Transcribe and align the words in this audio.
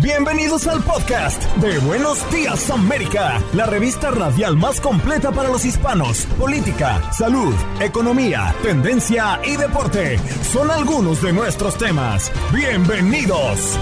Bienvenidos 0.00 0.68
al 0.68 0.80
podcast 0.84 1.42
de 1.56 1.76
Buenos 1.80 2.30
Días 2.30 2.70
América, 2.70 3.42
la 3.52 3.66
revista 3.66 4.12
radial 4.12 4.56
más 4.56 4.80
completa 4.80 5.32
para 5.32 5.48
los 5.48 5.64
hispanos. 5.64 6.24
Política, 6.38 7.02
salud, 7.12 7.52
economía, 7.80 8.54
tendencia 8.62 9.40
y 9.44 9.56
deporte 9.56 10.20
son 10.52 10.70
algunos 10.70 11.20
de 11.20 11.32
nuestros 11.32 11.76
temas. 11.78 12.30
Bienvenidos. 12.52 13.76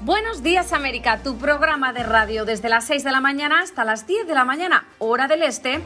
Buenos 0.00 0.42
días 0.42 0.72
América, 0.72 1.22
tu 1.22 1.36
programa 1.36 1.92
de 1.92 2.02
radio 2.02 2.44
desde 2.44 2.68
las 2.68 2.84
6 2.86 3.04
de 3.04 3.12
la 3.12 3.20
mañana 3.20 3.60
hasta 3.60 3.84
las 3.84 4.08
10 4.08 4.26
de 4.26 4.34
la 4.34 4.44
mañana, 4.44 4.88
hora 4.98 5.28
del 5.28 5.42
este 5.42 5.80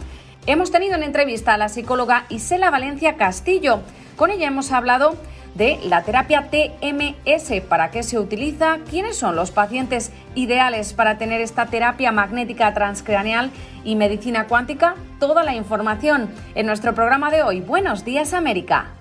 Hemos 0.47 0.71
tenido 0.71 0.95
en 0.95 1.03
entrevista 1.03 1.53
a 1.53 1.57
la 1.57 1.69
psicóloga 1.69 2.25
Isela 2.29 2.71
Valencia 2.71 3.17
Castillo. 3.17 3.81
Con 4.15 4.31
ella 4.31 4.47
hemos 4.47 4.71
hablado 4.71 5.15
de 5.55 5.79
la 5.83 6.03
terapia 6.03 6.49
TMS, 6.49 7.61
para 7.67 7.91
qué 7.91 8.03
se 8.03 8.19
utiliza, 8.19 8.79
quiénes 8.89 9.17
son 9.17 9.35
los 9.35 9.51
pacientes 9.51 10.11
ideales 10.35 10.93
para 10.93 11.17
tener 11.17 11.41
esta 11.41 11.67
terapia 11.67 12.11
magnética 12.11 12.73
transcraneal 12.73 13.51
y 13.83 13.95
medicina 13.95 14.47
cuántica. 14.47 14.95
Toda 15.19 15.43
la 15.43 15.55
información 15.55 16.29
en 16.55 16.65
nuestro 16.65 16.95
programa 16.95 17.31
de 17.31 17.43
hoy. 17.43 17.61
Buenos 17.61 18.05
días 18.05 18.33
América. 18.33 18.98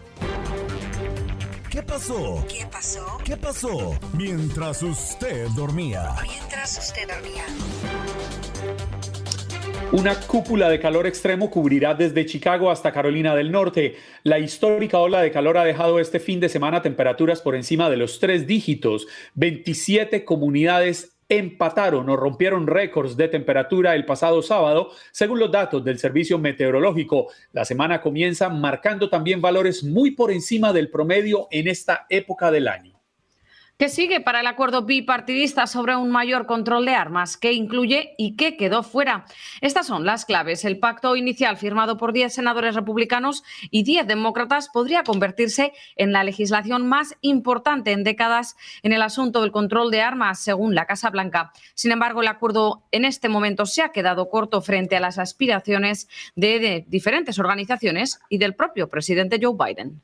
¿Qué 1.79 1.85
pasó? 1.85 2.45
¿Qué 2.49 2.67
pasó? 2.67 3.19
¿Qué 3.25 3.37
pasó? 3.37 4.01
Mientras 4.13 4.83
usted 4.83 5.47
dormía. 5.51 6.13
Mientras 6.25 6.77
usted 6.77 7.07
dormía. 7.07 7.45
Una 9.93 10.19
cúpula 10.19 10.71
de 10.71 10.81
calor 10.81 11.07
extremo 11.07 11.53
cubrirá 11.53 11.95
desde 11.95 12.27
Chicago 12.27 12.73
hasta 12.73 12.91
Carolina 12.91 13.37
del 13.37 13.53
Norte. 13.53 13.95
La 14.25 14.41
histórica 14.41 14.99
ola 14.99 15.23
de 15.23 15.31
calor 15.31 15.57
ha 15.57 15.63
dejado 15.63 16.01
este 16.01 16.19
fin 16.19 16.41
de 16.41 16.49
semana 16.49 16.83
temperaturas 16.83 17.43
por 17.43 17.55
encima 17.55 17.89
de 17.89 17.97
los 17.97 18.19
tres 18.19 18.49
dígitos. 18.49 19.07
27 19.35 20.25
comunidades 20.25 21.18
empataron 21.29 22.09
o 22.09 22.17
rompieron 22.17 22.67
récords 22.67 23.17
de 23.17 23.29
temperatura 23.29 23.95
el 23.95 24.05
pasado 24.05 24.43
sábado, 24.43 24.91
según 25.13 25.39
los 25.39 25.53
datos 25.53 25.85
del 25.85 25.99
Servicio 25.99 26.39
Meteorológico. 26.39 27.29
La 27.53 27.65
semana 27.65 28.01
comienza 28.01 28.49
marcando 28.49 29.11
también 29.11 29.41
valores 29.41 29.85
muy 29.85 30.13
por 30.13 30.31
encima 30.31 30.73
del 30.73 30.91
promedio 30.91 31.49
en 31.51 31.69
esta 31.69 32.07
época 32.09 32.51
del 32.51 32.69
año. 32.69 32.98
¿Qué 33.79 33.89
sigue 33.89 34.21
para 34.21 34.41
el 34.41 34.49
acuerdo 34.49 34.83
bipartidista 34.83 35.69
sobre 35.69 35.95
un 35.95 36.11
mayor 36.11 36.47
control 36.47 36.85
de 36.85 36.97
armas? 36.97 37.37
¿Qué 37.37 37.53
incluye 37.53 38.17
y 38.19 38.35
qué 38.35 38.57
quedó 38.57 38.83
fuera? 38.83 39.25
Estas 39.61 39.87
son 39.87 40.05
las 40.05 40.25
claves. 40.25 40.65
El 40.65 40.81
pacto 40.81 41.15
inicial 41.15 41.57
firmado 41.57 41.97
por 41.97 42.13
10 42.13 42.35
senadores 42.35 42.75
republicanos 42.75 43.45
y 43.71 43.85
10 43.85 44.09
demócratas 44.09 44.69
podría 44.69 45.05
convertirse 45.05 45.73
en 45.95 46.11
la 46.11 46.25
legislación 46.25 46.89
más 46.89 47.15
importante 47.21 47.93
en 47.93 48.03
décadas 48.03 48.57
en 48.83 48.93
el 48.93 49.01
asunto 49.01 49.43
del 49.43 49.53
control 49.53 49.93
de 49.93 50.01
armas, 50.01 50.41
según 50.41 50.75
la 50.75 50.87
Casa 50.87 51.11
Blanca. 51.11 51.53
Sin 51.75 51.93
embargo, 51.93 52.21
el 52.21 52.27
acuerdo 52.27 52.83
en 52.91 53.05
este 53.05 53.29
momento 53.29 53.65
se 53.65 53.83
ha 53.83 53.93
quedado 53.93 54.29
corto 54.29 54.61
frente 54.61 54.97
a 54.97 55.01
las 55.01 55.21
aspiraciones 55.21 56.09
de, 56.35 56.59
de 56.59 56.85
diferentes 56.89 57.39
organizaciones 57.39 58.19
y 58.29 58.39
del 58.39 58.57
propio 58.57 58.89
presidente 58.89 59.39
Joe 59.41 59.55
Biden. 59.57 60.03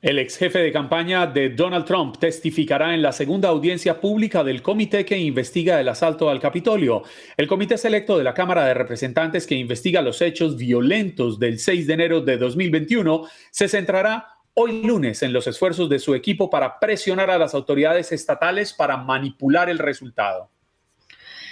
El 0.00 0.20
ex 0.20 0.36
jefe 0.36 0.60
de 0.60 0.70
campaña 0.70 1.26
de 1.26 1.48
Donald 1.48 1.84
Trump 1.84 2.18
testificará 2.18 2.94
en 2.94 3.02
la 3.02 3.10
segunda 3.10 3.48
audiencia 3.48 4.00
pública 4.00 4.44
del 4.44 4.62
comité 4.62 5.04
que 5.04 5.18
investiga 5.18 5.80
el 5.80 5.88
asalto 5.88 6.30
al 6.30 6.38
Capitolio. 6.38 7.02
El 7.36 7.48
comité 7.48 7.76
selecto 7.76 8.16
de 8.16 8.22
la 8.22 8.32
Cámara 8.32 8.64
de 8.64 8.74
Representantes 8.74 9.44
que 9.44 9.56
investiga 9.56 10.00
los 10.00 10.22
hechos 10.22 10.56
violentos 10.56 11.40
del 11.40 11.58
6 11.58 11.88
de 11.88 11.94
enero 11.94 12.20
de 12.20 12.36
2021 12.36 13.26
se 13.50 13.66
centrará 13.66 14.28
hoy 14.54 14.84
lunes 14.84 15.24
en 15.24 15.32
los 15.32 15.48
esfuerzos 15.48 15.88
de 15.88 15.98
su 15.98 16.14
equipo 16.14 16.48
para 16.48 16.78
presionar 16.78 17.28
a 17.32 17.38
las 17.38 17.52
autoridades 17.54 18.12
estatales 18.12 18.72
para 18.72 18.98
manipular 18.98 19.68
el 19.68 19.78
resultado. 19.78 20.48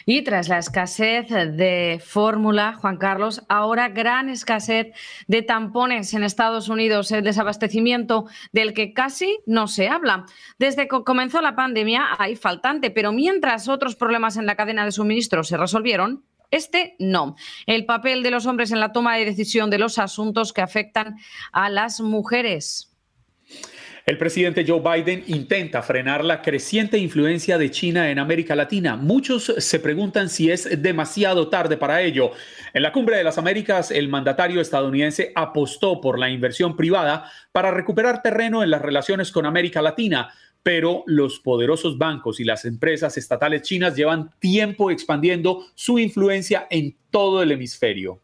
Y 0.09 0.23
tras 0.23 0.49
la 0.49 0.59
escasez 0.59 1.29
de 1.29 2.01
fórmula, 2.03 2.75
Juan 2.75 2.97
Carlos, 2.97 3.43
ahora 3.49 3.89
gran 3.89 4.29
escasez 4.29 4.95
de 5.27 5.43
tampones 5.43 6.15
en 6.15 6.23
Estados 6.23 6.69
Unidos, 6.69 7.11
el 7.11 7.25
desabastecimiento 7.25 8.27
del 8.53 8.73
que 8.73 8.93
casi 8.93 9.41
no 9.47 9.67
se 9.67 9.89
habla. 9.89 10.25
Desde 10.61 10.87
que 10.87 11.03
comenzó 11.03 11.43
la 11.43 11.57
pandemia 11.57 12.07
hay 12.21 12.37
faltante, 12.37 12.93
pero 12.93 13.11
mientras 13.11 13.69
otros 13.69 13.97
problemas 13.97 14.37
en 14.37 14.47
la 14.47 14.55
cadena 14.55 14.85
de 14.85 14.93
suministro 14.93 15.43
se 15.43 15.57
resolvieron, 15.57 16.25
este 16.53 16.95
no. 17.01 17.35
El 17.67 17.85
papel 17.85 18.23
de 18.23 18.31
los 18.31 18.47
hombres 18.47 18.71
en 18.71 18.79
la 18.79 18.93
toma 18.93 19.17
de 19.17 19.25
decisión 19.25 19.71
de 19.71 19.79
los 19.79 19.99
asuntos 19.99 20.53
que 20.53 20.63
afectan 20.63 21.17
a 21.51 21.69
las 21.69 22.01
mujeres. 22.01 22.96
El 24.07 24.19
presidente 24.19 24.65
Joe 24.65 24.81
Biden 24.81 25.25
intenta 25.27 25.83
frenar 25.83 26.25
la 26.25 26.41
creciente 26.41 26.97
influencia 26.97 27.59
de 27.59 27.73
China 27.73 28.09
en 28.09 28.21
América 28.21 28.55
Latina. 28.55 28.95
Muchos 28.95 29.53
se 29.59 29.81
preguntan 29.81 30.29
si 30.29 30.49
es 30.49 30.81
demasiado 30.81 31.49
tarde 31.49 31.77
para 31.77 32.01
ello. 32.03 32.31
En 32.73 32.85
la 32.85 32.93
cumbre 32.93 33.17
de 33.17 33.25
las 33.25 33.37
Américas, 33.37 33.91
el 33.91 34.09
mandatario 34.09 34.61
estadounidense 34.61 35.33
apostó 35.35 36.01
por 36.01 36.21
la 36.21 36.31
inversión 36.31 36.77
privada 36.77 37.29
para 37.51 37.73
recuperar 37.73 38.23
terreno 38.23 38.63
en 38.63 38.71
las 38.71 38.81
relaciones 38.81 39.33
con 39.33 39.45
América 39.45 39.83
Latina, 39.83 40.33
pero 40.63 41.03
los 41.07 41.41
poderosos 41.41 41.99
bancos 41.99 42.39
y 42.39 42.45
las 42.45 42.65
empresas 42.65 43.19
estatales 43.19 43.63
chinas 43.63 43.97
llevan 43.97 44.31
tiempo 44.39 44.93
expandiendo 44.93 45.67
su 45.75 45.99
influencia 45.99 46.69
en 46.71 46.97
todo 47.11 47.43
el 47.43 47.51
hemisferio. 47.51 48.21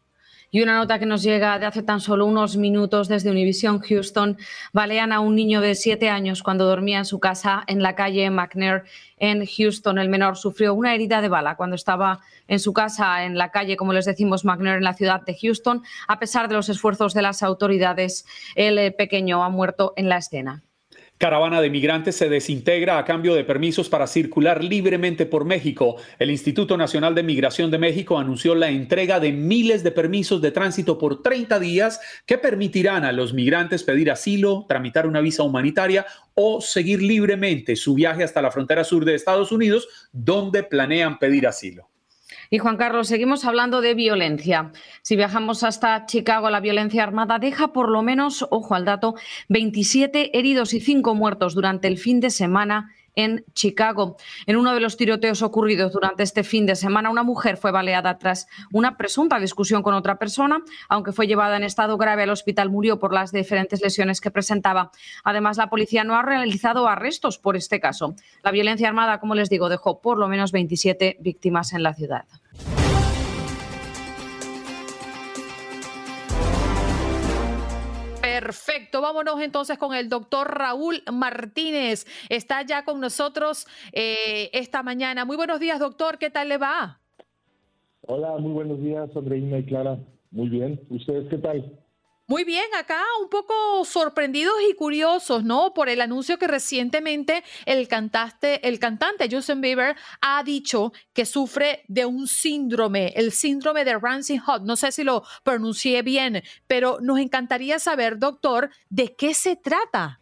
Y 0.55 0.61
una 0.61 0.77
nota 0.77 0.99
que 0.99 1.07
nos 1.07 1.23
llega 1.23 1.57
de 1.57 1.65
hace 1.65 1.81
tan 1.81 1.99
solo 1.99 2.27
unos 2.27 2.57
minutos 2.57 3.07
desde 3.07 3.31
Univision 3.31 3.79
Houston. 3.79 4.37
Balean 4.71 5.11
a 5.11 5.19
un 5.19 5.33
niño 5.33 5.61
de 5.61 5.73
siete 5.73 6.11
años 6.11 6.43
cuando 6.43 6.67
dormía 6.67 6.99
en 6.99 7.05
su 7.05 7.19
casa 7.19 7.63
en 7.65 7.81
la 7.81 7.95
calle 7.95 8.29
McNair 8.29 8.83
en 9.17 9.47
Houston. 9.47 9.97
El 9.97 10.09
menor 10.09 10.37
sufrió 10.37 10.75
una 10.75 10.93
herida 10.93 11.21
de 11.21 11.27
bala 11.27 11.55
cuando 11.55 11.75
estaba 11.75 12.19
en 12.47 12.59
su 12.59 12.71
casa 12.71 13.25
en 13.25 13.35
la 13.35 13.49
calle, 13.49 13.77
como 13.77 13.93
les 13.93 14.05
decimos, 14.05 14.45
McNair 14.45 14.77
en 14.77 14.83
la 14.83 14.93
ciudad 14.93 15.23
de 15.23 15.35
Houston. 15.41 15.81
A 16.07 16.19
pesar 16.19 16.47
de 16.47 16.53
los 16.53 16.69
esfuerzos 16.69 17.15
de 17.15 17.23
las 17.23 17.41
autoridades, 17.41 18.27
el 18.53 18.93
pequeño 18.93 19.43
ha 19.43 19.49
muerto 19.49 19.93
en 19.95 20.07
la 20.07 20.17
escena. 20.17 20.61
Caravana 21.23 21.61
de 21.61 21.69
migrantes 21.69 22.17
se 22.17 22.27
desintegra 22.27 22.97
a 22.97 23.05
cambio 23.05 23.33
de 23.33 23.45
permisos 23.45 23.87
para 23.87 24.07
circular 24.07 24.61
libremente 24.61 25.25
por 25.25 25.45
México. 25.45 25.95
El 26.19 26.29
Instituto 26.29 26.75
Nacional 26.75 27.15
de 27.15 27.23
Migración 27.23 27.71
de 27.71 27.77
México 27.77 28.19
anunció 28.19 28.55
la 28.55 28.69
entrega 28.69 29.21
de 29.21 29.31
miles 29.31 29.83
de 29.83 29.91
permisos 29.91 30.41
de 30.41 30.51
tránsito 30.51 30.97
por 30.97 31.21
30 31.21 31.59
días 31.59 32.01
que 32.25 32.37
permitirán 32.37 33.05
a 33.05 33.13
los 33.13 33.33
migrantes 33.33 33.83
pedir 33.83 34.11
asilo, 34.11 34.65
tramitar 34.67 35.07
una 35.07 35.21
visa 35.21 35.43
humanitaria 35.43 36.05
o 36.33 36.59
seguir 36.59 37.01
libremente 37.01 37.77
su 37.77 37.93
viaje 37.93 38.25
hasta 38.25 38.41
la 38.41 38.51
frontera 38.51 38.83
sur 38.83 39.05
de 39.05 39.15
Estados 39.15 39.53
Unidos, 39.53 40.09
donde 40.11 40.61
planean 40.63 41.19
pedir 41.19 41.47
asilo. 41.47 41.92
Y 42.53 42.59
Juan 42.59 42.77
Carlos, 42.77 43.07
seguimos 43.07 43.45
hablando 43.45 43.81
de 43.81 43.95
violencia. 43.95 44.73
Si 45.01 45.15
viajamos 45.15 45.63
hasta 45.63 46.05
Chicago, 46.05 46.51
la 46.51 46.59
violencia 46.59 47.01
armada 47.01 47.39
deja 47.39 47.73
por 47.73 47.89
lo 47.89 48.03
menos, 48.03 48.45
ojo 48.51 48.75
al 48.75 48.85
dato, 48.85 49.15
27 49.49 50.37
heridos 50.37 50.75
y 50.75 50.79
5 50.79 51.15
muertos 51.15 51.55
durante 51.55 51.87
el 51.87 51.97
fin 51.97 52.19
de 52.19 52.29
semana 52.29 52.91
en 53.15 53.45
Chicago. 53.53 54.17
En 54.45 54.55
uno 54.55 54.73
de 54.73 54.79
los 54.79 54.97
tiroteos 54.97 55.41
ocurridos 55.41 55.93
durante 55.93 56.23
este 56.23 56.43
fin 56.43 56.65
de 56.65 56.75
semana, 56.75 57.09
una 57.09 57.23
mujer 57.23 57.57
fue 57.57 57.71
baleada 57.71 58.17
tras 58.17 58.47
una 58.71 58.97
presunta 58.97 59.39
discusión 59.39 59.83
con 59.83 59.93
otra 59.93 60.17
persona, 60.17 60.61
aunque 60.89 61.11
fue 61.11 61.27
llevada 61.27 61.57
en 61.57 61.63
estado 61.63 61.97
grave 61.97 62.23
al 62.23 62.29
hospital, 62.29 62.69
murió 62.69 62.99
por 62.99 63.13
las 63.13 63.31
diferentes 63.31 63.81
lesiones 63.81 64.21
que 64.21 64.31
presentaba. 64.31 64.91
Además, 65.23 65.57
la 65.57 65.69
policía 65.69 66.03
no 66.03 66.15
ha 66.15 66.21
realizado 66.21 66.87
arrestos 66.87 67.37
por 67.37 67.55
este 67.55 67.79
caso. 67.79 68.15
La 68.43 68.51
violencia 68.51 68.87
armada, 68.87 69.19
como 69.19 69.35
les 69.35 69.49
digo, 69.49 69.69
dejó 69.69 70.01
por 70.01 70.17
lo 70.17 70.27
menos 70.27 70.51
27 70.51 71.17
víctimas 71.19 71.73
en 71.73 71.83
la 71.83 71.93
ciudad. 71.93 72.25
Perfecto, 78.43 78.99
vámonos 78.99 79.39
entonces 79.39 79.77
con 79.77 79.93
el 79.93 80.09
doctor 80.09 80.53
Raúl 80.53 81.01
Martínez. 81.09 82.05
Está 82.27 82.61
ya 82.63 82.83
con 82.83 82.99
nosotros 82.99 83.65
eh, 83.93 84.49
esta 84.51 84.83
mañana. 84.83 85.23
Muy 85.23 85.37
buenos 85.37 85.61
días, 85.61 85.79
doctor. 85.79 86.17
¿Qué 86.17 86.29
tal 86.29 86.49
le 86.49 86.57
va? 86.57 86.99
Hola, 88.01 88.35
muy 88.39 88.51
buenos 88.51 88.81
días, 88.81 89.09
Andreina 89.15 89.59
y 89.59 89.63
Clara. 89.63 89.97
Muy 90.31 90.49
bien. 90.49 90.77
¿Ustedes 90.89 91.29
qué 91.29 91.37
tal? 91.37 91.79
Muy 92.25 92.45
bien, 92.45 92.63
acá 92.79 93.01
un 93.21 93.29
poco 93.29 93.83
sorprendidos 93.83 94.53
y 94.69 94.75
curiosos, 94.75 95.43
¿no? 95.43 95.73
Por 95.73 95.89
el 95.89 95.99
anuncio 95.99 96.37
que 96.37 96.47
recientemente 96.47 97.43
el 97.65 97.89
cantante, 97.89 98.65
el 98.65 98.79
cantante 98.79 99.27
Justin 99.29 99.59
Bieber 99.59 99.97
ha 100.21 100.41
dicho 100.41 100.93
que 101.11 101.25
sufre 101.25 101.81
de 101.89 102.05
un 102.05 102.27
síndrome, 102.27 103.07
el 103.17 103.31
síndrome 103.31 103.83
de 103.83 103.99
Ramsey 103.99 104.37
Hunt. 104.37 104.63
No 104.63 104.77
sé 104.77 104.93
si 104.93 105.03
lo 105.03 105.23
pronuncié 105.43 106.01
bien, 106.01 106.41
pero 106.65 106.99
nos 107.01 107.19
encantaría 107.19 107.77
saber, 107.77 108.17
doctor, 108.17 108.69
de 108.89 109.13
qué 109.17 109.33
se 109.33 109.57
trata. 109.57 110.21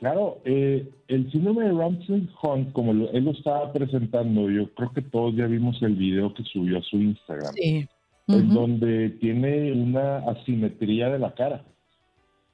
Claro, 0.00 0.42
eh, 0.44 0.86
el 1.08 1.32
síndrome 1.32 1.64
de 1.64 1.72
Ramsey 1.72 2.28
Hunt, 2.42 2.72
como 2.74 2.92
él 2.92 3.24
lo 3.24 3.30
estaba 3.30 3.72
presentando, 3.72 4.50
yo 4.50 4.68
creo 4.74 4.92
que 4.92 5.00
todos 5.00 5.34
ya 5.34 5.46
vimos 5.46 5.80
el 5.80 5.94
video 5.94 6.34
que 6.34 6.42
subió 6.42 6.78
a 6.78 6.82
su 6.82 6.96
Instagram. 6.96 7.54
Sí 7.54 7.88
en 8.28 8.48
donde 8.54 9.10
tiene 9.20 9.72
una 9.72 10.18
asimetría 10.18 11.10
de 11.10 11.18
la 11.18 11.34
cara. 11.34 11.64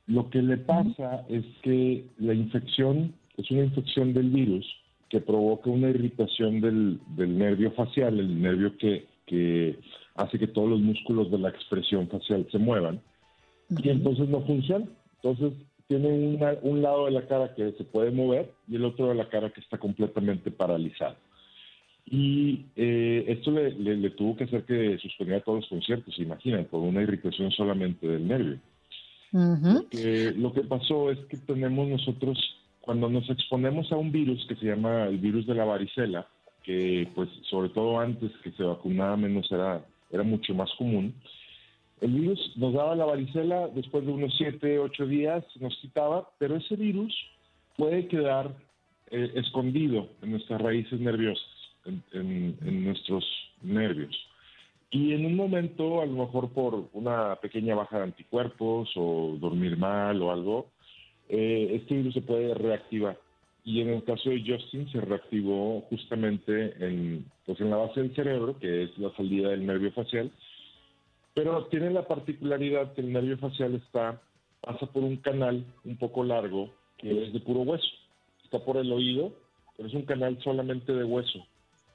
Lo 0.07 0.31
que 0.31 0.41
le 0.41 0.57
pasa 0.57 1.25
es 1.29 1.45
que 1.63 2.07
la 2.19 2.33
infección 2.33 3.15
es 3.37 3.51
una 3.51 3.65
infección 3.65 4.15
del 4.15 4.31
virus 4.31 4.67
que 5.09 5.21
provoca 5.21 5.71
una 5.71 5.89
irritación 5.89 6.61
del, 6.61 7.01
nervio 7.17 7.71
facial, 7.73 8.19
el 8.19 8.41
nervio 8.41 8.77
que, 8.79 9.79
hace 10.17 10.39
que 10.39 10.47
todos 10.47 10.69
los 10.69 10.81
músculos 10.81 11.31
de 11.31 11.39
la 11.39 11.51
expresión 11.51 12.09
facial 12.09 12.47
se 12.51 12.59
muevan, 12.59 13.01
y 13.71 13.89
entonces 13.89 14.29
no 14.29 14.41
funciona. 14.43 14.87
Entonces 15.17 15.53
tiene 15.87 16.09
un 16.63 16.83
lado 16.83 17.07
de 17.07 17.13
la 17.13 17.27
cara 17.27 17.55
que 17.55 17.73
se 17.73 17.85
puede 17.85 18.11
mover 18.11 18.53
y 18.67 18.77
el 18.77 18.85
otro 18.85 19.09
de 19.09 19.15
la 19.15 19.29
cara 19.29 19.51
que 19.51 19.61
está 19.61 19.79
completamente 19.79 20.51
paralizado. 20.51 21.17
Y 22.11 22.65
eh, 22.75 23.25
esto 23.29 23.51
le, 23.51 24.11
tuvo 24.11 24.35
que 24.35 24.45
hacer 24.45 24.65
que 24.65 24.97
suspendiera 24.99 25.45
todos 25.45 25.61
los 25.61 25.69
conciertos, 25.69 26.19
imaginan, 26.19 26.65
por 26.65 26.81
una 26.81 27.03
irritación 27.03 27.51
solamente 27.51 28.07
del 28.09 28.27
nervio. 28.27 28.59
lo 29.33 30.53
que 30.55 30.63
pasó 30.63 31.11
es 31.11 31.19
que 31.27 31.37
tenemos 31.37 31.87
nosotros, 31.87 32.39
cuando 32.81 33.11
nos 33.11 33.29
exponemos 33.29 33.93
a 33.93 33.97
un 33.97 34.11
virus 34.11 34.47
que 34.47 34.57
se 34.57 34.67
llama 34.67 35.05
el 35.05 35.19
virus 35.19 35.47
de 35.47 35.55
la 35.55 35.67
varicela, 35.67 36.27
que 36.63 37.09
pues 37.15 37.29
sobre 37.51 37.69
todo 37.71 38.01
antes 38.01 38.33
que 38.43 38.53
se 38.53 38.63
vacunaba 38.63 39.17
menos 39.19 39.51
era, 39.53 39.85
era 40.11 40.23
mucho 40.23 40.55
más 40.55 40.71
común, 40.79 41.13
el 42.01 42.13
virus 42.13 42.55
nos 42.57 42.73
daba 42.73 42.97
la 42.97 43.05
varicela, 43.05 43.69
después 43.69 44.07
de 44.07 44.13
unos 44.13 44.35
7, 44.39 44.79
8 44.79 45.07
días 45.07 45.45
nos 45.61 45.77
quitaba, 45.77 46.31
pero 46.39 46.57
ese 46.57 46.77
virus 46.77 47.15
puede 47.77 48.07
quedar 48.07 48.55
eh, 49.11 49.31
escondido 49.35 50.09
en 50.23 50.31
nuestras 50.31 50.59
raíces 50.63 51.01
nerviosas 51.01 51.58
en, 52.13 52.85
nuestros 52.85 53.25
nervios. 53.63 54.17
Y 54.91 55.13
en 55.13 55.27
un 55.27 55.37
momento, 55.37 56.01
a 56.01 56.07
lo 56.07 56.13
mejor 56.13 56.51
por 56.51 56.89
una 56.93 57.37
pequeña 57.37 57.75
baja 57.75 57.99
de 57.99 58.05
anticuerpos 58.05 58.91
o 58.97 59.37
dormir 59.39 59.77
mal 59.77 60.21
o 60.23 60.33
algo, 60.33 60.67
eh, 61.29 61.73
este 61.75 61.97
virus 61.97 62.15
se 62.15 62.23
puede 62.23 62.55
reactivar. 62.55 63.19
Y 63.65 63.83
en 63.83 63.91
el 63.91 64.05
caso 64.05 64.31
de 64.31 64.43
Justin 64.47 64.91
se 64.91 65.01
reactivó 65.01 65.83
justamente 65.91 66.73
en, 66.83 67.27
pues 67.45 67.61
en 67.61 67.69
la 67.69 67.77
base 67.77 68.01
del 68.01 68.15
cerebro, 68.15 68.59
que 68.59 68.85
es 68.85 68.99
la 68.99 69.15
salida 69.15 69.51
del 69.51 69.67
nervio 69.67 69.93
facial, 69.93 70.31
pero 71.35 71.67
tiene 71.67 71.91
la 71.91 72.07
particularidad 72.09 72.95
que 72.95 73.03
el 73.03 73.13
nervio 73.13 73.37
facial 73.39 73.75
está, 73.75 74.21
pasa 74.61 74.87
por 74.87 75.03
un 75.05 75.19
canal 75.19 75.65
un 75.85 75.97
poco 75.97 76.25
largo 76.25 76.71
que 76.97 77.27
es 77.27 77.33
de 77.33 77.41
puro 77.41 77.61
hueso. 77.61 77.87
Está 78.45 78.59
por 78.65 78.77
el 78.77 78.91
oído, 78.91 79.33
pero 79.77 79.89
es 79.89 79.95
un 79.95 80.03
canal 80.03 80.39
solamente 80.43 80.93
de 80.93 81.05
hueso. 81.05 81.47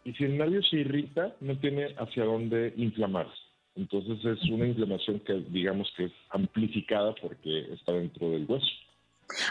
Y 0.06 0.14
si 0.14 0.26
el 0.26 0.38
nervio 0.38 0.62
se 0.64 0.78
irrita, 0.78 1.34
no 1.40 1.58
tiene 1.60 1.96
hacia 1.98 2.26
dónde 2.26 2.74
inflamarse. 2.76 3.44
Entonces 3.76 4.24
es 4.24 4.50
una 4.50 4.68
inflamación 4.68 5.20
que 5.22 5.34
digamos 5.50 5.92
que 5.98 6.06
es 6.06 6.12
amplificada 6.30 7.16
porque 7.16 7.74
está 7.74 7.94
dentro 7.94 8.30
del 8.30 8.46
hueso. 8.46 8.68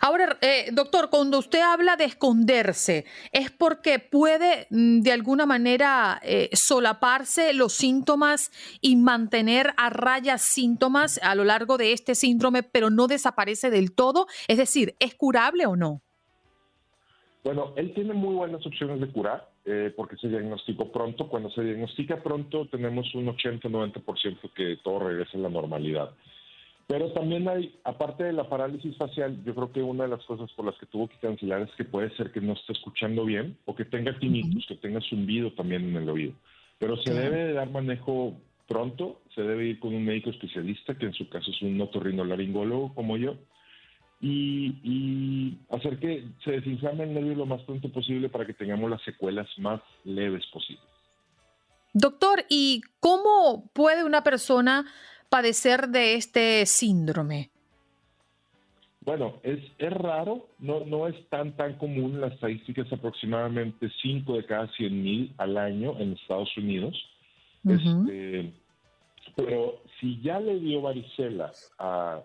Ahora, 0.01 0.37
eh, 0.43 0.71
doctor, 0.73 1.09
cuando 1.11 1.39
usted 1.39 1.61
habla 1.61 1.97
de 1.97 2.05
esconderse, 2.05 3.05
¿es 3.33 3.51
porque 3.51 3.99
puede 3.99 4.67
mm, 4.71 5.01
de 5.01 5.13
alguna 5.13 5.47
manera 5.47 6.21
eh, 6.23 6.51
solaparse 6.53 7.53
los 7.53 7.73
síntomas 7.73 8.53
y 8.81 8.97
mantener 8.97 9.73
a 9.77 9.91
raya 9.91 10.39
síntomas 10.39 11.19
a 11.23 11.35
lo 11.35 11.45
largo 11.45 11.79
de 11.79 11.93
este 11.93 12.15
síndrome, 12.15 12.63
pero 12.63 12.91
no 12.91 13.09
desaparece 13.09 13.71
del 13.71 13.93
todo? 13.93 14.27
Es 14.47 14.59
decir, 14.59 14.95
¿es 15.01 15.15
curable 15.15 15.67
o 15.67 15.75
no? 15.75 16.03
Bueno, 17.43 17.73
él 17.77 17.93
tiene 17.95 18.13
muy 18.13 18.35
buenas 18.35 18.65
opciones 18.65 19.01
de 19.01 19.11
curar 19.11 19.52
eh, 19.65 19.93
porque 19.97 20.17
se 20.17 20.29
diagnosticó 20.29 20.91
pronto. 20.91 21.29
Cuando 21.29 21.51
se 21.51 21.63
diagnostica 21.63 22.23
pronto 22.23 22.67
tenemos 22.67 23.15
un 23.15 23.27
80-90% 23.27 24.53
que 24.55 24.79
todo 24.83 25.01
regresa 25.01 25.39
a 25.39 25.41
la 25.41 25.49
normalidad. 25.49 26.11
Pero 26.89 27.13
también 27.13 27.49
hay, 27.49 27.75
aparte 27.85 28.25
de 28.25 28.33
la 28.33 28.49
parálisis 28.49 28.97
facial, 28.97 29.43
yo 29.45 29.55
creo 29.55 29.73
que 29.73 29.83
una 29.83 30.05
de 30.05 30.11
las 30.11 30.25
cosas 30.25 30.51
por 30.53 30.67
las 30.67 30.77
que 30.79 30.87
tuvo 30.87 31.09
que 31.09 31.17
cancelar 31.17 31.63
es 31.63 31.71
que 31.77 31.85
puede 31.85 32.15
ser 32.17 32.33
que 32.33 32.41
no 32.41 32.55
esté 32.55 32.73
escuchando 32.73 33.25
bien 33.25 33.57
o 33.65 33.75
que 33.75 33.85
tenga 33.85 34.19
tinnitus, 34.19 34.67
que 34.67 34.75
tenga 34.75 35.01
zumbido 35.01 35.53
también 35.53 35.89
en 35.89 35.97
el 35.97 36.09
oído. 36.09 36.33
Pero 36.79 36.97
se 36.97 37.15
debe 37.15 37.45
de 37.45 37.53
dar 37.53 37.71
manejo 37.71 38.35
pronto, 38.67 39.21
se 39.35 39.43
debe 39.43 39.67
ir 39.67 39.81
con 39.81 39.95
un 39.95 40.05
médico 40.05 40.31
especialista, 40.31 40.99
que 40.99 41.07
en 41.07 41.15
su 41.15 41.29
caso 41.29 41.51
es 41.51 41.63
un 41.63 41.81
otorrinolaringólogo 41.81 42.95
como 42.95 43.17
yo, 43.17 43.37
y, 44.23 45.59
hacer 45.71 45.99
que 45.99 46.25
se 46.45 46.53
desinflame 46.53 47.05
el 47.05 47.15
nervio 47.15 47.35
lo 47.35 47.47
más 47.47 47.61
pronto 47.63 47.91
posible 47.91 48.29
para 48.29 48.47
que 48.47 48.55
tengamos 48.55 48.89
las 48.89 49.03
secuelas 49.03 49.49
más 49.59 49.81
leves 50.05 50.47
posibles. 50.53 50.85
Doctor, 51.93 52.45
¿y 52.49 52.83
cómo 53.01 53.69
puede 53.73 54.05
una 54.05 54.23
persona 54.23 54.87
padecer 55.29 55.89
de 55.89 56.15
este 56.15 56.65
síndrome? 56.67 57.51
Bueno, 59.05 59.41
es, 59.43 59.59
es 59.79 59.93
raro, 59.93 60.47
no, 60.61 60.85
no 60.87 61.09
es 61.09 61.29
tan 61.29 61.57
tan 61.57 61.75
común, 61.75 62.21
la 62.21 62.29
estadística 62.29 62.83
es 62.83 62.93
aproximadamente 62.93 63.91
5 64.01 64.37
de 64.37 64.47
cada 64.47 64.69
100 64.69 65.03
mil 65.03 65.35
al 65.39 65.59
año 65.59 65.99
en 65.99 66.13
Estados 66.13 66.57
Unidos. 66.57 66.95
este, 67.69 68.53
pero 69.35 69.82
si 70.03 70.21
ya 70.21 70.41
le 70.41 70.59
dio 70.59 70.83
varicela 70.83 71.53
a, 71.79 72.19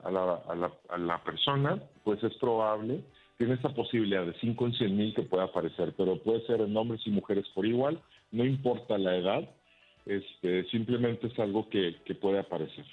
la, 0.98 1.24
persona, 1.24 1.80
pues 2.04 2.22
es 2.24 2.34
probable, 2.38 3.02
tiene 3.38 3.54
esa 3.54 3.70
posibilidad 3.70 4.26
de 4.26 4.34
5 4.42 4.66
en 4.66 4.74
100 4.74 4.98
mil 4.98 5.14
que 5.14 5.22
pueda 5.22 5.44
aparecer, 5.44 5.94
pero 5.96 6.18
puede 6.18 6.44
ser 6.48 6.60
en 6.62 6.76
hombres 6.76 7.02
y 7.06 7.12
mujeres 7.12 7.46
por 7.54 7.68
igual, 7.68 8.02
no 8.32 8.44
importa 8.44 8.98
la 8.98 9.16
edad. 9.16 9.48
este, 10.08 10.68
simplemente 10.72 11.28
es 11.28 11.38
algo 11.38 11.70
que, 11.70 11.96
puede 12.20 12.40
aparecer. 12.40 12.86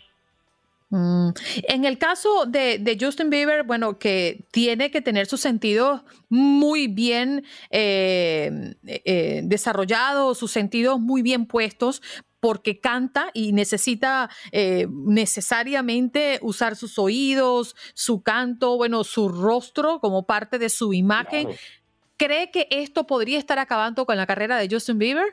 Mm. 0.91 1.31
En 1.69 1.85
el 1.87 1.97
caso 1.97 2.45
de, 2.47 2.99
Justin 3.01 3.31
Bieber, 3.31 3.63
bueno, 3.63 3.99
que 3.99 4.45
tiene 4.51 4.91
que 4.91 5.01
tener 5.01 5.25
sus 5.25 5.41
sentidos 5.41 6.03
muy 6.29 6.89
bien 6.89 7.43
eh, 7.71 8.75
eh, 8.85 9.41
desarrollados, 9.45 10.37
sus 10.37 10.51
sentidos 10.51 11.01
muy 11.01 11.23
bien 11.23 11.47
puestos, 11.47 12.03
porque 12.45 12.79
canta 12.79 13.31
y 13.33 13.55
necesita 13.55 14.29
eh, 14.53 14.87
necesariamente 14.91 16.39
usar 16.43 16.77
sus 16.77 16.99
oídos, 16.99 17.75
su 17.95 18.23
canto, 18.23 18.77
bueno, 18.77 19.03
su 19.03 19.31
rostro 19.31 19.99
como 19.99 20.27
parte 20.27 20.59
de 20.59 20.69
su 20.69 20.93
imagen. 20.93 21.49
¿Cree 22.19 22.51
que 22.51 22.69
esto 22.69 23.07
podría 23.07 23.39
estar 23.39 23.59
acabando 23.59 24.05
con 24.05 24.19
la 24.19 24.27
carrera 24.27 24.59
de 24.59 24.69
Justin 24.71 24.99
Bieber? 24.99 25.25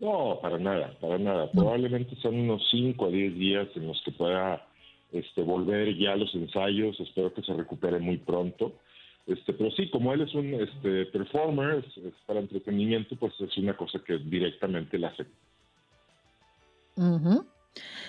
No, 0.00 0.38
para 0.40 0.58
nada, 0.58 0.96
para 0.98 1.18
nada. 1.18 1.50
Probablemente 1.52 2.16
son 2.22 2.40
unos 2.40 2.66
5 2.70 3.04
a 3.04 3.08
10 3.10 3.34
días 3.34 3.68
en 3.74 3.88
los 3.88 4.00
que 4.02 4.12
pueda 4.12 4.66
este, 5.12 5.42
volver 5.42 5.94
ya 5.98 6.12
a 6.12 6.16
los 6.16 6.34
ensayos. 6.34 6.98
Espero 7.00 7.34
que 7.34 7.42
se 7.42 7.52
recupere 7.52 7.98
muy 7.98 8.16
pronto. 8.16 8.72
Este, 9.26 9.52
pero 9.52 9.70
sí, 9.72 9.90
como 9.90 10.14
él 10.14 10.22
es 10.22 10.34
un 10.34 10.54
este, 10.54 11.04
performer 11.06 11.84
es, 11.84 12.14
para 12.24 12.40
entretenimiento, 12.40 13.14
pues 13.16 13.34
es 13.40 13.56
una 13.58 13.76
cosa 13.76 14.00
que 14.04 14.16
directamente 14.16 14.98
le 14.98 15.06
afecta. 15.06 15.36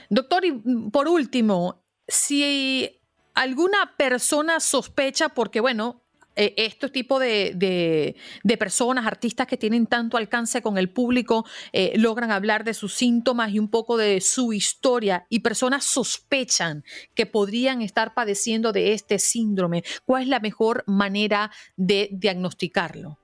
Doctor, 0.10 0.46
y 0.46 0.52
mm, 0.52 0.92
por 0.92 1.08
último, 1.08 1.84
si 2.08 3.00
alguna 3.34 3.96
persona 3.98 4.60
sospecha, 4.60 5.30
porque 5.30 5.60
bueno, 5.60 6.04
eh, 6.36 6.54
este 6.58 6.90
tipo 6.90 7.20
de, 7.20 8.16
personas, 8.58 9.06
artistas 9.06 9.48
que 9.48 9.58
tienen 9.58 9.86
tanto 9.86 10.18
alcance 10.18 10.62
con 10.62 10.78
el 10.78 10.90
público, 10.90 11.46
eh, 11.72 11.94
logran 11.98 12.32
hablar 12.32 12.64
de 12.64 12.74
sus 12.74 12.94
síntomas 12.94 13.52
y 13.52 13.60
un 13.60 13.70
poco 13.70 13.98
de 13.98 14.20
su 14.22 14.54
historia 14.54 15.28
y 15.30 15.40
personas 15.40 15.86
sospechan 15.86 16.84
que 17.14 17.26
podrían 17.26 17.82
estar 17.82 18.14
padeciendo 18.14 18.72
de 18.72 18.94
este 18.94 19.20
síndrome, 19.20 19.84
¿cuál 20.06 20.24
es 20.24 20.30
la 20.30 20.40
mejor 20.40 20.84
manera 20.88 21.52
de 21.78 22.10
diagnosticarlo? 22.12 23.23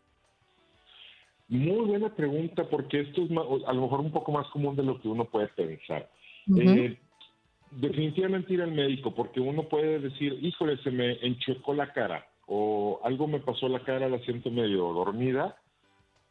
Muy 1.50 1.88
buena 1.88 2.14
pregunta, 2.16 2.64
porque 2.70 3.02
esto 3.02 3.24
es 3.24 3.32
a 3.32 3.74
lo 3.74 3.82
mejor 3.82 4.02
un 4.02 4.12
poco 4.12 4.32
más 4.32 4.48
común 4.50 4.76
de 4.76 4.84
lo 4.84 5.02
que 5.02 5.08
uno 5.08 5.26
puede 5.26 5.48
pensar. 5.48 6.08
Eh, 6.56 6.96
definitivamente 7.72 8.54
ir 8.54 8.62
al 8.62 8.72
médico, 8.72 9.14
porque 9.16 9.40
uno 9.40 9.64
puede 9.64 10.00
decir, 10.00 10.38
híjole, 10.42 10.78
se 10.84 10.92
me 10.92 11.14
enchuecó 11.26 11.74
la 11.74 11.92
cara, 11.92 12.28
o 12.46 13.00
algo 13.04 13.28
me 13.28 13.40
pasó 13.40 13.68
la 13.68 13.80
cara, 13.80 14.08
la 14.08 14.20
siento 14.20 14.52
medio 14.52 14.94
dormida, 14.94 15.58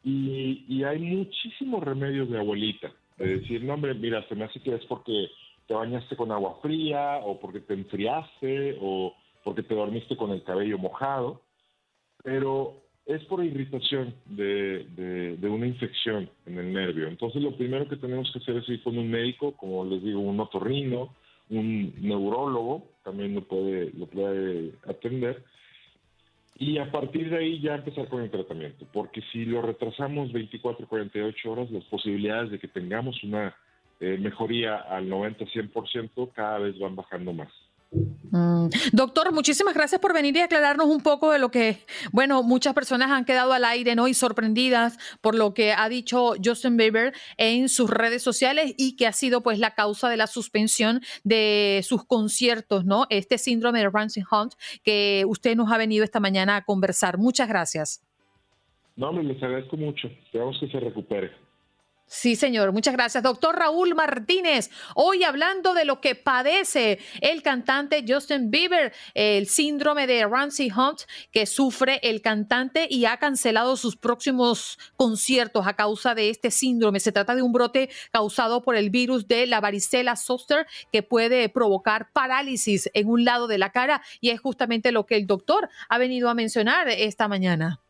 y, 0.05 0.85
hay 0.85 1.01
muchísimos 1.01 1.83
remedios 1.83 2.31
de 2.31 2.39
abuelita. 2.39 2.93
De 3.17 3.39
decir, 3.41 3.65
no, 3.65 3.75
hombre, 3.75 3.95
mira, 3.95 4.27
se 4.29 4.37
me 4.37 4.45
hace 4.45 4.61
que 4.61 4.77
es 4.77 4.85
porque 4.87 5.29
te 5.67 5.75
bañaste 5.75 6.17
con 6.17 6.31
agua 6.31 6.61
fría, 6.63 7.19
o 7.25 7.41
porque 7.41 7.61
te 7.61 7.75
enfriaste, 7.75 8.79
o 8.81 9.15
porque 9.43 9.65
te 9.65 9.75
dormiste 9.75 10.17
con 10.17 10.31
el 10.31 10.45
cabello 10.45 10.79
mojado. 10.79 11.43
Pero 12.23 12.88
es 13.09 13.25
por 13.25 13.43
irritación 13.43 14.15
de, 14.27 15.39
una 15.43 15.67
infección 15.67 16.29
en 16.45 16.59
el 16.59 16.73
nervio. 16.75 17.09
Entonces 17.09 17.43
lo 17.43 17.57
primero 17.57 17.89
que 17.89 17.97
tenemos 17.97 18.31
que 18.31 18.39
hacer 18.39 18.59
es 18.59 18.69
ir 18.69 18.83
con 18.83 18.99
un 18.99 19.11
médico, 19.11 19.53
como 19.53 19.85
les 19.87 20.03
digo, 20.03 20.21
un 20.21 20.39
otorrino, 20.39 21.15
un 21.49 21.95
neurólogo, 22.03 22.87
también 23.03 23.35
lo 23.35 23.43
puede, 23.45 23.93
lo 23.93 24.07
puede 24.07 24.75
atender. 24.87 25.43
Y 26.59 26.77
a 26.77 26.93
partir 26.93 27.31
de 27.31 27.39
ahí 27.39 27.61
ya 27.61 27.77
empezar 27.77 28.09
con 28.09 28.23
el 28.23 28.31
tratamiento, 28.31 28.87
porque 28.93 29.23
si 29.33 29.47
lo 29.47 29.63
retrasamos 29.63 30.31
24, 30.31 30.87
48 30.87 31.51
horas, 31.51 31.71
las 31.71 31.85
posibilidades 31.85 32.51
de 32.51 32.59
que 32.59 32.69
tengamos 32.69 33.25
una 33.25 33.57
eh, 34.01 34.19
mejoría 34.21 34.77
al 34.77 35.09
90-100% 35.09 36.33
cada 36.35 36.59
vez 36.59 36.79
van 36.79 36.95
bajando 36.95 37.33
más. 37.33 37.49
Mm. 37.91 38.69
Doctor, 38.93 39.33
muchísimas 39.33 39.75
gracias 39.75 40.01
por 40.01 40.13
venir 40.13 40.37
y 40.37 40.41
aclararnos 40.41 40.87
un 40.87 41.03
poco 41.03 41.33
de 41.33 41.39
lo 41.39 41.51
que, 41.51 41.79
bueno, 42.13 42.43
muchas 42.43 42.75
personas 42.75 43.11
han 43.11 43.25
quedado 43.25 43.53
al 43.53 43.65
aire, 43.65 43.95
¿no? 43.95 44.09
Y 44.09 44.15
sorprendidas 44.15 44.99
por 45.21 45.35
lo 45.35 45.55
que 45.55 45.73
ha 45.73 45.89
dicho 45.89 46.35
Justin 46.43 46.77
Bieber 46.77 47.15
en 47.39 47.69
sus 47.69 47.89
redes 47.89 48.23
sociales 48.23 48.75
y 48.77 48.97
que 48.97 49.07
ha 49.07 49.13
sido, 49.13 49.43
pues, 49.43 49.59
la 49.59 49.75
causa 49.75 50.09
de 50.09 50.19
la 50.19 50.27
suspensión 50.27 51.01
de 51.25 51.81
sus 51.83 52.05
conciertos, 52.05 52.85
¿no? 52.85 53.07
Este 53.09 53.39
síndrome 53.39 53.81
de 53.81 53.89
Ramsey 53.89 54.23
Hunt 54.31 54.55
que 54.85 55.25
usted 55.27 55.57
nos 55.57 55.73
ha 55.73 55.79
venido 55.79 56.05
esta 56.05 56.21
mañana 56.21 56.57
a 56.57 56.65
conversar. 56.65 57.19
Muchas 57.19 57.49
gracias. 57.49 58.05
No, 58.97 59.13
me 59.13 59.23
les 59.23 59.43
agradezco 59.43 59.77
mucho. 59.77 60.09
Esperamos 60.09 60.59
que 60.61 60.69
se 60.69 60.81
recupere. 60.81 61.48
Sí, 62.09 62.37
señor. 62.37 62.73
Muchas 62.73 62.95
gracias. 62.95 63.23
Doctor 63.23 63.55
Raúl 63.55 63.95
Martínez, 63.95 64.71
hoy 64.95 65.25
hablando 65.25 65.75
de 65.75 65.85
lo 65.85 66.01
que 66.01 66.15
padece 66.15 66.99
el 67.21 67.43
cantante 67.43 68.03
Justin 68.09 68.51
Bieber, 68.51 68.95
el 69.13 69.47
síndrome 69.47 70.07
de 70.07 70.27
Ramsey 70.27 70.71
Hunt 70.71 71.03
que 71.31 71.45
sufre 71.45 72.01
el 72.03 72.23
cantante 72.23 72.87
y 72.89 73.05
ha 73.05 73.19
cancelado 73.19 73.77
sus 73.77 73.97
próximos 73.97 74.79
conciertos 74.97 75.67
a 75.67 75.77
causa 75.77 76.15
de 76.15 76.31
este 76.31 76.51
síndrome. 76.51 76.99
Se 76.99 77.13
trata 77.13 77.35
de 77.35 77.43
un 77.43 77.53
brote 77.53 77.91
causado 78.11 78.63
por 78.63 78.75
el 78.75 78.89
virus 78.89 79.29
de 79.29 79.47
la 79.47 79.61
varicela 79.61 80.17
zoster 80.17 80.67
que 80.91 81.03
puede 81.03 81.51
provocar 81.51 82.11
parálisis 82.15 82.89
en 82.95 83.09
un 83.11 83.27
lado 83.27 83.49
de 83.49 83.59
la 83.59 83.71
cara 83.71 84.01
y 84.23 84.31
es 84.31 84.41
justamente 84.41 84.93
lo 84.93 85.05
que 85.05 85.17
el 85.17 85.27
doctor 85.27 85.69
ha 85.91 85.99
venido 85.99 86.31
a 86.31 86.35
mencionar 86.35 86.89
esta 86.89 87.29
mañana. 87.29 87.83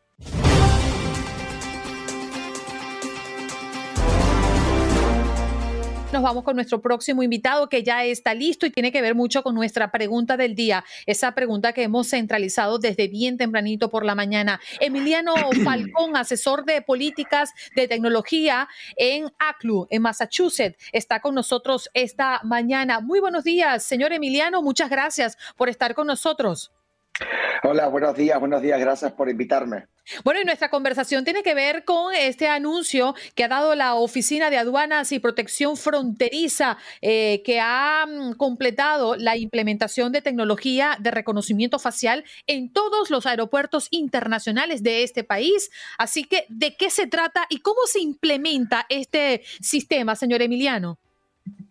Nos 6.11 6.23
vamos 6.23 6.43
con 6.43 6.55
nuestro 6.55 6.81
próximo 6.81 7.21
invitado 7.21 7.69
que 7.69 7.83
ya 7.83 8.03
está 8.03 8.33
listo 8.33 8.65
y 8.65 8.71
tiene 8.71 8.91
que 8.91 8.99
ver 8.99 9.13
mucho 9.13 9.43
con 9.43 9.53
nuestra 9.53 9.91
pregunta 9.91 10.37
del 10.37 10.55
día. 10.55 10.83
Esa 11.05 11.35
pregunta 11.35 11.71
que 11.71 11.83
hemos 11.83 12.09
centralizado 12.09 12.79
desde 12.79 13.07
bien 13.07 13.37
tempranito 13.37 13.91
por 13.91 14.03
la 14.03 14.15
mañana. 14.15 14.59
Emiliano 14.79 15.35
Falcón, 15.63 16.17
asesor 16.17 16.65
de 16.65 16.81
políticas 16.81 17.53
de 17.75 17.87
tecnología 17.87 18.67
en 18.97 19.31
ACLU, 19.37 19.85
en 19.91 20.01
Massachusetts, 20.01 20.83
está 20.93 21.19
con 21.19 21.35
nosotros 21.35 21.91
esta 21.93 22.41
mañana. 22.43 23.01
Muy 23.01 23.19
buenos 23.19 23.43
días, 23.43 23.83
señor 23.83 24.11
Emiliano. 24.11 24.63
Muchas 24.63 24.89
gracias 24.89 25.37
por 25.57 25.69
estar 25.69 25.93
con 25.93 26.07
nosotros. 26.07 26.71
Hola, 27.63 27.87
buenos 27.87 28.15
días, 28.15 28.39
buenos 28.39 28.61
días, 28.61 28.79
gracias 28.79 29.11
por 29.11 29.29
invitarme. 29.29 29.87
Bueno, 30.23 30.41
y 30.41 30.45
nuestra 30.45 30.69
conversación 30.69 31.25
tiene 31.25 31.43
que 31.43 31.53
ver 31.53 31.83
con 31.83 32.13
este 32.13 32.47
anuncio 32.47 33.13
que 33.35 33.43
ha 33.43 33.47
dado 33.49 33.75
la 33.75 33.95
Oficina 33.95 34.49
de 34.49 34.57
Aduanas 34.57 35.11
y 35.11 35.19
Protección 35.19 35.75
Fronteriza, 35.75 36.77
eh, 37.01 37.41
que 37.43 37.59
ha 37.59 38.05
mm, 38.07 38.33
completado 38.33 39.15
la 39.17 39.35
implementación 39.35 40.11
de 40.11 40.21
tecnología 40.21 40.97
de 40.99 41.11
reconocimiento 41.11 41.79
facial 41.79 42.23
en 42.47 42.71
todos 42.71 43.09
los 43.09 43.25
aeropuertos 43.25 43.87
internacionales 43.91 44.81
de 44.81 45.03
este 45.03 45.23
país. 45.23 45.69
Así 45.97 46.23
que, 46.23 46.45
¿de 46.47 46.75
qué 46.77 46.89
se 46.89 47.07
trata 47.07 47.45
y 47.49 47.59
cómo 47.59 47.81
se 47.85 47.99
implementa 47.99 48.85
este 48.89 49.43
sistema, 49.59 50.15
señor 50.15 50.41
Emiliano? 50.41 50.97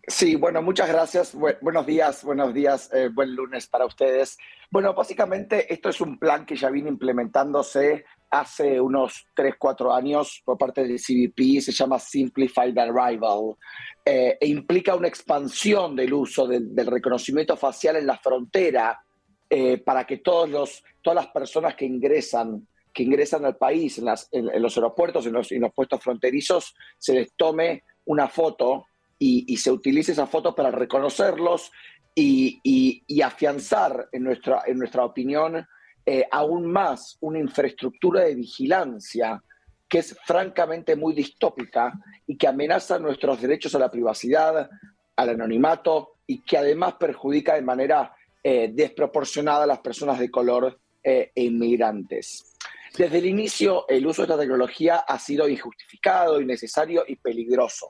Sí, 0.07 0.37
bueno, 0.37 0.63
muchas 0.63 0.89
gracias. 0.89 1.37
buenos 1.61 1.85
días, 1.85 2.25
buenos 2.25 2.55
días, 2.55 2.91
eh, 2.95 3.09
buen 3.13 3.35
lunes 3.35 3.67
para 3.67 3.85
ustedes. 3.85 4.39
Bueno, 4.71 4.95
básicamente 4.95 5.73
esto 5.73 5.91
es 5.91 6.01
un 6.01 6.19
plan 6.19 6.47
que 6.47 6.57
ya 6.57 6.71
viene 6.71 6.89
implementándose 6.89 8.05
hace 8.31 8.81
unos 8.81 9.27
3, 9.35 9.55
4 9.59 9.93
años 9.95 10.43
por 10.45 10.59
parte 10.59 10.85
del 10.85 10.99
CBP, 10.99 11.61
se 11.61 11.73
llama 11.73 11.99
Simplified 11.99 12.77
Arrival, 12.79 13.57
eh, 14.05 14.37
e 14.41 14.47
implica 14.47 14.95
una 14.95 15.09
expansión 15.09 15.97
del 15.97 16.13
uso 16.13 16.47
del, 16.47 16.75
reconocimiento 16.87 17.57
facial 17.57 17.97
en 17.97 18.07
la 18.07 18.19
frontera 18.19 19.01
eh, 19.49 19.79
para 19.79 20.07
que 20.07 20.19
todos 20.19 20.49
los, 20.49 20.85
todas 21.03 21.25
las 21.25 21.33
personas 21.33 21.75
que 21.75 21.87
ingresan, 21.87 22.67
que 22.93 23.03
ingresan 23.03 23.45
al 23.45 23.57
país 23.57 23.99
en, 23.99 24.63
los 24.63 24.77
aeropuertos, 24.77 25.27
en 25.27 25.33
los, 25.33 25.51
puestos 25.75 26.03
fronterizos, 26.03 26.75
se 26.99 27.15
les 27.15 27.33
tome 27.35 27.85
una 28.05 28.29
foto 28.29 28.87
y, 29.19 29.57
se 29.57 29.71
utilice 29.71 30.13
esa 30.13 30.27
foto 30.27 30.55
para 30.55 30.71
reconocerlos 30.71 31.73
y, 32.15 33.23
afianzar, 33.23 34.09
en 34.13 34.25
nuestra, 34.25 34.63
en 34.67 34.79
nuestra 34.79 35.05
opinión, 35.05 35.67
eh, 36.07 36.27
aún 36.31 36.71
más 36.71 37.19
una 37.21 37.39
infraestructura 37.39 38.23
de 38.23 38.35
vigilancia 38.35 39.43
que 39.89 39.99
es 39.99 40.17
francamente 40.25 40.97
muy 40.97 41.15
distópica 41.15 41.93
y 42.27 42.37
que 42.37 42.47
amenaza 42.47 42.99
nuestros 42.99 43.41
derechos 43.41 43.75
a 43.75 43.79
la 43.79 43.91
privacidad, 43.91 44.69
al 45.17 45.29
anonimato 45.29 46.17
y 46.27 46.43
que 46.43 46.59
además 46.59 46.95
perjudica 46.95 47.55
de 47.55 47.63
manera 47.63 48.15
eh, 48.43 48.71
desproporcionada 48.73 49.65
a 49.65 49.67
las 49.67 49.81
personas 49.81 50.19
de 50.19 50.31
color 50.31 50.79
eh, 51.03 51.33
e 51.35 51.45
inmigrantes. 51.45 52.55
Desde 52.97 53.19
el 53.19 53.27
inicio, 53.27 53.89
el 53.89 54.07
uso 54.07 54.23
de 54.23 54.27
esta 54.27 54.39
tecnología 54.39 54.99
ha 54.99 55.19
sido 55.19 55.49
injustificado, 55.49 56.41
innecesario 56.41 57.05
y 57.07 57.17
peligroso. 57.17 57.89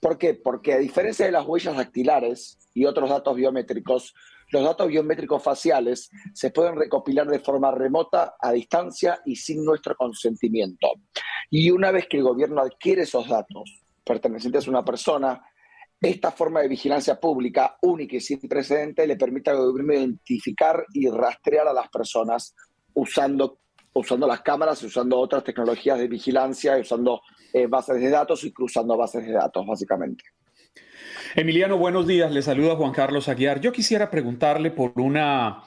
¿Por 0.00 0.16
qué? 0.16 0.34
Porque 0.34 0.72
a 0.72 0.78
diferencia 0.78 1.26
de 1.26 1.32
las 1.32 1.46
huellas 1.46 1.76
dactilares 1.76 2.58
y 2.74 2.86
otros 2.86 3.10
datos 3.10 3.36
biométricos, 3.36 4.14
los 4.50 4.64
datos 4.64 4.88
biométricos 4.88 5.42
faciales 5.42 6.10
se 6.32 6.50
pueden 6.50 6.76
recopilar 6.76 7.28
de 7.28 7.38
forma 7.38 7.70
remota, 7.70 8.34
a 8.40 8.52
distancia 8.52 9.20
y 9.24 9.36
sin 9.36 9.64
nuestro 9.64 9.94
consentimiento. 9.94 10.88
Y 11.50 11.70
una 11.70 11.90
vez 11.90 12.06
que 12.08 12.16
el 12.16 12.22
gobierno 12.22 12.62
adquiere 12.62 13.02
esos 13.02 13.28
datos, 13.28 13.82
pertenecientes 14.04 14.66
a 14.66 14.70
una 14.70 14.84
persona, 14.84 15.44
esta 16.00 16.32
forma 16.32 16.62
de 16.62 16.68
vigilancia 16.68 17.20
pública, 17.20 17.76
única 17.82 18.16
y 18.16 18.20
sin 18.20 18.40
precedente, 18.40 19.06
le 19.06 19.16
permite 19.16 19.50
al 19.50 19.58
gobierno 19.58 19.92
identificar 19.92 20.84
y 20.94 21.08
rastrear 21.10 21.68
a 21.68 21.74
las 21.74 21.90
personas 21.90 22.54
usando, 22.94 23.59
usando 23.92 24.26
las 24.26 24.40
cámaras 24.40 24.82
usando 24.82 25.18
otras 25.18 25.44
tecnologías 25.44 25.98
de 25.98 26.08
vigilancia, 26.08 26.76
usando 26.78 27.22
eh, 27.52 27.66
bases 27.66 28.00
de 28.00 28.10
datos 28.10 28.44
y 28.44 28.52
cruzando 28.52 28.96
bases 28.96 29.26
de 29.26 29.32
datos, 29.32 29.66
básicamente. 29.66 30.24
Emiliano, 31.34 31.76
buenos 31.76 32.06
días. 32.06 32.30
Le 32.32 32.42
saluda 32.42 32.76
Juan 32.76 32.92
Carlos 32.92 33.28
Aguiar. 33.28 33.60
Yo 33.60 33.72
quisiera 33.72 34.10
preguntarle 34.10 34.70
por 34.70 34.92
una 34.96 35.62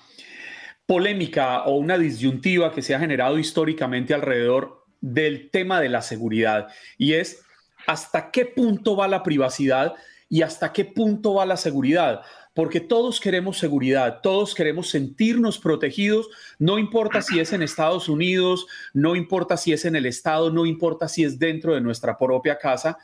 polémica 0.85 1.63
o 1.63 1.75
una 1.75 1.97
disyuntiva 1.97 2.71
que 2.73 2.81
se 2.81 2.93
ha 2.93 2.99
generado 2.99 3.39
históricamente 3.39 4.13
alrededor 4.13 4.85
del 4.99 5.49
tema 5.49 5.81
de 5.81 5.89
la 5.89 6.01
seguridad 6.01 6.67
y 6.97 7.13
es 7.13 7.43
hasta 7.87 8.31
qué 8.31 8.45
punto 8.45 8.95
va 8.95 9.07
la 9.07 9.23
privacidad 9.23 9.93
y 10.29 10.41
hasta 10.41 10.73
qué 10.73 10.85
punto 10.85 11.35
va 11.35 11.45
la 11.45 11.57
seguridad. 11.57 12.21
Porque 12.53 12.79
todos 12.79 13.19
queremos 13.19 13.57
seguridad, 13.57 14.21
todos 14.21 14.53
queremos 14.53 14.89
sentirnos 14.89 15.57
protegidos, 15.57 16.29
no 16.59 16.77
importa 16.77 17.21
si 17.21 17.39
es 17.39 17.51
en 17.51 17.63
Estados 17.63 18.09
Unidos, 18.09 18.67
no 18.93 19.15
importa 19.15 19.57
si 19.57 19.73
es 19.73 19.85
en 19.85 19.95
el 19.95 20.05
Estado, 20.05 20.51
no 20.51 20.65
importa 20.65 21.07
si 21.07 21.23
es 21.23 21.39
dentro 21.39 21.73
de 21.73 21.81
nuestra 21.81 22.17
propia 22.17 22.57
casa, 22.57 22.97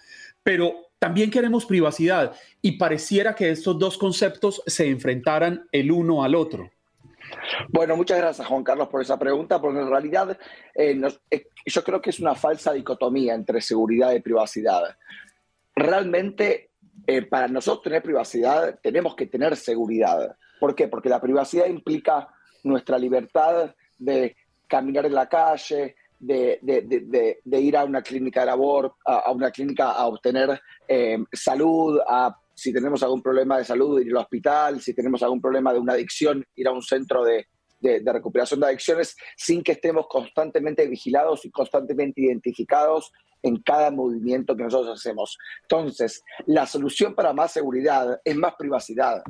pero 0.43 0.89
también 0.99 1.31
queremos 1.31 1.65
privacidad 1.65 2.35
y 2.61 2.73
pareciera 2.73 3.33
que 3.33 3.49
estos 3.49 3.79
dos 3.79 3.97
conceptos 3.97 4.61
se 4.67 4.87
enfrentaran 4.87 5.67
el 5.71 5.91
uno 5.91 6.23
al 6.23 6.35
otro. 6.35 6.69
Bueno, 7.69 7.95
muchas 7.95 8.17
gracias 8.17 8.47
Juan 8.47 8.63
Carlos 8.63 8.89
por 8.89 9.01
esa 9.01 9.17
pregunta, 9.17 9.61
porque 9.61 9.79
en 9.79 9.89
realidad 9.89 10.37
eh, 10.75 10.99
eh, 11.31 11.47
yo 11.65 11.83
creo 11.83 12.01
que 12.01 12.09
es 12.09 12.19
una 12.19 12.35
falsa 12.35 12.73
dicotomía 12.73 13.33
entre 13.33 13.61
seguridad 13.61 14.11
y 14.13 14.19
privacidad. 14.19 14.97
Realmente, 15.75 16.68
eh, 17.07 17.21
para 17.23 17.47
nosotros 17.47 17.83
tener 17.83 18.01
privacidad, 18.01 18.79
tenemos 18.81 19.15
que 19.15 19.25
tener 19.25 19.55
seguridad. 19.55 20.35
¿Por 20.59 20.75
qué? 20.75 20.87
Porque 20.87 21.09
la 21.09 21.21
privacidad 21.21 21.67
implica 21.67 22.27
nuestra 22.63 22.97
libertad 22.97 23.73
de 23.97 24.35
caminar 24.67 25.05
en 25.05 25.13
la 25.13 25.27
calle, 25.27 25.95
de, 26.19 26.59
ir 27.45 27.77
a 27.77 27.85
una 27.85 28.01
clínica 28.01 28.41
de 28.41 28.45
labor, 28.45 28.95
a, 29.05 29.31
una 29.31 29.51
clínica 29.51 29.91
a 29.91 30.07
obtener 30.07 30.59
salud, 31.31 31.99
a 32.05 32.35
si 32.53 32.73
tenemos 32.73 33.01
algún 33.03 33.21
problema 33.21 33.57
de 33.57 33.63
salud, 33.63 34.01
ir 34.01 34.11
al 34.11 34.17
hospital, 34.17 34.81
si 34.81 34.93
tenemos 34.93 35.23
algún 35.23 35.39
problema 35.39 35.71
de 35.71 35.79
una 35.79 35.93
adicción, 35.93 36.45
ir 36.55 36.67
a 36.67 36.71
un 36.71 36.81
centro 36.81 37.23
de, 37.23 37.47
recuperación 37.81 38.59
de 38.59 38.67
adicciones, 38.67 39.15
sin 39.35 39.63
que 39.63 39.73
estemos 39.73 40.07
constantemente 40.07 40.87
vigilados 40.87 41.45
y 41.45 41.51
constantemente 41.51 42.21
identificados 42.21 43.11
en 43.41 43.57
cada 43.57 43.91
movimiento 43.91 44.55
que 44.55 44.63
nosotros 44.63 44.99
hacemos. 44.99 45.37
Entonces, 45.61 46.23
la 46.45 46.65
solución 46.65 47.15
para 47.15 47.33
más 47.33 47.53
seguridad 47.53 48.19
es 48.23 48.35
más 48.35 48.55
privacidad. 48.57 49.23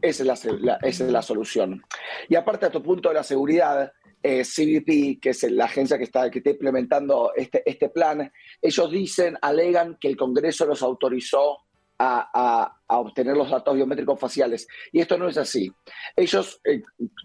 Esa 0.00 0.22
es 0.22 0.44
la, 0.62 0.78
esa 0.82 1.04
es 1.04 1.12
la 1.12 1.22
solución. 1.22 1.82
Y 2.28 2.34
aparte 2.34 2.66
a 2.66 2.70
tu 2.70 2.82
punto 2.82 3.10
de 3.10 3.16
la 3.16 3.22
seguridad, 3.22 3.92
eh, 4.22 4.44
CBP, 4.44 5.20
que 5.20 5.30
es 5.30 5.42
la 5.50 5.64
agencia 5.64 5.98
que 5.98 6.04
está, 6.04 6.30
que 6.30 6.38
está 6.38 6.50
implementando 6.50 7.32
este, 7.34 7.62
este 7.68 7.88
plan, 7.88 8.30
ellos 8.60 8.90
dicen, 8.90 9.36
alegan 9.40 9.96
que 10.00 10.08
el 10.08 10.16
Congreso 10.16 10.66
los 10.66 10.82
autorizó 10.82 11.58
a, 12.00 12.76
obtener 12.88 13.36
los 13.36 13.50
datos 13.50 13.74
biométricos 13.74 14.18
faciales. 14.18 14.66
Y 14.92 15.00
esto 15.00 15.18
no 15.18 15.28
es 15.28 15.36
así. 15.36 15.72
Ellos, 16.16 16.60
eh, 16.64 16.82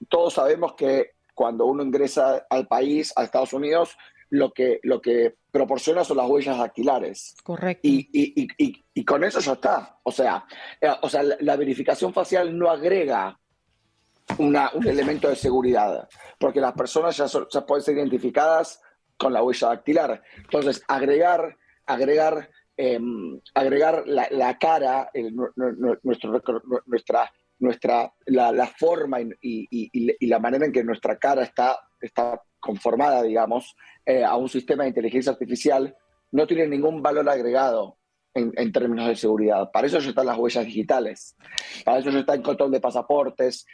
todos 0.10 0.34
sabemos 0.34 0.74
que 0.75 1.12
cuando 1.34 1.65
uno 1.65 1.84
ingresa 1.84 2.46
al 2.50 2.67
país, 2.67 3.13
a 3.15 3.24
Estados 3.24 3.53
Unidos, 3.53 3.98
lo 4.29 4.51
que, 4.51 4.79
lo 4.84 5.01
que 5.01 5.36
proporciona 5.51 6.03
son 6.03 6.17
las 6.17 6.29
huellas 6.29 6.58
dactilares. 6.58 7.36
Correcto. 7.44 7.82
Y, 7.84 9.05
con 9.05 9.24
eso 9.24 9.39
ya 9.39 9.53
está. 9.53 10.00
O 10.03 10.12
sea, 10.12 10.46
eh, 10.82 10.89
o 11.01 11.10
sea 11.10 11.24
la, 11.24 11.55
verificación 11.55 12.13
facial 12.13 12.58
no 12.58 12.70
agrega 12.70 13.39
una, 14.39 14.72
un 14.74 14.88
elemento 14.88 15.29
de 15.29 15.36
seguridad, 15.36 16.10
porque 16.39 16.60
las 16.60 16.74
personas 16.74 17.15
ya, 17.15 17.25
ya 17.27 17.65
pueden 17.65 17.84
ser 17.84 17.98
identificadas 17.98 18.82
con 19.17 19.32
la 19.32 19.44
huella 19.44 19.70
dactilar. 19.70 20.24
Entonces, 20.38 20.84
agregar, 20.88 21.58
agregar 21.86 22.50
Em, 22.78 23.40
agregar 23.54 24.04
la, 24.06 24.58
cara, 24.58 25.10
nuestro, 26.04 26.42
nuestra, 26.86 27.32
nuestra, 27.60 28.14
la, 28.26 28.68
forma 28.68 29.20
y, 29.42 30.28
la 30.28 30.40
manera 30.40 30.66
en 30.66 30.74
que 30.74 30.84
nuestra 30.84 31.18
cara 31.18 31.44
está, 31.44 31.80
está 32.02 32.42
conformada, 32.60 33.24
digamos, 33.24 33.78
eh, 34.06 34.26
a 34.26 34.36
un 34.36 34.50
sistema 34.50 34.84
de 34.84 34.90
inteligencia 34.90 35.32
artificial, 35.32 35.96
no 36.34 36.46
tiene 36.46 36.68
ningún 36.68 37.02
valor 37.02 37.30
agregado 37.30 37.98
en, 38.34 38.72
términos 38.74 39.08
de 39.08 39.16
seguridad. 39.16 39.72
Para 39.72 39.88
eso 39.88 40.00
ya 40.00 40.10
están 40.10 40.26
las 40.26 40.38
huellas 40.38 40.66
digitales, 40.66 41.38
para 41.86 42.00
eso 42.00 42.10
ya 42.10 42.20
está 42.20 42.34
el 42.34 42.42
control 42.42 42.72
de 42.72 42.82
pasaportes. 42.82 43.66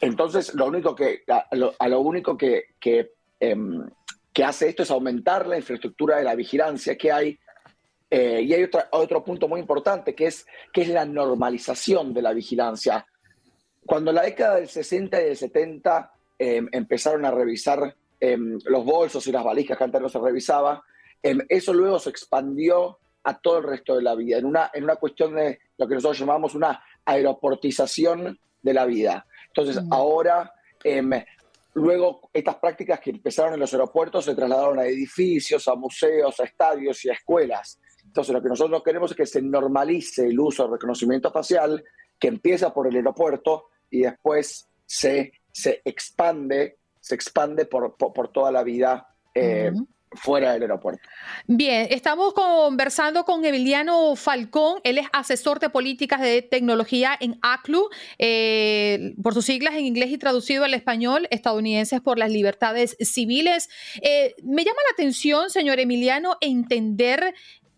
Entonces, 0.00 0.52
lo 0.54 0.66
único 0.66 0.96
que, 0.96 1.22
a 1.28 1.46
lo, 1.54 2.00
único 2.00 2.36
que, 2.36 2.64
em, 3.38 3.88
que 4.32 4.44
hace 4.44 4.70
esto 4.70 4.82
es 4.82 4.90
aumentar 4.90 5.46
la 5.46 5.56
infraestructura 5.56 6.16
de 6.16 6.24
la 6.24 6.34
vigilancia 6.34 6.96
que 6.96 7.12
hay 7.12 7.38
eh, 8.10 8.42
y 8.42 8.52
hay 8.52 8.68
otro 8.90 9.24
punto 9.24 9.48
muy 9.48 9.60
importante 9.60 10.14
que 10.14 10.26
es, 10.26 10.46
que 10.72 10.82
es 10.82 10.88
la 10.88 11.04
normalización 11.04 12.14
de 12.14 12.22
la 12.22 12.32
vigilancia. 12.32 13.06
Cuando 13.84 14.10
en 14.10 14.16
la 14.16 14.22
década 14.22 14.56
del 14.56 14.68
60 14.68 15.20
y 15.20 15.24
del 15.24 15.36
70 15.36 16.12
em, 16.38 16.68
empezaron 16.72 17.24
a 17.24 17.30
revisar 17.30 17.94
em, 18.20 18.58
los 18.64 18.84
bolsos 18.84 19.26
y 19.26 19.32
las 19.32 19.44
valijas 19.44 19.76
que 19.76 19.84
antes 19.84 20.00
no 20.00 20.08
se 20.08 20.18
revisaba, 20.18 20.82
em, 21.22 21.40
eso 21.48 21.72
luego 21.74 21.98
se 21.98 22.10
expandió 22.10 22.98
a 23.24 23.38
todo 23.38 23.58
el 23.58 23.64
resto 23.64 23.96
de 23.96 24.02
la 24.02 24.14
vida, 24.14 24.38
en 24.38 24.44
una, 24.44 24.70
en 24.72 24.84
una 24.84 24.96
cuestión 24.96 25.34
de 25.34 25.60
lo 25.78 25.88
que 25.88 25.94
nosotros 25.94 26.18
llamamos 26.18 26.54
una 26.54 26.82
aeroportización 27.04 28.38
de 28.62 28.74
la 28.74 28.84
vida. 28.84 29.26
Entonces, 29.48 29.82
ahora, 29.90 30.52
luego 31.74 32.28
estas 32.32 32.56
prácticas 32.56 33.00
que 33.00 33.10
empezaron 33.10 33.54
en 33.54 33.60
los 33.60 33.72
aeropuertos 33.72 34.26
se 34.26 34.34
trasladaron 34.34 34.78
a 34.78 34.86
edificios, 34.86 35.66
a 35.68 35.74
museos, 35.74 36.38
a 36.38 36.44
estadios 36.44 37.04
y 37.04 37.10
a 37.10 37.14
escuelas. 37.14 37.80
Entonces, 38.14 38.32
lo 38.32 38.40
que 38.40 38.48
nosotros 38.48 38.80
queremos 38.84 39.10
es 39.10 39.16
que 39.16 39.26
se 39.26 39.42
normalice 39.42 40.28
el 40.28 40.38
uso 40.38 40.62
del 40.62 40.74
reconocimiento 40.74 41.32
facial, 41.32 41.82
que 42.16 42.28
empieza 42.28 42.72
por 42.72 42.86
el 42.86 42.94
aeropuerto 42.94 43.70
y 43.90 44.02
después 44.02 44.68
se, 44.86 45.32
se 45.50 45.82
expande, 45.84 46.78
se 47.00 47.16
expande 47.16 47.66
por, 47.66 47.96
por, 47.96 48.28
toda 48.28 48.52
la 48.52 48.62
vida. 48.62 49.08
Eh, 49.34 49.72
fuera 50.12 50.52
del 50.52 50.62
aeropuerto. 50.62 51.02
Bien, 51.48 51.88
estamos 51.90 52.34
conversando 52.34 53.24
con 53.24 53.44
Emiliano 53.44 54.14
Falcón, 54.14 54.78
él 54.84 54.98
es 54.98 55.08
asesor 55.12 55.58
de 55.58 55.70
políticas 55.70 56.20
de 56.20 56.40
tecnología 56.40 57.18
en 57.18 57.36
ACLU, 57.42 57.88
eh, 58.20 59.14
por 59.20 59.34
sus 59.34 59.46
siglas 59.46 59.74
en 59.74 59.86
inglés 59.86 60.10
y 60.10 60.18
traducido 60.18 60.62
al 60.62 60.74
español, 60.74 61.26
estadounidenses 61.32 62.00
por 62.00 62.16
las 62.16 62.30
libertades 62.30 62.96
civiles. 63.00 63.68
Eh, 64.02 64.36
me 64.44 64.64
llama 64.64 64.78
la 64.86 64.92
atención, 64.92 65.50
señor 65.50 65.80
Emiliano, 65.80 66.36
entender 66.40 67.34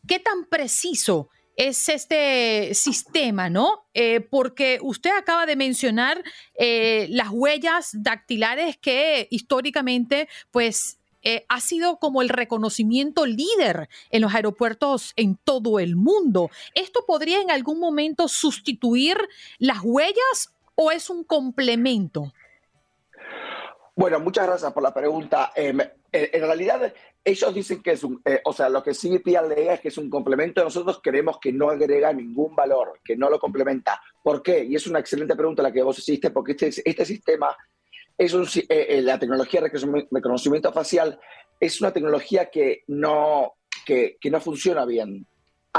¿Qué 0.07 0.19
tan 0.19 0.45
preciso 0.45 1.29
es 1.57 1.89
este 1.89 2.75
sistema, 2.75 3.49
¿no? 3.49 3.87
Eh, 3.95 4.21
porque 4.21 4.79
usted 4.83 5.11
acaba 5.17 5.47
de 5.47 5.57
mencionar 5.57 6.23
eh, 6.55 7.07
las 7.11 7.31
huellas 7.31 7.91
dactilares 7.93 8.77
que 8.77 9.27
históricamente, 9.31 10.29
pues, 10.51 10.99
eh, 11.23 11.45
ha 11.49 11.61
sido 11.61 11.99
como 11.99 12.23
el 12.23 12.29
reconocimiento 12.29 13.27
líder 13.27 13.89
en 14.11 14.23
los 14.23 14.35
aeropuertos 14.35 15.13
en 15.17 15.37
todo 15.43 15.81
el 15.81 15.97
mundo. 15.97 16.51
¿Esto 16.75 17.05
podría 17.05 17.41
en 17.41 17.51
algún 17.51 17.81
momento 17.81 18.29
sustituir 18.29 19.17
las 19.59 19.79
huellas 19.83 20.53
o 20.77 20.93
es 20.93 21.11
un 21.11 21.25
complemento? 21.25 22.33
Bueno, 23.97 24.21
muchas 24.21 24.47
gracias 24.47 24.73
por 24.75 24.83
la 24.83 24.93
pregunta. 24.93 25.53
Em, 25.55 25.81
en 26.13 26.43
realidad, 26.43 26.93
ellos 27.25 27.55
dicen 27.55 27.83
que 27.83 27.93
es 27.93 28.05
un, 28.05 28.21
eh, 28.27 28.43
o 28.45 28.53
sea, 28.53 28.69
lo 28.69 28.83
que 28.83 28.93
CBP 28.93 29.37
alega 29.39 29.73
es 29.73 29.81
que 29.81 29.89
es 29.89 29.97
un 29.97 30.11
complemento, 30.11 30.63
nosotros 30.63 31.01
creemos 31.03 31.39
que 31.41 31.51
no 31.51 31.71
agrega 31.71 32.13
ningún 32.13 32.55
valor, 32.55 33.01
que 33.03 33.17
no 33.17 33.31
lo 33.31 33.41
complementa. 33.41 33.99
¿Por 34.23 34.43
qué? 34.43 34.63
Y 34.65 34.75
es 34.75 34.87
una 34.87 34.99
excelente 34.99 35.35
pregunta 35.35 35.63
la 35.63 35.73
que 35.73 35.83
vos 35.83 35.99
hiciste, 35.99 36.31
porque 36.31 36.53
este, 36.53 36.83
este 36.85 37.07
sistema 37.07 37.57
es 38.19 38.35
un, 38.35 38.45
eh, 38.45 38.67
eh, 38.69 39.03
la 39.03 39.19
tecnología 39.19 39.63
de 39.63 39.71
reconocimiento 40.11 40.73
facial 40.75 41.19
es 41.59 41.81
una 41.81 41.91
tecnología 41.91 42.51
que 42.51 42.85
no, 42.89 43.55
que, 43.87 44.19
que 44.21 44.31
no 44.31 44.41
funciona 44.41 44.85
bien. 44.85 45.27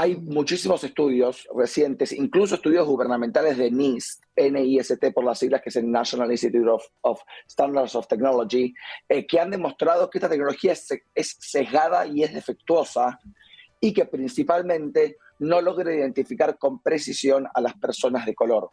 Hay 0.00 0.14
muchísimos 0.14 0.84
estudios 0.84 1.48
recientes, 1.52 2.12
incluso 2.12 2.54
estudios 2.54 2.86
gubernamentales 2.86 3.56
de 3.56 3.68
NIST, 3.68 4.22
NIST 4.36 5.12
por 5.12 5.24
las 5.24 5.40
siglas, 5.40 5.60
que 5.60 5.70
es 5.70 5.76
el 5.76 5.90
National 5.90 6.30
Institute 6.30 6.70
of, 7.00 7.20
Standards 7.50 7.96
of 7.96 8.06
Technology, 8.06 8.72
eh, 9.08 9.26
que 9.26 9.40
han 9.40 9.50
demostrado 9.50 10.08
que 10.08 10.18
esta 10.18 10.28
tecnología 10.28 10.70
es, 10.70 10.86
es 11.16 11.36
sesgada 11.40 12.06
y 12.06 12.22
es 12.22 12.32
defectuosa 12.32 13.18
y 13.80 13.92
que 13.92 14.04
principalmente 14.04 15.16
no 15.40 15.60
logra 15.60 15.92
identificar 15.92 16.56
con 16.58 16.80
precisión 16.80 17.48
a 17.52 17.60
las 17.60 17.74
personas 17.74 18.24
de 18.24 18.36
color. 18.36 18.70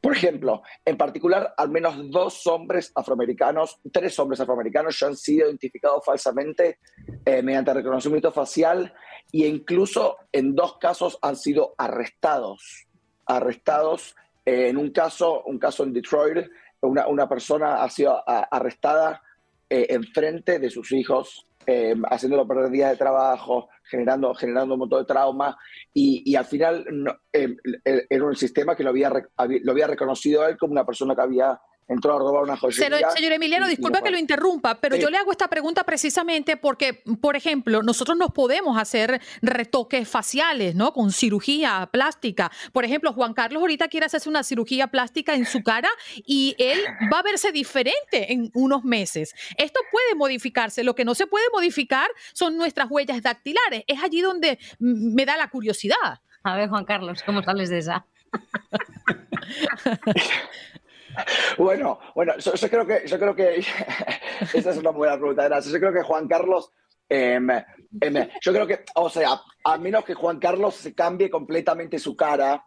Por 0.00 0.16
ejemplo, 0.16 0.62
en 0.84 0.96
particular, 0.96 1.54
al 1.56 1.70
menos 1.70 2.10
dos 2.10 2.46
hombres 2.46 2.92
afroamericanos, 2.94 3.78
tres 3.92 4.18
hombres 4.18 4.40
afroamericanos 4.40 4.98
ya 4.98 5.08
han 5.08 5.16
sido 5.16 5.48
identificados 5.48 6.04
falsamente 6.04 6.78
eh, 7.24 7.42
mediante 7.42 7.74
reconocimiento 7.74 8.32
facial 8.32 8.92
e 9.32 9.46
incluso 9.46 10.16
en 10.32 10.54
dos 10.54 10.78
casos 10.78 11.18
han 11.22 11.36
sido 11.36 11.74
arrestados. 11.78 12.86
Arrestados 13.26 14.14
eh, 14.44 14.68
en 14.68 14.76
un 14.76 14.90
caso, 14.90 15.42
un 15.44 15.58
caso 15.58 15.84
en 15.84 15.92
Detroit, 15.92 16.48
una, 16.80 17.06
una 17.06 17.28
persona 17.28 17.82
ha 17.82 17.88
sido 17.88 18.22
arrestada 18.26 19.22
eh, 19.70 19.86
en 19.90 20.04
frente 20.04 20.58
de 20.58 20.68
sus 20.68 20.92
hijos 20.92 21.46
eh, 21.66 21.94
haciéndolo 22.10 22.46
perder 22.46 22.70
días 22.70 22.90
de 22.90 22.96
trabajo, 22.96 23.68
generando, 23.92 24.34
generando 24.34 24.74
un 24.74 24.80
montón 24.80 25.00
de 25.00 25.06
trauma, 25.06 25.56
y, 25.92 26.22
y 26.24 26.34
al 26.34 26.46
final 26.46 26.84
eh, 27.30 27.54
era 28.08 28.24
un 28.24 28.34
sistema 28.34 28.74
que 28.74 28.82
lo 28.82 28.90
había, 28.90 29.10
lo 29.10 29.72
había 29.72 29.86
reconocido 29.86 30.48
él 30.48 30.56
como 30.56 30.72
una 30.72 30.86
persona 30.86 31.14
que 31.14 31.20
había 31.20 31.60
entró 31.92 32.14
a 32.14 32.18
robar 32.18 32.44
una 32.44 32.56
joyería. 32.56 33.10
Señor, 33.10 33.32
Emiliano, 33.32 33.66
disculpa 33.66 34.02
que 34.02 34.10
lo 34.10 34.18
interrumpa, 34.18 34.80
pero 34.80 34.96
yo 34.96 35.10
le 35.10 35.18
hago 35.18 35.32
esta 35.32 35.48
pregunta 35.48 35.84
precisamente 35.84 36.56
porque, 36.56 37.02
por 37.20 37.36
ejemplo, 37.36 37.82
nosotros 37.82 38.16
nos 38.16 38.32
podemos 38.32 38.78
hacer 38.78 39.20
retoques 39.40 40.08
faciales, 40.08 40.74
¿no? 40.74 40.92
Con 40.92 41.12
cirugía 41.12 41.88
plástica. 41.92 42.50
Por 42.72 42.84
ejemplo, 42.84 43.12
Juan 43.12 43.34
Carlos 43.34 43.60
ahorita 43.60 43.88
quiere 43.88 44.06
hacerse 44.06 44.28
una 44.28 44.42
cirugía 44.42 44.88
plástica 44.88 45.34
en 45.34 45.46
su 45.46 45.62
cara 45.62 45.88
y 46.26 46.54
él 46.58 46.80
va 47.12 47.20
a 47.20 47.22
verse 47.22 47.52
diferente 47.52 48.32
en 48.32 48.50
unos 48.54 48.84
meses. 48.84 49.34
Esto 49.56 49.80
puede 49.90 50.14
modificarse. 50.14 50.84
Lo 50.84 50.94
que 50.94 51.04
no 51.04 51.14
se 51.14 51.26
puede 51.26 51.46
modificar 51.52 52.10
son 52.32 52.56
nuestras 52.56 52.90
huellas 52.90 53.22
dactilares. 53.22 53.84
Es 53.86 54.02
allí 54.02 54.20
donde 54.20 54.58
me 54.78 55.24
da 55.24 55.36
la 55.36 55.48
curiosidad. 55.48 56.20
A 56.44 56.56
ver, 56.56 56.68
Juan 56.68 56.84
Carlos, 56.84 57.22
¿cómo 57.24 57.42
sales 57.42 57.70
de 57.70 57.78
esa? 57.78 58.06
Bueno, 61.58 61.98
bueno, 62.14 62.34
yo, 62.38 62.68
creo 62.68 62.86
que, 62.86 63.06
yo 63.06 63.18
creo 63.18 63.34
que 63.34 63.56
esa 64.54 64.70
es 64.70 64.76
una 64.78 64.90
buena 64.90 65.16
pregunta, 65.16 65.44
gracias. 65.44 65.72
Yo 65.72 65.80
creo 65.80 65.92
que 65.92 66.02
Juan 66.02 66.26
Carlos, 66.26 66.70
em, 67.08 67.48
em, 67.50 68.28
yo 68.40 68.52
creo 68.52 68.66
que, 68.66 68.84
o 68.94 69.08
sea, 69.08 69.40
a 69.64 69.78
menos 69.78 70.04
que 70.04 70.14
Juan 70.14 70.38
Carlos 70.38 70.76
se 70.76 70.94
cambie 70.94 71.30
completamente 71.30 71.98
su 71.98 72.16
cara, 72.16 72.64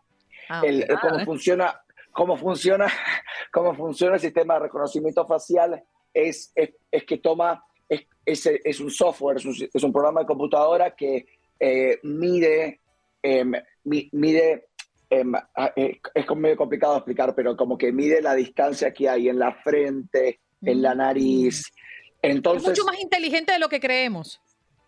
ah, 0.49 0.62
el, 0.63 0.86
cómo 1.01 1.19
funciona, 1.25 1.81
cómo 2.12 2.38
funciona, 2.38 2.88
cómo 3.51 3.73
funciona 3.73 4.15
el 4.15 4.21
sistema 4.21 4.55
de 4.55 4.62
reconocimiento 4.62 5.25
facial 5.25 5.84
es, 6.13 6.53
es, 6.55 7.03
que 7.03 7.17
toma, 7.17 7.63
es, 7.89 8.45
es, 8.45 8.79
un 8.79 8.89
software, 8.89 9.38
es 9.38 9.84
un, 9.84 9.91
programa 9.91 10.21
de 10.21 10.25
computadora 10.25 10.95
que 10.95 11.25
eh, 11.60 11.99
mide, 12.03 12.79
em, 13.21 13.51
mide 13.84 14.53
ah, 14.53 14.55
eh, 14.55 14.74
es 15.15 16.36
medio 16.36 16.58
complicado 16.58 16.97
explicar, 16.97 17.34
pero 17.36 17.56
como 17.56 17.78
que 17.78 17.91
mide 17.91 18.21
la 18.21 18.36
distancia 18.36 18.93
que 18.93 19.10
hay 19.10 19.30
en 19.30 19.39
la 19.39 19.54
frente, 19.54 20.39
en 20.62 20.82
la 20.82 20.95
nariz. 20.95 21.63
Entonces, 22.21 22.63
es 22.63 22.80
mucho 22.80 22.86
más 22.86 22.99
inteligente 22.99 23.51
de 23.51 23.60
lo 23.60 23.69
que 23.69 23.80
creemos. 23.80 24.41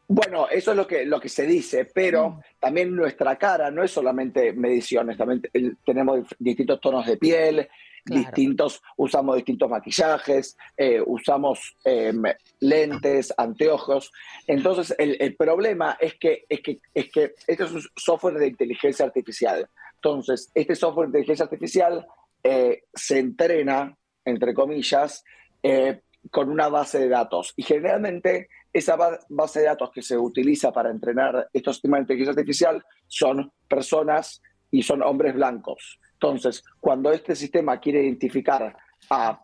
Bueno, 0.10 0.48
eso 0.50 0.72
es 0.72 0.78
lo 0.78 0.88
que, 0.88 1.06
lo 1.06 1.20
que 1.20 1.28
se 1.28 1.46
dice, 1.46 1.86
pero 1.86 2.30
mm. 2.30 2.40
también 2.60 2.96
nuestra 2.96 3.38
cara 3.38 3.70
no 3.70 3.84
es 3.84 3.92
solamente 3.92 4.54
mediciones, 4.54 5.18
también 5.18 5.42
tenemos 5.86 6.26
distintos 6.40 6.80
tonos 6.80 7.06
de 7.06 7.18
piel, 7.18 7.68
distintos, 8.06 8.82
usamos 8.96 9.36
distintos 9.36 9.70
maquillajes, 9.70 10.58
eh, 10.78 11.02
usamos 11.06 11.76
em, 11.84 12.24
lentes, 12.60 13.34
anteojos. 13.38 14.12
Entonces, 14.46 14.96
el, 14.98 15.18
el, 15.20 15.36
problema 15.36 15.98
es 16.00 16.16
que, 16.16 16.46
es, 16.48 16.62
que, 16.62 16.80
es 16.94 17.12
que 17.12 17.34
este 17.46 17.64
es 17.64 17.72
un 17.72 17.84
software 17.96 18.36
de 18.36 18.48
inteligencia 18.48 19.06
artificial. 19.06 19.70
Entonces, 20.08 20.50
este 20.54 20.74
software 20.74 21.10
de 21.10 21.20
inteligencia 21.20 21.44
artificial 21.44 22.08
eh, 22.42 22.84
se 22.94 23.20
entrena, 23.20 23.94
entre 24.24 24.54
comillas, 24.54 25.24
eh, 25.62 26.02
con 26.32 26.50
una 26.50 26.70
base 26.70 27.00
de 27.00 27.10
datos. 27.10 27.54
Y 27.58 27.64
generalmente 27.64 28.48
esa 28.72 28.96
base 29.28 29.60
de 29.60 29.66
datos 29.66 29.92
que 29.92 30.02
se 30.02 30.18
utiliza 30.18 30.72
para 30.72 30.92
entrenar 30.92 31.50
estos 31.52 31.76
sistemas 31.76 32.00
de 32.00 32.02
inteligencia 32.04 32.32
artificial 32.32 32.86
son 33.06 33.52
personas 33.68 34.42
y 34.72 34.82
son 34.82 35.04
hombres 35.04 35.34
blancos. 35.34 36.00
Entonces, 36.14 36.64
cuando 36.80 37.12
este 37.12 37.36
sistema 37.36 37.78
quiere 37.78 38.04
identificar 38.04 38.78
a, 39.10 39.42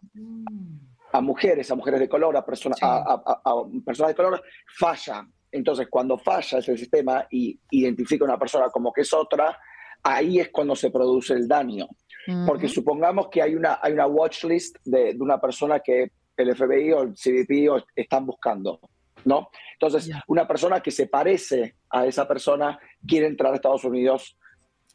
a 1.12 1.22
mujeres, 1.22 1.70
a 1.72 1.76
mujeres 1.76 2.00
de 2.00 2.08
color, 2.08 2.38
a, 2.38 2.46
personas 2.46 2.80
a, 2.82 3.22
personas 3.86 4.12
de 4.12 4.16
color, 4.16 4.42
falla. 4.78 5.28
Entonces, 5.52 5.88
cuando 5.90 6.18
falla 6.18 6.60
ese 6.60 6.78
sistema 6.78 7.28
y 7.30 7.60
identifica 7.72 8.24
a 8.24 8.30
una 8.30 8.40
persona 8.40 8.70
como 8.70 8.94
que 8.94 9.02
es 9.02 9.14
otra, 9.14 9.58
ahí 10.04 10.40
es 10.40 10.50
cuando 10.50 10.76
se 10.76 10.92
produce 10.92 11.34
el 11.34 11.48
daño. 11.48 11.88
Porque 12.46 12.70
supongamos 12.70 13.28
que 13.28 13.42
hay 13.42 13.54
una, 13.54 13.80
hay 13.82 13.92
una 13.92 14.08
watch 14.08 14.46
list 14.46 14.78
de, 14.86 15.14
una 15.20 15.42
persona 15.42 15.82
que 15.82 16.12
el 16.38 16.56
FBI 16.56 16.92
o 16.94 17.02
el 17.02 17.14
CBP 17.16 17.84
están 17.96 18.26
buscando, 18.26 18.80
¿no? 19.26 19.50
Entonces, 19.74 20.10
una 20.28 20.48
persona 20.48 20.80
que 20.80 20.92
se 20.92 21.08
parece 21.08 21.76
a 21.90 22.06
esa 22.06 22.26
persona 22.26 22.80
quiere 23.06 23.28
entrar 23.28 23.52
a 23.52 23.58
Estados 23.58 23.84
Unidos 23.84 24.38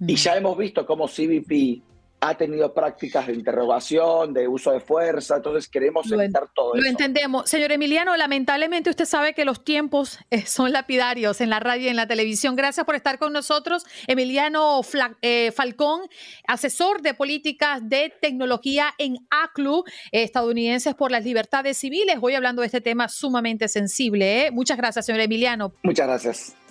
y 0.01 0.17
ya 0.17 0.37
hemos 0.37 0.57
visto 0.57 0.87
cómo 0.87 1.07
CBP 1.07 1.83
ha 2.21 2.37
tenido 2.37 2.75
prácticas 2.75 3.27
de 3.29 3.35
interrogación, 3.35 4.35
de 4.35 4.49
uso 4.49 4.73
de 4.73 4.81
fuerza, 4.81 5.37
entonces 5.37 5.69
queremos 5.69 6.11
evitar 6.11 6.49
todo 6.55 6.75
eso. 6.75 6.83
Lo 6.83 6.89
entendemos. 6.89 7.49
Señor 7.49 7.71
Emiliano, 7.71 8.17
lamentablemente 8.17 8.91
usted 8.91 9.05
sabe 9.05 9.35
que 9.35 9.45
los 9.45 9.65
tiempos 9.65 10.19
eh, 10.31 10.45
son 10.47 10.73
lapidarios 10.73 11.41
en 11.41 11.51
la 11.51 11.61
radio 11.61 11.87
y 11.87 11.89
en 11.89 11.97
la 11.97 12.09
televisión. 12.09 12.57
Gracias 12.57 12.85
por 12.85 12.97
estar 12.97 13.19
con 13.19 13.33
nosotros. 13.33 13.85
Emiliano 14.07 14.81
eh, 15.23 15.53
Falcón, 15.53 16.03
asesor 16.47 17.03
de 17.03 17.15
políticas 17.15 17.89
de 17.89 18.13
tecnología 18.21 18.95
en 18.99 19.19
ACLU, 19.31 19.85
Estadounidenses 20.11 20.95
por 20.95 21.13
las 21.13 21.25
Libertades 21.25 21.79
Civiles. 21.79 22.17
Hoy 22.21 22.35
hablando 22.35 22.63
de 22.63 22.67
este 22.67 22.81
tema 22.81 23.09
sumamente 23.09 23.69
sensible. 23.69 24.47
¿eh? 24.47 24.51
Muchas 24.51 24.77
gracias, 24.77 25.07
señor 25.07 25.21
Emiliano. 25.21 25.73
Muchas 25.83 26.07
gracias. 26.07 26.68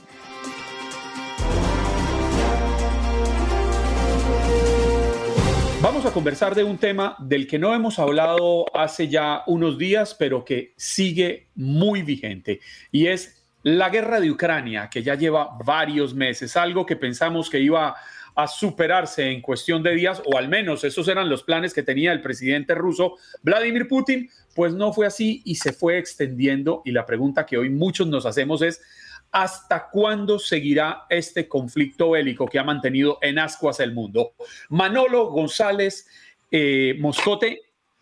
Vamos 5.87 6.05
a 6.05 6.11
conversar 6.11 6.53
de 6.53 6.65
un 6.65 6.77
tema 6.77 7.15
del 7.17 7.47
que 7.47 7.57
no 7.57 7.73
hemos 7.73 7.97
hablado 7.97 8.65
hace 8.75 9.07
ya 9.07 9.43
unos 9.47 9.77
días, 9.77 10.13
pero 10.19 10.43
que 10.43 10.73
sigue 10.75 11.47
muy 11.55 12.01
vigente, 12.01 12.59
y 12.91 13.07
es 13.07 13.41
la 13.63 13.89
guerra 13.89 14.19
de 14.19 14.29
Ucrania, 14.29 14.89
que 14.91 15.01
ya 15.01 15.15
lleva 15.15 15.57
varios 15.63 16.13
meses, 16.13 16.57
algo 16.57 16.85
que 16.85 16.97
pensamos 16.97 17.49
que 17.49 17.61
iba 17.61 17.95
a 18.35 18.47
superarse 18.47 19.31
en 19.31 19.41
cuestión 19.41 19.81
de 19.81 19.95
días, 19.95 20.21
o 20.25 20.37
al 20.37 20.49
menos 20.49 20.83
esos 20.83 21.07
eran 21.07 21.29
los 21.29 21.43
planes 21.43 21.73
que 21.73 21.83
tenía 21.83 22.11
el 22.11 22.21
presidente 22.21 22.75
ruso 22.75 23.15
Vladimir 23.41 23.87
Putin, 23.87 24.29
pues 24.53 24.73
no 24.73 24.91
fue 24.91 25.07
así 25.07 25.41
y 25.45 25.55
se 25.55 25.71
fue 25.71 25.97
extendiendo. 25.99 26.81
Y 26.83 26.91
la 26.91 27.05
pregunta 27.05 27.45
que 27.45 27.57
hoy 27.57 27.69
muchos 27.69 28.07
nos 28.07 28.25
hacemos 28.25 28.61
es, 28.61 28.81
¿Hasta 29.31 29.89
cuándo 29.89 30.39
seguirá 30.39 31.05
este 31.09 31.47
conflicto 31.47 32.11
bélico 32.11 32.47
que 32.47 32.59
ha 32.59 32.63
mantenido 32.63 33.19
en 33.21 33.39
ascuas 33.39 33.79
el 33.79 33.93
mundo? 33.93 34.33
Manolo 34.69 35.29
González 35.29 36.07
eh, 36.49 36.95
Moscote, 36.99 37.61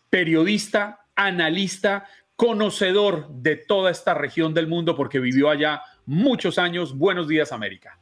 periodista, 0.10 1.08
analista, 1.16 2.08
conocedor 2.36 3.28
de 3.30 3.56
toda 3.56 3.92
esta 3.92 4.14
región 4.14 4.54
del 4.54 4.68
mundo 4.68 4.96
porque 4.96 5.20
vivió 5.20 5.50
allá 5.50 5.82
muchos 6.06 6.60
años. 6.60 6.96
Buenos 6.98 7.28
días, 7.28 7.52
América. 7.52 8.00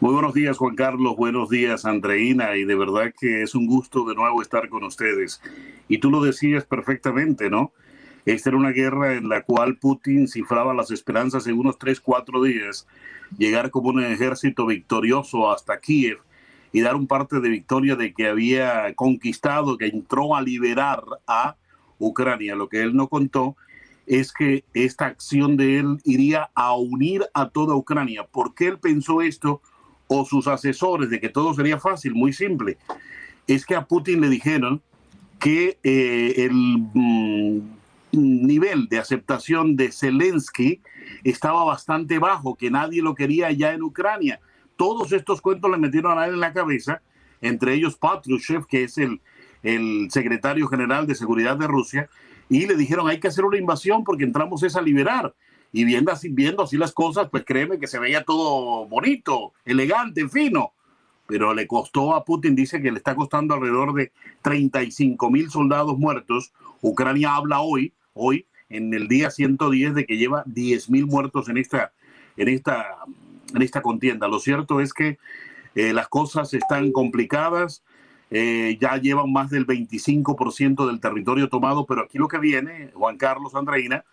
Muy 0.00 0.14
buenos 0.14 0.34
días, 0.34 0.58
Juan 0.58 0.74
Carlos. 0.74 1.16
Buenos 1.16 1.48
días, 1.48 1.84
Andreina. 1.84 2.56
Y 2.56 2.64
de 2.64 2.74
verdad 2.74 3.12
que 3.18 3.42
es 3.42 3.54
un 3.54 3.66
gusto 3.66 4.04
de 4.04 4.14
nuevo 4.14 4.42
estar 4.42 4.68
con 4.68 4.84
ustedes. 4.84 5.40
Y 5.88 5.98
tú 5.98 6.10
lo 6.10 6.20
decías 6.20 6.64
perfectamente, 6.64 7.48
¿no? 7.48 7.72
Esta 8.24 8.50
era 8.50 8.58
una 8.58 8.70
guerra 8.70 9.14
en 9.14 9.28
la 9.28 9.42
cual 9.42 9.78
Putin 9.78 10.28
cifraba 10.28 10.74
las 10.74 10.90
esperanzas 10.90 11.46
en 11.46 11.58
unos 11.58 11.78
3, 11.78 12.00
4 12.00 12.42
días, 12.42 12.86
llegar 13.36 13.70
como 13.70 13.88
un 13.88 14.02
ejército 14.02 14.66
victorioso 14.66 15.50
hasta 15.50 15.80
Kiev 15.80 16.18
y 16.72 16.80
dar 16.80 16.94
un 16.94 17.06
parte 17.06 17.40
de 17.40 17.48
victoria 17.48 17.96
de 17.96 18.14
que 18.14 18.28
había 18.28 18.94
conquistado, 18.94 19.76
que 19.76 19.86
entró 19.86 20.36
a 20.36 20.42
liberar 20.42 21.02
a 21.26 21.56
Ucrania. 21.98 22.54
Lo 22.54 22.68
que 22.68 22.82
él 22.82 22.94
no 22.94 23.08
contó 23.08 23.56
es 24.06 24.32
que 24.32 24.64
esta 24.72 25.06
acción 25.06 25.56
de 25.56 25.78
él 25.78 25.98
iría 26.04 26.50
a 26.54 26.74
unir 26.74 27.24
a 27.34 27.50
toda 27.50 27.74
Ucrania. 27.74 28.24
¿Por 28.24 28.54
qué 28.54 28.68
él 28.68 28.78
pensó 28.78 29.20
esto? 29.20 29.60
O 30.06 30.24
sus 30.24 30.46
asesores 30.46 31.10
de 31.10 31.20
que 31.20 31.28
todo 31.28 31.54
sería 31.54 31.78
fácil, 31.78 32.14
muy 32.14 32.32
simple. 32.32 32.78
Es 33.46 33.66
que 33.66 33.74
a 33.74 33.86
Putin 33.86 34.20
le 34.20 34.28
dijeron 34.28 34.82
que 35.38 35.78
eh, 35.82 36.34
el 36.36 36.52
mm, 36.52 37.60
nivel 38.12 38.88
de 38.88 38.98
aceptación 38.98 39.76
de 39.76 39.90
Zelensky 39.90 40.80
estaba 41.24 41.64
bastante 41.64 42.18
bajo, 42.18 42.54
que 42.56 42.70
nadie 42.70 43.02
lo 43.02 43.14
quería 43.14 43.50
ya 43.52 43.72
en 43.72 43.82
Ucrania. 43.82 44.40
Todos 44.76 45.12
estos 45.12 45.40
cuentos 45.40 45.70
le 45.70 45.78
metieron 45.78 46.18
a 46.18 46.26
él 46.26 46.34
en 46.34 46.40
la 46.40 46.52
cabeza, 46.52 47.02
entre 47.40 47.74
ellos 47.74 47.96
Patrushev, 47.96 48.66
que 48.66 48.84
es 48.84 48.98
el, 48.98 49.20
el 49.62 50.08
secretario 50.10 50.68
general 50.68 51.06
de 51.06 51.14
seguridad 51.14 51.56
de 51.56 51.66
Rusia, 51.66 52.08
y 52.48 52.66
le 52.66 52.76
dijeron 52.76 53.08
hay 53.08 53.20
que 53.20 53.28
hacer 53.28 53.44
una 53.44 53.58
invasión 53.58 54.04
porque 54.04 54.24
entramos 54.24 54.62
es 54.62 54.76
a 54.76 54.82
liberar. 54.82 55.34
Y 55.72 55.84
viendo 55.84 56.12
así, 56.12 56.28
viendo 56.28 56.62
así 56.62 56.76
las 56.76 56.92
cosas, 56.92 57.28
pues 57.30 57.44
créeme 57.46 57.78
que 57.78 57.86
se 57.86 57.98
veía 57.98 58.24
todo 58.24 58.86
bonito, 58.86 59.54
elegante, 59.64 60.28
fino. 60.28 60.72
pero 61.26 61.54
le 61.54 61.66
costó 61.66 62.14
a 62.14 62.24
Putin, 62.24 62.54
dice 62.54 62.82
que 62.82 62.90
le 62.90 62.98
está 62.98 63.14
costando 63.14 63.54
alrededor 63.54 63.94
de 63.94 64.12
35 64.42 65.30
mil 65.30 65.50
soldados 65.50 65.98
muertos. 65.98 66.52
Ucrania 66.82 67.36
habla 67.36 67.60
hoy, 67.60 67.94
hoy, 68.14 68.46
en 68.68 68.92
el 68.94 69.08
día 69.08 69.30
110, 69.30 69.94
de 69.94 70.06
que 70.06 70.16
lleva 70.16 70.42
10 70.46 70.90
mil 70.90 71.06
muertos 71.06 71.48
en 71.48 71.58
esta, 71.58 71.92
en, 72.36 72.48
esta, 72.48 72.86
en 73.54 73.62
esta 73.62 73.82
contienda. 73.82 74.28
Lo 74.28 74.38
cierto 74.38 74.80
es 74.80 74.92
que 74.92 75.18
eh, 75.74 75.92
las 75.92 76.08
cosas 76.08 76.54
están 76.54 76.92
complicadas. 76.92 77.82
Eh, 78.30 78.78
ya 78.80 78.96
llevan 78.96 79.30
más 79.30 79.50
del 79.50 79.66
25% 79.66 80.86
del 80.86 81.00
territorio 81.00 81.48
tomado, 81.48 81.84
pero 81.84 82.02
aquí 82.02 82.16
lo 82.16 82.28
que 82.28 82.38
viene, 82.38 82.90
Juan 82.94 83.18
Carlos 83.18 83.54
Andreina, 83.54 84.04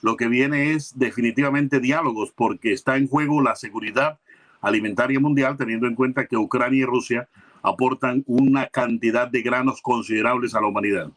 lo 0.00 0.16
que 0.16 0.28
viene 0.28 0.72
es 0.72 0.98
definitivamente 0.98 1.80
diálogos, 1.80 2.32
porque 2.34 2.72
está 2.72 2.96
en 2.96 3.08
juego 3.08 3.42
la 3.42 3.54
seguridad 3.54 4.18
alimentaria 4.62 5.20
mundial, 5.20 5.56
teniendo 5.56 5.86
en 5.86 5.94
cuenta 5.94 6.26
que 6.26 6.36
Ucrania 6.36 6.80
y 6.80 6.84
Rusia 6.84 7.28
aportan 7.62 8.22
una 8.26 8.66
cantidad 8.66 9.28
de 9.28 9.42
granos 9.42 9.82
considerables 9.82 10.54
a 10.54 10.60
la 10.60 10.68
humanidad. 10.68 11.10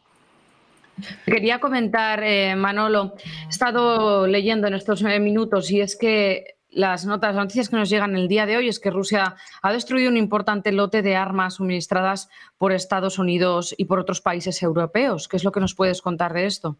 Quería 1.24 1.60
comentar, 1.60 2.22
eh, 2.22 2.54
Manolo, 2.56 3.14
he 3.46 3.48
estado 3.48 4.26
leyendo 4.26 4.66
en 4.66 4.74
estos 4.74 5.02
nueve 5.02 5.20
minutos 5.20 5.70
y 5.70 5.80
es 5.80 5.96
que 5.96 6.56
las 6.70 7.04
notas, 7.04 7.34
las 7.34 7.44
noticias 7.44 7.68
que 7.68 7.76
nos 7.76 7.90
llegan 7.90 8.16
el 8.16 8.28
día 8.28 8.46
de 8.46 8.56
hoy 8.56 8.68
es 8.68 8.78
que 8.78 8.90
Rusia 8.90 9.34
ha 9.62 9.72
destruido 9.72 10.10
un 10.10 10.16
importante 10.16 10.72
lote 10.72 11.02
de 11.02 11.16
armas 11.16 11.54
suministradas 11.54 12.28
por 12.58 12.72
Estados 12.72 13.18
Unidos 13.18 13.74
y 13.76 13.86
por 13.86 13.98
otros 13.98 14.20
países 14.20 14.62
europeos. 14.62 15.28
¿Qué 15.28 15.36
es 15.36 15.44
lo 15.44 15.52
que 15.52 15.60
nos 15.60 15.74
puedes 15.74 16.00
contar 16.00 16.32
de 16.32 16.46
esto? 16.46 16.78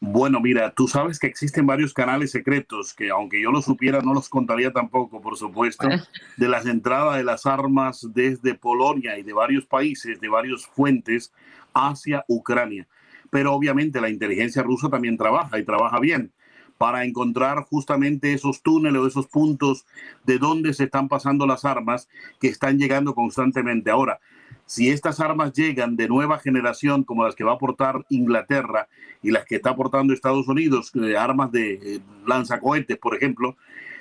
Bueno, 0.00 0.40
mira, 0.40 0.72
tú 0.72 0.88
sabes 0.88 1.18
que 1.18 1.26
existen 1.26 1.66
varios 1.66 1.92
canales 1.92 2.30
secretos 2.30 2.94
que 2.94 3.10
aunque 3.10 3.42
yo 3.42 3.50
lo 3.50 3.60
supiera 3.60 4.00
no 4.00 4.14
los 4.14 4.28
contaría 4.28 4.72
tampoco, 4.72 5.20
por 5.20 5.36
supuesto, 5.36 5.88
de 6.36 6.48
las 6.48 6.66
entradas 6.66 7.18
de 7.18 7.24
las 7.24 7.44
armas 7.46 8.06
desde 8.12 8.54
Polonia 8.54 9.18
y 9.18 9.22
de 9.22 9.32
varios 9.32 9.66
países, 9.66 10.20
de 10.20 10.28
varias 10.28 10.66
fuentes 10.66 11.32
hacia 11.74 12.24
Ucrania. 12.28 12.88
Pero 13.30 13.52
obviamente 13.54 14.00
la 14.00 14.10
inteligencia 14.10 14.62
rusa 14.62 14.88
también 14.88 15.16
trabaja 15.16 15.58
y 15.58 15.64
trabaja 15.64 15.98
bien 16.00 16.32
para 16.80 17.04
encontrar 17.04 17.64
justamente 17.64 18.32
esos 18.32 18.62
túneles 18.62 19.02
o 19.02 19.06
esos 19.06 19.26
puntos 19.26 19.84
de 20.24 20.38
donde 20.38 20.72
se 20.72 20.84
están 20.84 21.08
pasando 21.08 21.46
las 21.46 21.66
armas 21.66 22.08
que 22.40 22.48
están 22.48 22.78
llegando 22.78 23.14
constantemente. 23.14 23.90
Ahora, 23.90 24.18
si 24.64 24.88
estas 24.88 25.20
armas 25.20 25.52
llegan 25.52 25.96
de 25.96 26.08
nueva 26.08 26.38
generación, 26.38 27.04
como 27.04 27.24
las 27.24 27.34
que 27.34 27.44
va 27.44 27.52
a 27.52 27.54
aportar 27.56 28.06
Inglaterra 28.08 28.88
y 29.20 29.30
las 29.30 29.44
que 29.44 29.56
está 29.56 29.70
aportando 29.70 30.14
Estados 30.14 30.48
Unidos, 30.48 30.92
eh, 30.94 31.18
armas 31.18 31.52
de 31.52 31.72
eh, 31.74 32.00
lanzacohetes, 32.24 32.96
por 32.96 33.14
ejemplo, 33.14 33.56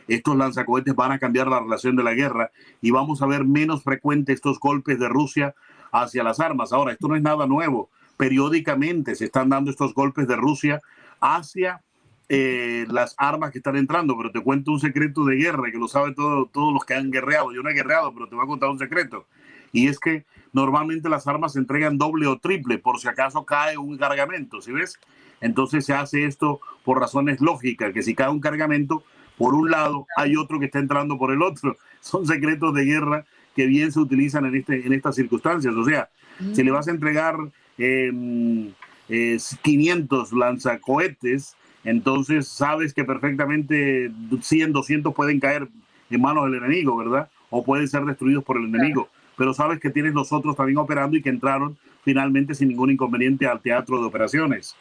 estos 0.08 0.38
lanzacohetes 0.38 0.96
van 0.96 1.12
a 1.12 1.20
cambiar 1.20 1.48
la 1.48 1.60
relación 1.60 1.96
de 1.96 2.04
la 2.04 2.14
guerra 2.14 2.52
y 2.82 2.92
vamos 2.92 3.22
a 3.22 3.26
ver 3.26 3.44
menos 3.44 3.84
frecuentes 3.84 4.36
estos 4.36 4.58
golpes 4.58 5.00
de 5.00 5.10
Rusia 5.10 5.54
hacia 5.92 6.24
las 6.24 6.40
armas. 6.40 6.72
Ahora, 6.72 6.94
esto 6.94 7.08
no 7.08 7.16
es 7.18 7.22
nada 7.22 7.46
nuevo. 7.46 7.90
Periódicamente 8.20 9.16
se 9.16 9.24
están 9.24 9.48
dando 9.48 9.72
estos 9.72 9.94
golpes 9.94 10.28
de 10.28 10.36
Rusia 10.36 10.82
hacia 11.22 11.82
eh, 12.28 12.86
las 12.90 13.16
armas 13.18 13.52
que 13.52 13.60
están 13.60 13.78
entrando, 13.78 14.18
pero 14.18 14.30
te 14.30 14.42
cuento 14.42 14.74
un 14.74 14.82
secreto 14.82 15.24
de 15.24 15.38
guerra 15.38 15.72
que 15.72 15.78
lo 15.78 15.88
saben 15.88 16.16
todo, 16.16 16.48
todos 16.48 16.74
los 16.74 16.84
que 16.84 16.96
han 16.96 17.12
guerreado. 17.12 17.54
Yo 17.54 17.64
no 17.64 17.70
he 17.70 17.74
guerreado, 17.74 18.14
pero 18.14 18.28
te 18.28 18.36
voy 18.36 18.44
a 18.44 18.48
contar 18.48 18.70
un 18.70 18.78
secreto. 18.78 19.26
Y 19.72 19.88
es 19.88 20.00
que 20.00 20.26
normalmente 20.52 21.08
las 21.08 21.28
armas 21.28 21.54
se 21.54 21.60
entregan 21.60 21.98
doble 21.98 22.28
o 22.28 22.38
triple 22.38 22.78
por 22.78 23.00
si 23.00 23.08
acaso 23.08 23.46
cae 23.46 23.78
un 23.78 23.98
cargamento, 23.98 24.60
¿sí 24.60 24.74
ves? 24.74 25.00
Entonces 25.40 25.86
se 25.86 25.94
hace 25.94 26.26
esto 26.26 26.60
por 26.84 27.00
razones 27.00 27.40
lógicas, 27.40 27.94
que 27.94 28.04
si 28.04 28.16
cae 28.16 28.30
un 28.30 28.42
cargamento, 28.42 29.02
por 29.38 29.54
un 29.54 29.72
lado 29.72 30.06
hay 30.18 30.36
otro 30.36 30.60
que 30.60 30.66
está 30.66 30.80
entrando 30.80 31.18
por 31.18 31.32
el 31.32 31.42
otro. 31.42 31.78
Son 32.02 32.26
secretos 32.26 32.74
de 32.74 32.84
guerra 32.84 33.26
que 33.56 33.66
bien 33.66 33.94
se 33.94 34.00
utilizan 34.00 34.46
en, 34.46 34.56
este, 34.56 34.86
en 34.86 34.92
estas 34.92 35.16
circunstancias. 35.16 35.74
O 35.74 35.86
sea, 35.86 36.10
si 36.54 36.64
le 36.64 36.72
vas 36.72 36.88
a 36.90 36.92
entregar 36.92 37.38
500 37.80 40.32
em, 40.32 40.38
lanzacohetes, 40.38 41.56
entonces 41.84 42.48
sabes 42.48 42.94
que 42.94 43.06
perfectamente 43.06 44.12
100, 44.42 44.74
200 44.74 45.14
pueden 45.14 45.40
caer 45.40 45.70
en 46.10 46.22
manos 46.22 46.46
del 46.46 46.56
enemigo, 46.56 46.98
¿verdad? 46.98 47.30
O 47.50 47.64
pueden 47.64 47.88
ser 47.88 48.04
destruidos 48.04 48.44
por 48.44 48.58
el 48.58 48.66
enemigo 48.66 49.08
pero 49.40 49.54
sabes 49.54 49.80
que 49.80 49.90
tienes 49.90 50.14
los 50.14 50.34
otros 50.34 50.58
también 50.58 50.78
operando 50.78 51.16
y 51.16 51.22
que 51.22 51.30
entraron 51.30 51.78
finalmente 52.04 52.54
sin 52.54 52.68
ningún 52.68 52.92
inconveniente 52.92 53.48
al 53.48 53.62
teatro 53.62 54.02
de 54.02 54.06
operaciones. 54.06 54.76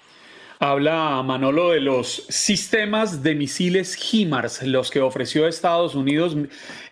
Habla 0.59 1.23
Manolo 1.25 1.71
de 1.71 1.81
los 1.81 2.27
sistemas 2.29 3.23
de 3.23 3.37
misiles 3.37 3.97
HIMARS, 3.97 4.65
los 4.65 4.91
que 4.91 5.01
ofreció 5.01 5.47
Estados 5.47 5.95
Unidos. 5.95 6.37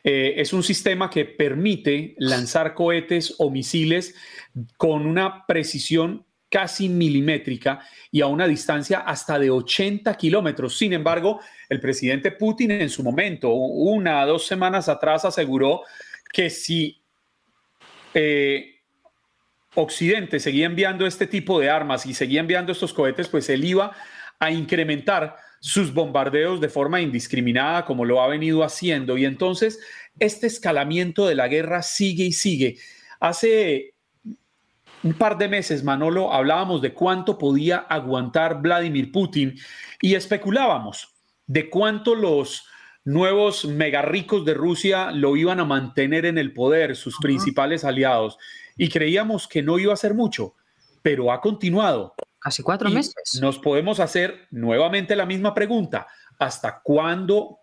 Eh, 0.04 0.34
es 0.36 0.52
un 0.52 0.62
sistema 0.62 1.10
que 1.10 1.24
permite 1.24 2.14
lanzar 2.18 2.74
cohetes 2.74 3.34
o 3.38 3.50
misiles 3.50 4.14
con 4.76 5.06
una 5.06 5.44
precisión 5.46 6.24
casi 6.48 6.88
milimétrica 6.88 7.80
y 8.10 8.20
a 8.20 8.26
una 8.26 8.46
distancia 8.46 9.00
hasta 9.00 9.38
de 9.38 9.50
80 9.50 10.14
kilómetros. 10.14 10.78
Sin 10.78 10.92
embargo, 10.92 11.40
el 11.68 11.80
presidente 11.80 12.30
Putin 12.32 12.70
en 12.70 12.88
su 12.88 13.02
momento, 13.02 13.52
una 13.52 14.24
o 14.24 14.26
dos 14.26 14.46
semanas 14.46 14.88
atrás, 14.88 15.24
aseguró 15.24 15.82
que 16.32 16.48
si 16.50 17.02
eh, 18.14 18.76
Occidente 19.74 20.40
seguía 20.40 20.66
enviando 20.66 21.06
este 21.06 21.26
tipo 21.26 21.60
de 21.60 21.68
armas 21.68 22.06
y 22.06 22.14
seguía 22.14 22.40
enviando 22.40 22.72
estos 22.72 22.94
cohetes, 22.94 23.28
pues 23.28 23.48
él 23.50 23.64
iba 23.64 23.92
a 24.38 24.50
incrementar 24.50 25.36
sus 25.60 25.92
bombardeos 25.92 26.60
de 26.60 26.68
forma 26.68 27.00
indiscriminada 27.00 27.84
como 27.84 28.04
lo 28.04 28.22
ha 28.22 28.28
venido 28.28 28.62
haciendo. 28.62 29.18
Y 29.18 29.24
entonces 29.24 29.80
este 30.18 30.46
escalamiento 30.46 31.26
de 31.26 31.34
la 31.34 31.48
guerra 31.48 31.82
sigue 31.82 32.24
y 32.24 32.32
sigue. 32.32 32.78
Hace 33.20 33.95
un 35.02 35.14
par 35.14 35.38
de 35.38 35.48
meses, 35.48 35.84
Manolo, 35.84 36.32
hablábamos 36.32 36.82
de 36.82 36.92
cuánto 36.92 37.38
podía 37.38 37.78
aguantar 37.78 38.60
Vladimir 38.60 39.12
Putin 39.12 39.58
y 40.00 40.14
especulábamos 40.14 41.16
de 41.46 41.70
cuánto 41.70 42.14
los 42.14 42.66
nuevos 43.04 43.64
mega 43.64 44.02
ricos 44.02 44.44
de 44.44 44.54
Rusia 44.54 45.12
lo 45.12 45.36
iban 45.36 45.60
a 45.60 45.64
mantener 45.64 46.26
en 46.26 46.38
el 46.38 46.52
poder, 46.52 46.96
sus 46.96 47.16
principales 47.18 47.84
aliados, 47.84 48.36
y 48.76 48.88
creíamos 48.88 49.46
que 49.46 49.62
no 49.62 49.78
iba 49.78 49.92
a 49.92 49.96
ser 49.96 50.14
mucho, 50.14 50.54
pero 51.02 51.32
ha 51.32 51.40
continuado. 51.40 52.14
Casi 52.38 52.62
cuatro 52.62 52.90
meses. 52.90 53.38
Nos 53.40 53.58
podemos 53.58 54.00
hacer 54.00 54.48
nuevamente 54.50 55.16
la 55.16 55.26
misma 55.26 55.54
pregunta. 55.54 56.06
¿Hasta 56.38 56.80
cuándo 56.82 57.60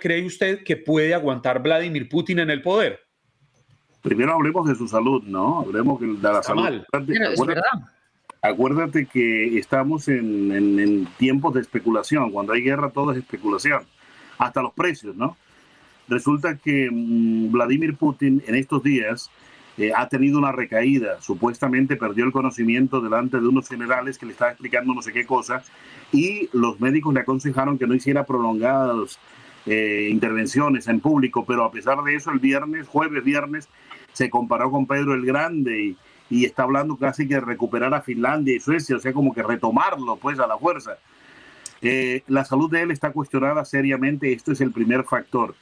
cree 0.00 0.24
usted 0.24 0.62
que 0.62 0.76
puede 0.76 1.12
aguantar 1.12 1.62
Vladimir 1.62 2.08
Putin 2.08 2.38
en 2.38 2.50
el 2.50 2.62
poder? 2.62 3.00
Primero 4.02 4.34
hablemos 4.34 4.68
de 4.68 4.74
su 4.74 4.88
salud, 4.88 5.22
¿no? 5.24 5.60
Hablemos 5.60 6.00
de 6.00 6.16
la 6.22 6.42
salud. 6.42 6.82
Acuérdate, 8.42 9.06
que 9.06 9.56
estamos 9.56 10.08
en 10.08 11.08
tiempos 11.16 11.54
de 11.54 11.60
especulación. 11.60 12.30
Cuando 12.32 12.52
hay 12.52 12.62
guerra 12.62 12.90
todo 12.90 13.12
es 13.12 13.18
especulación 13.18 13.84
hasta 14.38 14.62
los 14.62 14.72
precios, 14.72 15.14
¿no? 15.16 15.36
Resulta 16.08 16.56
que 16.56 16.88
mm, 16.90 17.52
Vladimir 17.52 17.96
Putin 17.96 18.42
en 18.46 18.54
estos 18.54 18.82
días 18.82 19.30
eh, 19.78 19.92
ha 19.96 20.08
tenido 20.08 20.38
una 20.38 20.52
recaída, 20.52 21.20
supuestamente 21.22 21.96
perdió 21.96 22.24
el 22.24 22.32
conocimiento 22.32 23.00
delante 23.00 23.40
de 23.40 23.46
unos 23.46 23.68
generales 23.68 24.18
que 24.18 24.26
le 24.26 24.32
estaban 24.32 24.52
explicando 24.52 24.92
no 24.92 25.00
sé 25.00 25.12
qué 25.12 25.24
cosa 25.24 25.62
y 26.12 26.50
los 26.52 26.78
médicos 26.80 27.14
le 27.14 27.20
aconsejaron 27.20 27.78
que 27.78 27.86
no 27.86 27.94
hiciera 27.94 28.26
prolongadas 28.26 29.18
eh, 29.66 30.08
intervenciones 30.10 30.88
en 30.88 31.00
público, 31.00 31.44
pero 31.46 31.64
a 31.64 31.70
pesar 31.70 32.02
de 32.02 32.16
eso 32.16 32.30
el 32.30 32.40
viernes, 32.40 32.88
jueves, 32.88 33.22
viernes, 33.22 33.68
se 34.12 34.28
comparó 34.28 34.70
con 34.70 34.86
Pedro 34.86 35.14
el 35.14 35.24
Grande 35.24 35.94
y, 36.30 36.44
está 36.44 36.62
hablando 36.62 36.96
casi 36.96 37.28
que 37.28 37.34
de 37.34 37.40
recuperar 37.40 37.92
a 37.92 38.00
Finlandia 38.00 38.56
y 38.56 38.60
Suecia, 38.60 38.96
o 38.96 38.98
sea, 38.98 39.12
como 39.12 39.34
que 39.34 39.42
retomarlo 39.42 40.16
pues 40.16 40.38
a 40.38 40.46
la 40.46 40.56
fuerza. 40.56 40.96
Eh, 41.82 42.22
la 42.26 42.44
salud 42.44 42.70
de 42.70 42.80
él 42.80 42.90
está 42.90 43.12
cuestionada 43.12 43.64
seriamente, 43.66 44.32
esto 44.32 44.52
es 44.52 44.60
el 44.62 44.72
primer 44.72 45.04
factor. 45.04 45.54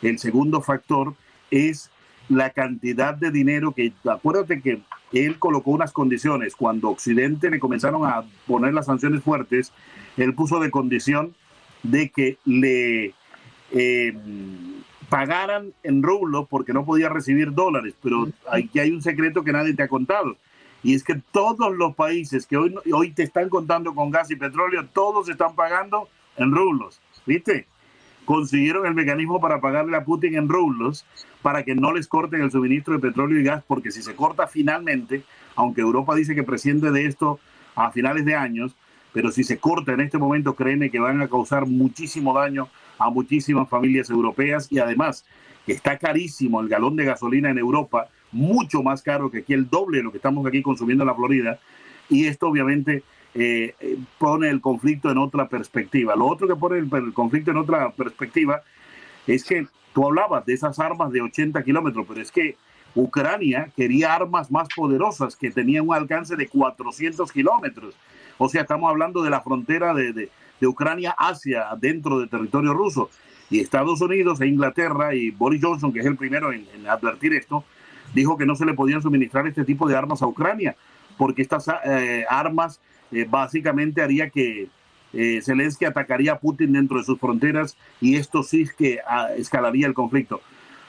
El 0.00 0.18
segundo 0.18 0.62
factor 0.62 1.14
es 1.50 1.90
la 2.30 2.50
cantidad 2.50 3.14
de 3.14 3.30
dinero 3.30 3.72
que, 3.72 3.92
acuérdate 4.10 4.62
que 4.62 4.80
él 5.12 5.38
colocó 5.38 5.70
unas 5.70 5.92
condiciones, 5.92 6.56
cuando 6.56 6.88
Occidente 6.88 7.50
le 7.50 7.60
comenzaron 7.60 8.06
a 8.06 8.24
poner 8.46 8.74
las 8.74 8.86
sanciones 8.86 9.22
fuertes, 9.22 9.72
él 10.16 10.34
puso 10.34 10.58
de 10.58 10.70
condición 10.70 11.34
de 11.82 12.08
que 12.08 12.38
le 12.44 13.14
eh, 13.74 14.14
pagaran 15.08 15.72
en 15.82 16.02
rublos 16.02 16.46
porque 16.48 16.72
no 16.72 16.84
podía 16.84 17.08
recibir 17.08 17.52
dólares, 17.52 17.94
pero 18.02 18.28
aquí 18.50 18.78
hay 18.78 18.90
un 18.90 19.02
secreto 19.02 19.44
que 19.44 19.52
nadie 19.52 19.74
te 19.74 19.82
ha 19.82 19.88
contado 19.88 20.36
y 20.84 20.94
es 20.94 21.02
que 21.02 21.20
todos 21.32 21.74
los 21.74 21.94
países 21.94 22.46
que 22.46 22.58
hoy, 22.58 22.74
hoy 22.92 23.10
te 23.10 23.22
están 23.22 23.48
contando 23.48 23.94
con 23.94 24.10
gas 24.10 24.30
y 24.30 24.36
petróleo, 24.36 24.86
todos 24.92 25.28
están 25.30 25.54
pagando 25.54 26.08
en 26.36 26.52
rublos, 26.52 27.00
¿viste? 27.24 27.66
Consiguieron 28.26 28.86
el 28.86 28.94
mecanismo 28.94 29.40
para 29.40 29.60
pagarle 29.60 29.96
a 29.96 30.04
Putin 30.04 30.36
en 30.36 30.48
rublos 30.48 31.06
para 31.40 31.62
que 31.62 31.74
no 31.74 31.92
les 31.92 32.06
corten 32.06 32.42
el 32.42 32.50
suministro 32.50 32.94
de 32.94 33.00
petróleo 33.00 33.40
y 33.40 33.44
gas, 33.44 33.64
porque 33.66 33.90
si 33.90 34.02
se 34.02 34.14
corta 34.14 34.46
finalmente, 34.46 35.24
aunque 35.56 35.80
Europa 35.80 36.14
dice 36.14 36.34
que 36.34 36.42
presciende 36.42 36.90
de 36.90 37.06
esto 37.06 37.40
a 37.74 37.90
finales 37.90 38.26
de 38.26 38.34
años, 38.34 38.76
pero 39.14 39.30
si 39.30 39.44
se 39.44 39.58
corta 39.58 39.92
en 39.92 40.00
este 40.00 40.18
momento, 40.18 40.56
créeme 40.56 40.90
que 40.90 40.98
van 40.98 41.22
a 41.22 41.28
causar 41.28 41.66
muchísimo 41.66 42.34
daño 42.34 42.68
a 42.98 43.10
muchísimas 43.10 43.68
familias 43.68 44.10
europeas 44.10 44.66
y 44.72 44.80
además 44.80 45.24
está 45.68 45.96
carísimo 45.98 46.60
el 46.60 46.68
galón 46.68 46.96
de 46.96 47.04
gasolina 47.04 47.48
en 47.48 47.58
Europa, 47.58 48.08
mucho 48.32 48.82
más 48.82 49.02
caro 49.02 49.30
que 49.30 49.38
aquí, 49.38 49.52
el 49.52 49.70
doble 49.70 49.98
de 49.98 50.02
lo 50.02 50.10
que 50.10 50.18
estamos 50.18 50.44
aquí 50.44 50.62
consumiendo 50.62 51.04
en 51.04 51.08
la 51.08 51.14
Florida, 51.14 51.60
y 52.10 52.26
esto 52.26 52.48
obviamente 52.48 53.04
eh, 53.34 53.74
pone 54.18 54.50
el 54.50 54.60
conflicto 54.60 55.12
en 55.12 55.18
otra 55.18 55.48
perspectiva. 55.48 56.16
Lo 56.16 56.26
otro 56.26 56.48
que 56.48 56.56
pone 56.56 56.78
el, 56.78 57.12
conflicto 57.14 57.52
en 57.52 57.58
otra 57.58 57.90
perspectiva 57.92 58.62
es 59.28 59.44
que 59.44 59.68
tú 59.92 60.06
hablabas 60.06 60.44
de 60.44 60.54
esas 60.54 60.80
armas 60.80 61.12
de 61.12 61.22
80 61.22 61.62
kilómetros, 61.62 62.04
pero 62.08 62.20
es 62.20 62.32
que 62.32 62.56
Ucrania 62.96 63.70
quería 63.76 64.12
armas 64.12 64.50
más 64.50 64.66
poderosas 64.74 65.36
que 65.36 65.52
tenían 65.52 65.88
un 65.88 65.94
alcance 65.94 66.34
de 66.34 66.48
400 66.48 67.30
kilómetros. 67.30 67.94
O 68.38 68.48
sea, 68.48 68.62
estamos 68.62 68.90
hablando 68.90 69.22
de 69.22 69.30
la 69.30 69.40
frontera 69.40 69.94
de, 69.94 70.12
de, 70.12 70.30
Ucrania 70.66 71.14
hacia 71.18 71.66
dentro 71.78 72.18
del 72.18 72.30
territorio 72.30 72.72
ruso. 72.72 73.10
Y 73.50 73.60
Estados 73.60 74.00
Unidos 74.00 74.40
e 74.40 74.46
Inglaterra 74.46 75.14
y 75.14 75.30
Boris 75.30 75.62
Johnson, 75.62 75.92
que 75.92 76.00
es 76.00 76.06
el 76.06 76.16
primero 76.16 76.52
en, 76.52 76.66
advertir 76.88 77.34
esto, 77.34 77.64
dijo 78.14 78.38
que 78.38 78.46
no 78.46 78.56
se 78.56 78.64
le 78.64 78.72
podían 78.72 79.02
suministrar 79.02 79.46
este 79.46 79.64
tipo 79.64 79.86
de 79.86 79.94
armas 79.94 80.22
a 80.22 80.26
Ucrania, 80.26 80.74
porque 81.18 81.42
estas 81.42 81.68
eh, 81.84 82.24
armas 82.30 82.80
eh, 83.12 83.26
básicamente 83.28 84.00
haría 84.00 84.30
que 84.30 84.68
eh, 85.12 85.40
Zelensky 85.42 85.84
atacaría 85.84 86.32
a 86.32 86.38
Putin 86.38 86.72
dentro 86.72 86.98
de 86.98 87.04
sus 87.04 87.20
fronteras 87.20 87.76
y 88.00 88.16
esto 88.16 88.42
sí 88.42 88.66
que 88.76 89.00
ah, 89.06 89.28
escalaría 89.36 89.86
el 89.86 89.94
conflicto. 89.94 90.40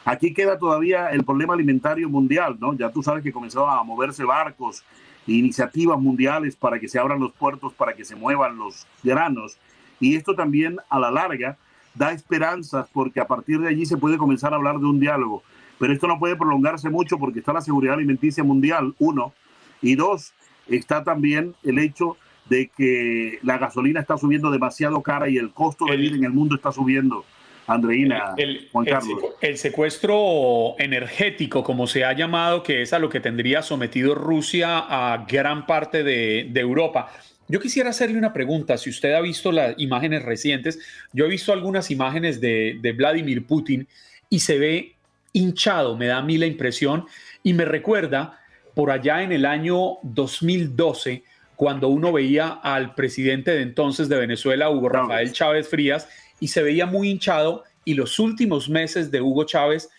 Aquí 0.03 0.33
queda 0.33 0.57
todavía 0.57 1.09
el 1.09 1.23
problema 1.23 1.53
alimentario 1.53 2.09
mundial, 2.09 2.57
¿no? 2.59 2.73
Ya 2.73 2.91
tú 2.91 3.03
sabes 3.03 3.23
que 3.23 3.31
comenzaron 3.31 3.69
a 3.69 3.83
moverse 3.83 4.23
barcos, 4.23 4.83
iniciativas 5.27 5.99
mundiales 5.99 6.55
para 6.55 6.79
que 6.79 6.87
se 6.87 6.99
abran 6.99 7.19
los 7.19 7.33
puertos, 7.33 7.73
para 7.73 7.93
que 7.93 8.05
se 8.05 8.15
muevan 8.15 8.57
los 8.57 8.85
granos. 9.03 9.57
Y 9.99 10.15
esto 10.15 10.35
también 10.35 10.77
a 10.89 10.99
la 10.99 11.11
larga 11.11 11.57
da 11.93 12.11
esperanzas 12.11 12.87
porque 12.93 13.19
a 13.19 13.27
partir 13.27 13.59
de 13.59 13.69
allí 13.69 13.85
se 13.85 13.97
puede 13.97 14.17
comenzar 14.17 14.53
a 14.53 14.57
hablar 14.57 14.79
de 14.79 14.85
un 14.85 14.99
diálogo. 14.99 15.43
Pero 15.79 15.93
esto 15.93 16.07
no 16.07 16.19
puede 16.19 16.35
prolongarse 16.35 16.89
mucho 16.89 17.17
porque 17.17 17.39
está 17.39 17.53
la 17.53 17.61
seguridad 17.61 17.95
alimenticia 17.95 18.43
mundial, 18.43 18.95
uno. 18.99 19.33
Y 19.81 19.95
dos, 19.95 20.33
está 20.67 21.03
también 21.03 21.55
el 21.63 21.79
hecho 21.79 22.17
de 22.49 22.69
que 22.75 23.39
la 23.41 23.57
gasolina 23.57 23.99
está 23.99 24.17
subiendo 24.17 24.51
demasiado 24.51 25.01
cara 25.01 25.29
y 25.29 25.37
el 25.37 25.51
costo 25.51 25.85
de 25.85 25.97
vida 25.97 26.15
en 26.15 26.23
el 26.23 26.31
mundo 26.31 26.55
está 26.55 26.71
subiendo. 26.71 27.25
Andreina, 27.67 28.33
el, 28.37 28.69
Juan 28.71 28.85
Carlos. 28.85 29.19
El, 29.41 29.57
secuestro 29.57 30.75
energético, 30.77 31.63
como 31.63 31.87
se 31.87 32.03
ha 32.03 32.13
llamado, 32.13 32.63
que 32.63 32.81
es 32.81 32.93
a 32.93 32.99
lo 32.99 33.09
que 33.09 33.19
tendría 33.19 33.61
sometido 33.61 34.13
Rusia 34.13 34.79
a 34.79 35.25
gran 35.27 35.65
parte 35.65 36.03
de, 36.03 36.51
Europa. 36.55 37.11
Yo 37.47 37.59
quisiera 37.59 37.89
hacerle 37.89 38.17
una 38.17 38.33
pregunta. 38.33 38.77
Si 38.77 38.89
usted 38.89 39.13
ha 39.13 39.21
visto 39.21 39.51
las 39.51 39.75
imágenes 39.77 40.23
recientes, 40.23 40.79
yo 41.13 41.25
he 41.25 41.29
visto 41.29 41.53
algunas 41.53 41.91
imágenes 41.91 42.39
de, 42.41 42.77
de 42.81 42.91
Vladimir 42.91 43.45
Putin 43.45 43.87
y 44.29 44.39
se 44.39 44.57
ve 44.57 44.95
hinchado, 45.33 45.97
me 45.97 46.07
da 46.07 46.17
a 46.17 46.21
mí 46.21 46.37
la 46.37 46.45
impresión, 46.45 47.05
y 47.43 47.53
me 47.53 47.65
recuerda 47.65 48.39
por 48.73 48.91
allá 48.91 49.21
en 49.21 49.31
el 49.31 49.45
año 49.45 49.97
2012, 50.03 51.23
cuando 51.55 51.87
uno 51.87 52.11
veía 52.11 52.49
al 52.49 52.95
presidente 52.95 53.51
de 53.51 53.61
entonces 53.61 54.09
de 54.09 54.17
Venezuela, 54.17 54.69
Hugo 54.69 54.89
Rafael 54.89 55.31
Chávez 55.31 55.67
Frías, 55.69 56.07
y 56.39 56.47
se 56.49 56.63
veía 56.63 56.85
muy 56.85 57.09
hinchado, 57.09 57.63
y 57.83 57.93
los 57.93 58.19
últimos 58.19 58.69
meses 58.69 59.11
de 59.11 59.21
Hugo 59.21 59.43
Chávez 59.45 59.89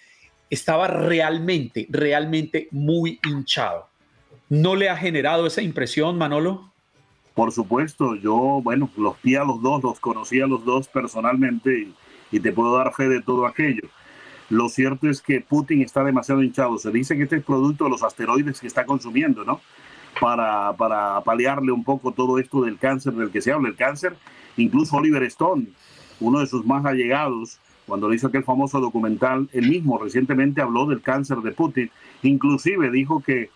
estaba 0.50 0.88
realmente, 0.88 1.86
realmente 1.90 2.68
muy 2.70 3.18
hinchado. 3.26 3.88
¿No 4.48 4.76
le 4.76 4.88
ha 4.88 4.96
generado 4.96 5.46
esa 5.46 5.62
impresión, 5.62 6.18
Manolo? 6.18 6.72
Por 7.34 7.52
supuesto, 7.52 8.14
yo, 8.14 8.60
bueno, 8.62 8.90
los 8.96 9.20
vi 9.22 9.34
a 9.34 9.44
los 9.44 9.60
dos, 9.60 9.82
los 9.82 10.00
conocí 10.00 10.40
a 10.40 10.46
los 10.46 10.64
dos 10.64 10.88
personalmente 10.88 11.88
y 12.30 12.40
te 12.40 12.52
puedo 12.52 12.76
dar 12.76 12.94
fe 12.94 13.08
de 13.08 13.22
todo 13.22 13.46
aquello. 13.46 13.88
Lo 14.48 14.68
cierto 14.68 15.08
es 15.08 15.20
que 15.20 15.40
Putin 15.40 15.82
está 15.82 16.04
demasiado 16.04 16.42
hinchado. 16.42 16.78
Se 16.78 16.90
dice 16.90 17.16
que 17.16 17.24
este 17.24 17.36
es 17.36 17.44
producto 17.44 17.84
de 17.84 17.90
los 17.90 18.02
asteroides 18.02 18.60
que 18.60 18.66
está 18.66 18.86
consumiendo, 18.86 19.44
¿no? 19.44 19.60
Para, 20.20 20.72
para 20.76 21.20
paliarle 21.22 21.72
un 21.72 21.84
poco 21.84 22.12
todo 22.12 22.38
esto 22.38 22.62
del 22.62 22.78
cáncer 22.78 23.12
del 23.14 23.30
que 23.30 23.42
se 23.42 23.52
habla. 23.52 23.68
El 23.68 23.76
cáncer, 23.76 24.16
incluso 24.56 24.96
Oliver 24.96 25.24
Stone, 25.24 25.66
uno 26.20 26.40
de 26.40 26.46
sus 26.46 26.64
más 26.64 26.84
allegados, 26.84 27.58
cuando 27.86 28.08
le 28.08 28.16
hizo 28.16 28.26
aquel 28.26 28.42
famoso 28.42 28.80
documental, 28.80 29.48
él 29.52 29.68
mismo 29.68 29.98
recientemente 29.98 30.60
habló 30.60 30.86
del 30.86 31.02
cáncer 31.02 31.38
de 31.38 31.52
Putin. 31.52 31.90
Inclusive 32.22 32.90
dijo 32.90 33.22
que 33.22 33.50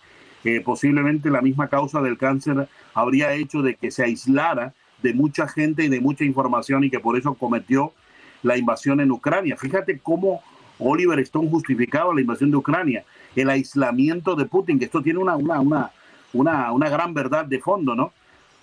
posiblemente 0.63 1.29
la 1.29 1.41
misma 1.41 1.67
causa 1.67 2.01
del 2.01 2.17
cáncer 2.17 2.67
habría 2.93 3.33
hecho 3.33 3.61
de 3.61 3.75
que 3.75 3.91
se 3.91 4.03
aislara 4.03 4.73
de 5.03 5.13
mucha 5.13 5.47
gente 5.47 5.83
y 5.83 5.89
de 5.89 5.99
mucha 5.99 6.23
información 6.23 6.83
y 6.83 6.89
que 6.89 6.99
por 6.99 7.17
eso 7.17 7.33
cometió 7.33 7.93
la 8.43 8.57
invasión 8.57 9.01
en 9.01 9.11
Ucrania. 9.11 9.57
Fíjate 9.57 9.99
cómo 9.99 10.41
Oliver 10.79 11.19
Stone 11.19 11.49
justificaba 11.49 12.13
la 12.13 12.21
invasión 12.21 12.51
de 12.51 12.57
Ucrania, 12.57 13.03
el 13.35 13.49
aislamiento 13.49 14.35
de 14.35 14.45
Putin, 14.45 14.79
que 14.79 14.85
esto 14.85 15.01
tiene 15.01 15.19
una, 15.19 15.35
una, 15.35 15.59
una, 15.59 15.91
una, 16.33 16.71
una 16.71 16.89
gran 16.89 17.13
verdad 17.13 17.45
de 17.45 17.59
fondo, 17.59 17.95
¿no? 17.95 18.13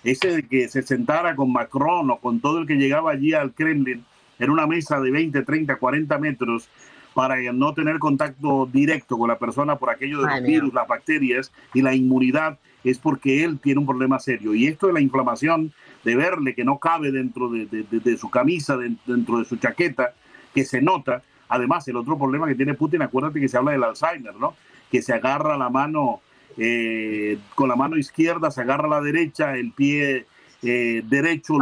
Ese 0.04 0.36
de 0.36 0.42
que 0.46 0.68
se 0.68 0.82
sentara 0.82 1.34
con 1.34 1.52
Macron 1.52 2.10
o 2.10 2.18
con 2.18 2.40
todo 2.40 2.58
el 2.58 2.66
que 2.66 2.76
llegaba 2.76 3.12
allí 3.12 3.34
al 3.34 3.52
Kremlin 3.52 4.04
en 4.38 4.50
una 4.50 4.66
mesa 4.66 5.00
de 5.00 5.10
20, 5.10 5.42
30, 5.42 5.76
40 5.76 6.18
metros 6.18 6.68
para 7.14 7.36
no 7.52 7.74
tener 7.74 7.98
contacto 7.98 8.68
directo 8.72 9.18
con 9.18 9.28
la 9.28 9.38
persona 9.38 9.76
por 9.76 9.90
aquello 9.90 10.22
de 10.22 10.30
los 10.30 10.42
virus, 10.42 10.74
las 10.74 10.86
bacterias 10.86 11.52
y 11.74 11.82
la 11.82 11.94
inmunidad, 11.94 12.58
es 12.84 12.98
porque 12.98 13.42
él 13.42 13.58
tiene 13.58 13.80
un 13.80 13.86
problema 13.86 14.20
serio. 14.20 14.54
Y 14.54 14.68
esto 14.68 14.86
de 14.86 14.92
la 14.92 15.00
inflamación, 15.00 15.72
de 16.04 16.14
verle 16.14 16.54
que 16.54 16.64
no 16.64 16.78
cabe 16.78 17.10
dentro 17.10 17.48
de, 17.48 17.66
de, 17.66 17.82
de 17.82 18.16
su 18.16 18.30
camisa, 18.30 18.76
dentro 19.04 19.38
de 19.38 19.44
su 19.44 19.56
chaqueta, 19.56 20.14
que 20.54 20.64
se 20.64 20.80
nota, 20.80 21.22
Además, 21.48 21.88
el 21.88 21.96
otro 21.96 22.18
problema 22.18 22.46
que 22.46 22.54
tiene 22.54 22.74
Putin, 22.74 23.02
acuérdate 23.02 23.40
que 23.40 23.48
se 23.48 23.56
habla 23.56 23.72
del 23.72 23.84
Alzheimer, 23.84 24.34
¿no? 24.36 24.54
Que 24.90 25.02
se 25.02 25.14
agarra 25.14 25.56
la 25.56 25.70
mano, 25.70 26.20
eh, 26.58 27.38
con 27.54 27.68
la 27.68 27.76
mano 27.76 27.96
izquierda 27.96 28.50
se 28.50 28.62
agarra 28.62 28.88
la 28.88 29.00
derecha, 29.00 29.56
el 29.56 29.72
pie 29.72 30.26
eh, 30.62 31.02
derecho 31.04 31.54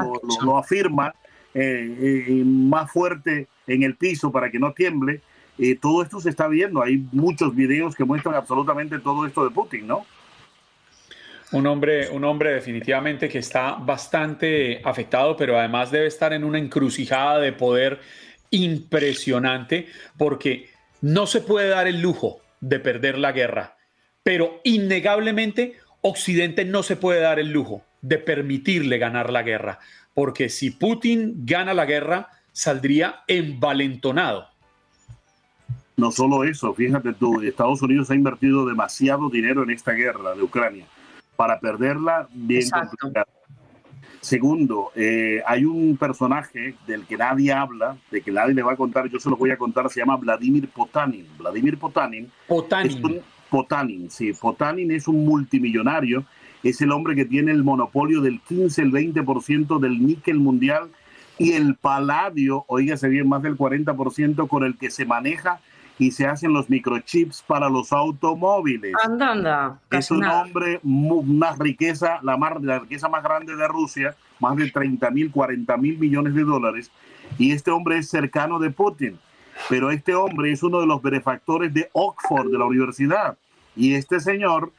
lo, 0.43 0.57
afirma 0.57 1.15
eh, 1.55 2.43
más 2.45 2.91
fuerte 2.91 3.49
en 3.67 3.83
el 3.83 3.97
piso 3.97 4.33
para 4.33 4.51
que 4.51 4.59
no 4.59 4.73
tiemble. 4.73 5.21
todo 5.81 6.03
esto 6.03 6.21
se 6.21 6.31
está 6.31 6.49
viendo. 6.49 6.83
Hay 6.83 7.05
muchos 7.13 7.55
videos 7.55 7.95
que 7.95 8.05
muestran 8.05 8.35
absolutamente 8.35 8.99
todo 8.99 9.27
esto 9.27 9.45
de 9.45 9.51
Putin, 9.51 9.87
¿no? 9.87 10.07
Un 11.53 11.67
hombre, 11.67 12.09
un 12.11 12.25
hombre 12.25 12.53
definitivamente 12.53 13.29
que 13.29 13.39
está 13.39 13.75
bastante 13.75 14.81
afectado, 14.85 15.37
pero 15.37 15.59
además 15.59 15.93
debe 15.93 16.07
estar 16.07 16.33
en 16.33 16.43
una 16.43 16.59
encrucijada 16.59 17.39
de 17.39 17.53
poder 17.53 18.01
impresionante 18.51 19.87
porque 20.17 20.71
no 21.01 21.27
se 21.27 21.41
puede 21.41 21.69
dar 21.69 21.87
el 21.87 22.01
lujo 22.01 22.41
de 22.61 22.81
perder 22.81 23.19
la 23.19 23.33
guerra, 23.33 23.76
pero 24.27 24.61
innegablemente 24.65 25.77
Occidente 26.01 26.65
no 26.65 26.83
se 26.83 26.97
puede 26.97 27.21
dar 27.21 27.39
el 27.39 27.53
lujo 27.53 27.85
de 28.03 28.19
permitirle 28.19 28.99
ganar 28.99 29.31
la 29.31 29.45
guerra, 29.45 29.79
porque 30.15 30.49
si 30.49 30.73
Putin 30.73 31.47
gana 31.47 31.75
la 31.75 31.87
guerra, 31.87 32.31
saldría 32.51 33.21
envalentonado. 33.29 34.49
No 35.97 36.11
solo 36.11 36.43
eso, 36.43 36.75
fíjate 36.75 37.13
tú, 37.13 37.41
Estados 37.41 37.81
Unidos 37.83 38.11
ha 38.11 38.17
invertido 38.17 38.67
demasiado 38.67 39.31
dinero 39.31 39.63
en 39.63 39.71
esta 39.71 39.93
guerra 39.93 40.35
de 40.35 40.43
Ucrania. 40.43 40.87
Para 41.37 41.61
perderla, 41.61 42.27
bien 42.33 42.69
complicado. 42.69 43.31
Segundo, 44.21 44.91
eh, 44.97 45.41
hay 45.47 45.65
un 45.65 45.97
personaje 45.97 46.75
del 46.89 47.07
que 47.07 47.17
nadie 47.17 47.53
habla, 47.53 47.97
de 48.11 48.23
que 48.23 48.33
nadie 48.33 48.55
le 48.55 48.65
va 48.65 48.73
a 48.73 48.77
contar, 48.77 49.09
yo 49.09 49.21
se 49.21 49.31
lo 49.31 49.37
voy 49.37 49.53
a 49.53 49.57
contar, 49.57 49.89
se 49.89 50.01
llama 50.01 50.17
Vladimir 50.17 50.69
Potanin. 50.69 51.29
Vladimir 51.39 51.79
Potanin. 51.79 52.29
Potanin. 52.49 53.23
Potanin, 53.51 54.11
sí. 54.11 54.33
Potanin 54.33 54.91
es 54.91 55.09
un 55.09 55.25
multimillonario, 55.25 56.25
es 56.63 56.81
el 56.81 56.93
hombre 56.93 57.15
que 57.15 57.25
tiene 57.25 57.53
el 57.53 57.65
monopolio 57.65 58.21
del 58.21 58.41
15, 58.41 58.83
el 58.83 58.93
20% 58.93 59.79
del 59.79 60.05
níquel 60.05 60.39
mundial 60.39 60.91
y 61.39 61.53
el 61.53 61.77
paladio, 61.77 62.65
oígase 62.69 63.09
bien, 63.09 63.29
más 63.29 63.43
del 63.43 63.57
40% 63.57 64.49
con 64.49 64.65
el 64.65 64.77
que 64.77 64.91
se 64.91 65.05
maneja 65.05 65.61
y 65.99 66.11
se 66.11 66.27
hacen 66.27 66.53
los 66.53 66.69
microchips 66.69 67.43
para 67.47 67.69
los 67.69 67.93
automóviles. 67.93 68.93
Anda, 69.03 69.33
anda. 69.33 69.81
Es 69.91 70.11
un 70.11 70.25
hombre, 70.25 70.81
una 70.83 71.53
riqueza, 71.53 72.19
la, 72.23 72.37
más, 72.37 72.61
la 72.63 72.81
riqueza 72.81 73.09
más 73.09 73.23
grande 73.23 73.57
de 73.57 73.69
Rusia, 73.69 74.15
más 74.41 74.57
de 74.57 74.71
30 74.71 75.11
mil, 75.11 75.31
40 75.31 75.77
mil 75.77 75.99
millones 75.99 76.35
de 76.35 76.45
dólares. 76.45 76.91
Y 77.39 77.53
este 77.53 77.71
hombre 77.71 77.99
es 77.99 78.11
cercano 78.11 78.59
de 78.59 78.71
Putin. 78.71 79.19
Pero 79.69 79.91
este 79.91 80.15
hombre 80.15 80.53
es 80.53 80.63
uno 80.63 80.81
de 80.81 80.87
los 80.87 81.03
benefactores 81.03 81.73
de 81.73 81.89
Oxford, 81.93 82.51
de 82.51 82.59
la 82.59 82.65
universidad. 82.65 83.37
Y 83.75 83.95
este 83.95 84.21
señor 84.21 84.73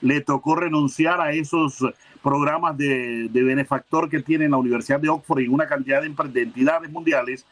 le 0.00 0.20
tocó 0.20 0.54
renunciar 0.54 1.20
a 1.20 1.32
esos 1.32 1.84
programas 2.22 2.76
de, 2.76 3.28
benefactor 3.32 4.08
que 4.08 4.22
tiene 4.22 4.48
la 4.48 4.56
Universidad 4.56 5.00
de 5.00 5.08
Oxford 5.08 5.40
y 5.40 5.48
una 5.48 5.66
cantidad 5.66 6.02
de, 6.02 6.08
de 6.08 6.42
entidades 6.42 6.90
mundiales, 6.90 7.46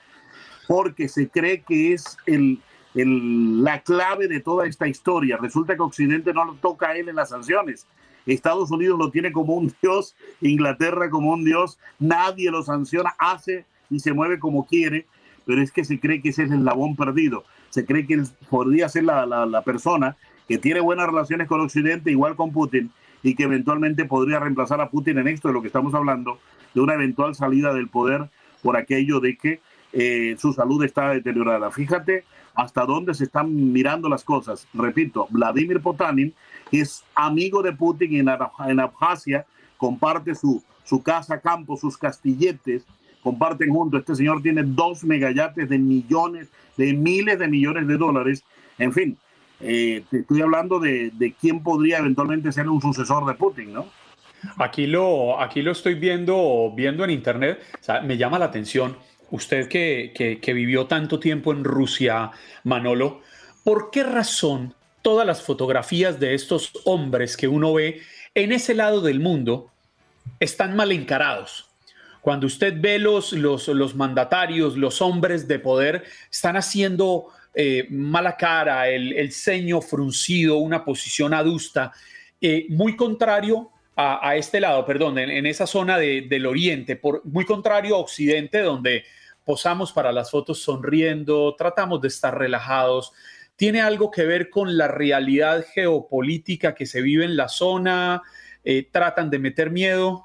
porque 0.69 1.09
se 1.09 1.29
cree 1.29 1.63
que 1.63 1.93
es 1.93 2.17
el, 2.27 2.61
la 2.95 3.81
clave 3.81 4.29
de 4.29 4.41
toda 4.41 4.67
esta 4.67 4.89
historia. 4.89 5.37
Resulta 5.37 5.75
que 5.75 5.83
Occidente 5.83 6.33
no 6.33 6.45
lo 6.45 6.55
toca 6.55 6.89
a 6.89 6.97
él 6.97 7.09
en 7.09 7.17
las 7.17 7.31
sanciones. 7.31 7.87
Estados 8.27 8.71
Unidos 8.71 8.99
lo 8.99 9.11
tiene 9.11 9.31
como 9.31 9.55
un 9.55 9.73
dios, 9.81 10.17
Inglaterra 10.41 11.11
como 11.11 11.33
un 11.33 11.45
dios, 11.45 11.79
nadie 11.99 12.51
lo 12.51 12.63
sanciona, 12.63 13.15
hace 13.19 13.65
y 13.89 14.01
se 14.01 14.13
mueve 14.13 14.41
como 14.41 14.67
quiere, 14.67 15.07
pero 15.47 15.63
es 15.63 15.73
que 15.73 15.85
se 15.85 15.99
cree 15.99 16.21
que 16.21 16.31
ese 16.31 16.43
es 16.43 16.51
el 16.51 16.59
eslabón 16.59 16.97
perdido. 16.97 17.45
se 17.71 17.87
cree 17.87 18.07
que 18.07 18.23
podría 18.51 18.89
ser 18.89 19.05
la, 19.05 19.25
la, 19.25 19.63
persona 19.63 20.17
que 20.49 20.59
tiene 20.59 20.81
buenas 20.81 21.07
relaciones 21.07 21.49
con 21.49 21.61
Occidente, 21.61 22.11
igual 22.11 22.37
con 22.37 22.53
Putin, 22.53 22.91
y 23.23 23.35
que 23.35 23.45
eventualmente 23.45 24.05
podría 24.05 24.41
reemplazar 24.41 24.81
a 24.81 24.91
Putin 24.91 25.19
en 25.19 25.29
esto 25.29 25.49
de 25.49 25.55
lo 25.55 25.63
que 25.63 25.69
estamos 25.69 25.95
hablando, 25.95 26.39
de 26.75 26.81
una 26.81 26.95
eventual 26.95 27.35
salida 27.35 27.73
del 27.73 27.89
poder 27.89 28.29
por 28.63 28.77
aquello 28.77 29.21
de 29.21 29.37
que 29.37 29.61
eh, 29.93 30.37
su 30.39 30.53
salud 30.53 30.83
está 30.85 31.11
deteriorada. 31.11 31.71
Fíjate 31.71 32.25
hasta 32.55 32.85
dónde 32.85 33.15
se 33.15 33.25
están 33.25 33.73
mirando 33.73 34.09
las 34.09 34.25
cosas. 34.25 34.67
Repito, 34.75 35.27
Vladimir 35.31 35.81
Potanin 35.81 36.35
es 36.73 37.05
amigo 37.15 37.63
de 37.63 37.73
Putin 37.73 38.17
en, 38.17 38.29
en 38.69 38.81
Abjasia, 38.81 39.47
comparte 39.77 40.35
su, 40.35 40.63
su 40.85 41.03
casa, 41.03 41.41
campo, 41.41 41.77
sus 41.77 41.99
castilletes, 41.99 42.85
comparten 43.27 43.71
juntos. 43.71 44.01
Este 44.01 44.15
señor 44.15 44.41
tiene 44.41 44.63
dos 44.63 45.03
megayates 45.03 45.69
de 45.69 45.79
millones, 45.79 46.49
de 46.77 46.93
miles 46.93 47.41
de 47.41 47.49
millones 47.49 47.89
de 47.89 47.97
dólares. 47.97 48.45
En 48.79 48.93
fin, 48.93 49.19
eh, 49.59 50.05
estoy 50.13 50.43
hablando 50.43 50.79
de, 50.79 51.11
de, 51.11 51.33
quién 51.33 51.61
podría 51.65 51.99
eventualmente 51.99 52.53
ser 52.53 52.69
un 52.69 52.81
sucesor 52.81 53.27
de 53.27 53.35
Putin, 53.35 53.73
¿no? 53.73 53.87
Aquí 54.59 54.87
lo, 54.87 55.41
aquí 55.41 55.61
lo 55.61 55.73
estoy 55.73 55.95
viendo, 55.95 56.73
viendo 56.77 57.03
en 57.03 57.11
internet. 57.11 57.59
me 58.05 58.17
llama 58.17 58.39
la 58.39 58.45
atención. 58.45 58.97
Usted 59.33 59.67
que, 59.67 60.13
que, 60.15 60.39
que 60.39 60.53
vivió 60.53 60.87
tanto 60.87 61.19
tiempo 61.19 61.51
en 61.51 61.65
Rusia, 61.65 62.31
Manolo, 62.63 63.23
¿por 63.65 63.91
qué 63.91 64.05
razón 64.05 64.73
todas 65.03 65.27
las 65.27 65.43
fotografías 65.43 66.21
de 66.21 66.35
estos 66.35 66.73
hombres 66.85 67.37
que 67.37 67.49
uno 67.49 67.73
ve 67.73 68.03
en 68.37 68.53
ese 68.53 68.75
lado 68.75 69.01
del 69.01 69.19
mundo 69.19 69.71
están 70.41 70.77
mal 70.77 70.93
encarados. 70.93 71.66
Cuando 72.27 72.49
usted 72.49 72.75
ve 72.77 72.99
los, 72.99 73.33
los, 73.35 73.95
mandatarios, 73.95 74.77
los 74.77 75.01
hombres 75.01 75.47
de 75.47 75.61
poder, 75.61 76.03
están 76.29 76.57
haciendo 76.57 77.29
eh, 77.55 77.87
mala 77.89 78.37
cara, 78.37 78.89
el, 78.89 79.31
ceño 79.31 79.81
fruncido, 79.81 80.57
una 80.57 80.85
posición 80.85 81.33
adusta, 81.33 81.93
eh, 82.41 82.67
muy 82.69 82.97
contrario 82.97 83.71
a, 83.95 84.35
este 84.35 84.59
lado, 84.59 84.85
perdón, 84.85 85.21
en, 85.21 85.47
esa 85.47 85.69
zona 85.69 85.99
del 85.99 86.47
oriente, 86.47 86.97
por, 86.97 87.25
muy 87.25 87.45
contrario 87.45 87.95
a 87.95 88.01
Occidente, 88.01 88.59
donde 88.59 89.05
posamos 89.45 89.93
para 89.93 90.11
las 90.11 90.33
fotos 90.33 90.61
sonriendo, 90.61 91.55
tratamos 91.57 92.01
de 92.01 92.09
estar 92.09 92.37
relajados. 92.37 93.13
¿Tiene 93.55 93.83
algo 93.83 94.11
que 94.11 94.25
ver 94.25 94.51
con 94.51 94.77
la 94.77 94.89
realidad 94.89 95.65
geopolítica 95.73 96.75
que 96.75 96.87
se 96.87 97.03
vive 97.03 97.25
en 97.25 97.37
la 97.37 97.49
zona? 97.49 98.23
Eh, 98.65 98.89
tratan 98.91 99.31
de 99.31 99.39
meter 99.39 99.71
miedo. 99.71 100.23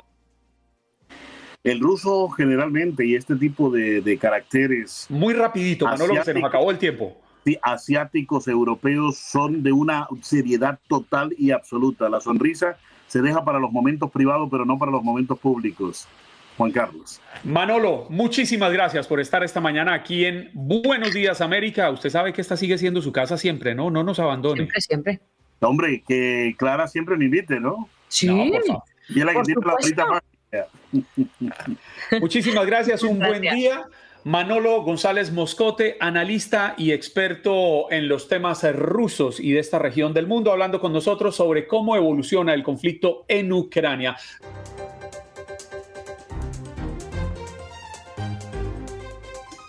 El 1.64 1.80
ruso 1.80 2.30
generalmente 2.30 3.06
y 3.06 3.16
este 3.16 3.36
tipo 3.36 3.70
de, 3.70 4.18
caracteres... 4.20 5.06
Muy 5.10 5.34
rapidito, 5.34 5.86
Manolo, 5.86 6.24
se 6.24 6.34
nos 6.34 6.44
acabó 6.44 6.72
el 6.72 6.80
tiempo. 6.80 7.18
Sí, 7.46 7.58
asiáticos, 7.62 8.48
europeos 8.48 9.18
son 9.18 9.64
de 9.64 9.72
una 9.72 10.08
seriedad 10.22 10.80
total 10.88 11.34
y 11.38 11.52
absoluta. 11.52 12.10
La 12.10 12.20
sonrisa 12.20 12.78
se 13.08 13.22
deja 13.22 13.44
para 13.44 13.60
los 13.60 13.72
momentos 13.72 14.10
privados, 14.12 14.48
pero 14.50 14.66
no 14.66 14.80
para 14.80 14.92
los 14.92 15.04
momentos 15.04 15.38
públicos. 15.40 16.08
Juan 16.58 16.72
Carlos. 16.72 17.22
Manolo, 17.44 18.06
muchísimas 18.10 18.72
gracias 18.72 19.08
por 19.08 19.20
estar 19.20 19.44
esta 19.44 19.60
mañana 19.60 19.94
aquí 19.94 20.26
en 20.26 20.50
Buenos 20.54 21.14
Días 21.14 21.42
América. 21.42 21.90
Usted 21.90 22.10
sabe 22.10 22.34
que 22.34 22.42
esta 22.42 22.58
sigue 22.58 22.78
siendo 22.78 23.02
su 23.02 23.12
casa 23.12 23.38
siempre, 23.38 23.74
¿no? 23.74 23.90
No 23.90 24.04
nos 24.04 24.20
abandone. 24.20 24.58
Siempre, 24.58 24.82
siempre. 24.82 25.20
Hombre, 25.60 26.04
que 26.08 26.56
Clara 26.58 26.88
siempre 26.88 27.18
me 27.18 27.26
invite, 27.26 27.60
¿no? 27.60 27.88
Sí. 28.08 28.28
y 29.10 29.20
es 29.20 29.26
la 29.26 29.34
que 29.34 29.42
tiene 29.44 29.62
la 29.66 29.74
varita 29.74 30.06
Muchísimas 32.20 32.66
gracias, 32.66 33.04
un 33.04 33.20
buen 33.20 33.42
día. 33.42 33.86
Manolo 34.24 34.84
González 34.84 35.32
Moscote, 35.32 35.98
analista 36.00 36.76
y 36.78 36.92
experto 36.92 37.92
en 37.92 38.08
los 38.08 38.28
temas 38.28 38.64
rusos 38.76 39.40
y 39.40 39.54
de 39.54 39.60
esta 39.60 39.80
región 39.80 40.14
del 40.14 40.28
mundo, 40.28 40.52
hablando 40.52 40.80
con 40.80 40.94
nosotros 40.94 41.36
sobre 41.36 41.66
cómo 41.66 41.96
evoluciona 41.96 42.54
el 42.54 42.62
conflicto 42.62 43.26
en 43.28 43.52
Ucrania. 43.52 44.16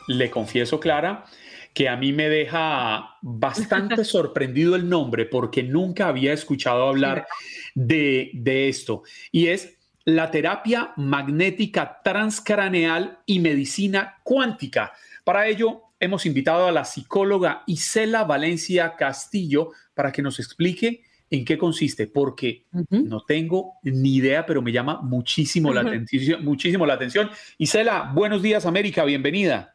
Le 0.09 0.31
confieso, 0.31 0.79
Clara, 0.79 1.25
que 1.73 1.89
a 1.89 1.97
mí 1.97 2.13
me 2.13 2.29
deja 2.29 3.17
bastante 3.23 4.05
sorprendido 4.05 4.77
el 4.77 4.87
nombre 4.87 5.25
porque 5.25 5.63
nunca 5.63 6.09
había 6.09 6.35
escuchado 6.35 6.89
hablar 6.89 7.27
de, 7.75 8.33
de 8.35 8.69
esto. 8.69 9.03
Y 9.31 9.47
es 9.47 9.79
la 10.05 10.31
terapia 10.31 10.93
magnética 10.97 12.01
transcraneal 12.03 13.19
y 13.27 13.41
medicina 13.41 14.19
cuántica. 14.23 14.93
Para 15.25 15.47
ello, 15.47 15.83
hemos 16.01 16.27
invitado 16.27 16.67
a 16.67 16.73
la 16.73 16.85
psicóloga 16.85 17.63
Isela 17.67 18.25
Valencia 18.25 18.97
Castillo 18.97 19.71
para 19.95 20.11
que 20.11 20.23
nos 20.23 20.41
explique 20.41 21.03
en 21.31 21.45
qué 21.47 21.57
consiste, 21.57 22.07
porque 22.07 22.67
no 22.91 23.23
tengo 23.23 23.75
ni 23.83 24.17
idea, 24.17 24.45
pero 24.45 24.61
me 24.61 24.71
llama 24.71 25.01
muchísimo 25.01 25.73
la, 25.73 25.81
atención, 25.81 26.45
muchísimo 26.45 26.85
la 26.85 26.95
atención. 26.95 27.31
Isela, 27.57 28.11
buenos 28.15 28.43
días, 28.43 28.67
América, 28.67 29.05
bienvenida. 29.05 29.75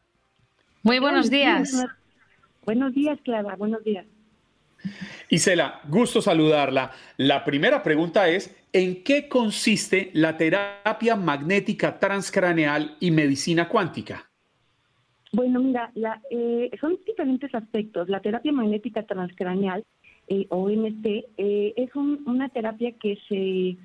Muy 0.84 1.00
buenos 1.00 1.32
días. 1.32 1.84
Buenos 2.64 2.94
días, 2.94 3.18
Clara, 3.24 3.56
buenos 3.56 3.84
días. 3.84 4.06
Isela, 5.30 5.82
gusto 5.88 6.22
saludarla. 6.22 6.92
La 7.18 7.44
primera 7.44 7.84
pregunta 7.84 8.30
es, 8.30 8.56
¿en 8.72 9.04
qué 9.04 9.28
consiste 9.28 10.10
la 10.14 10.38
terapia 10.38 11.16
magnética 11.16 12.00
transcraneal 12.00 12.96
y 13.00 13.12
medicina 13.12 13.68
cuántica? 13.68 14.30
Bueno, 15.34 15.60
mira, 15.60 15.92
eh, 16.30 16.72
son 16.80 16.98
diferentes 17.06 17.54
aspectos. 17.54 18.08
La 18.08 18.22
terapia 18.22 18.52
magnética 18.52 19.04
transcraneal, 19.04 19.84
eh, 20.28 20.48
o 20.50 20.70
eh, 20.70 21.74
es 21.76 21.96
una 21.96 22.50
terapia 22.50 22.94
que 22.94 23.18
se 23.28 23.78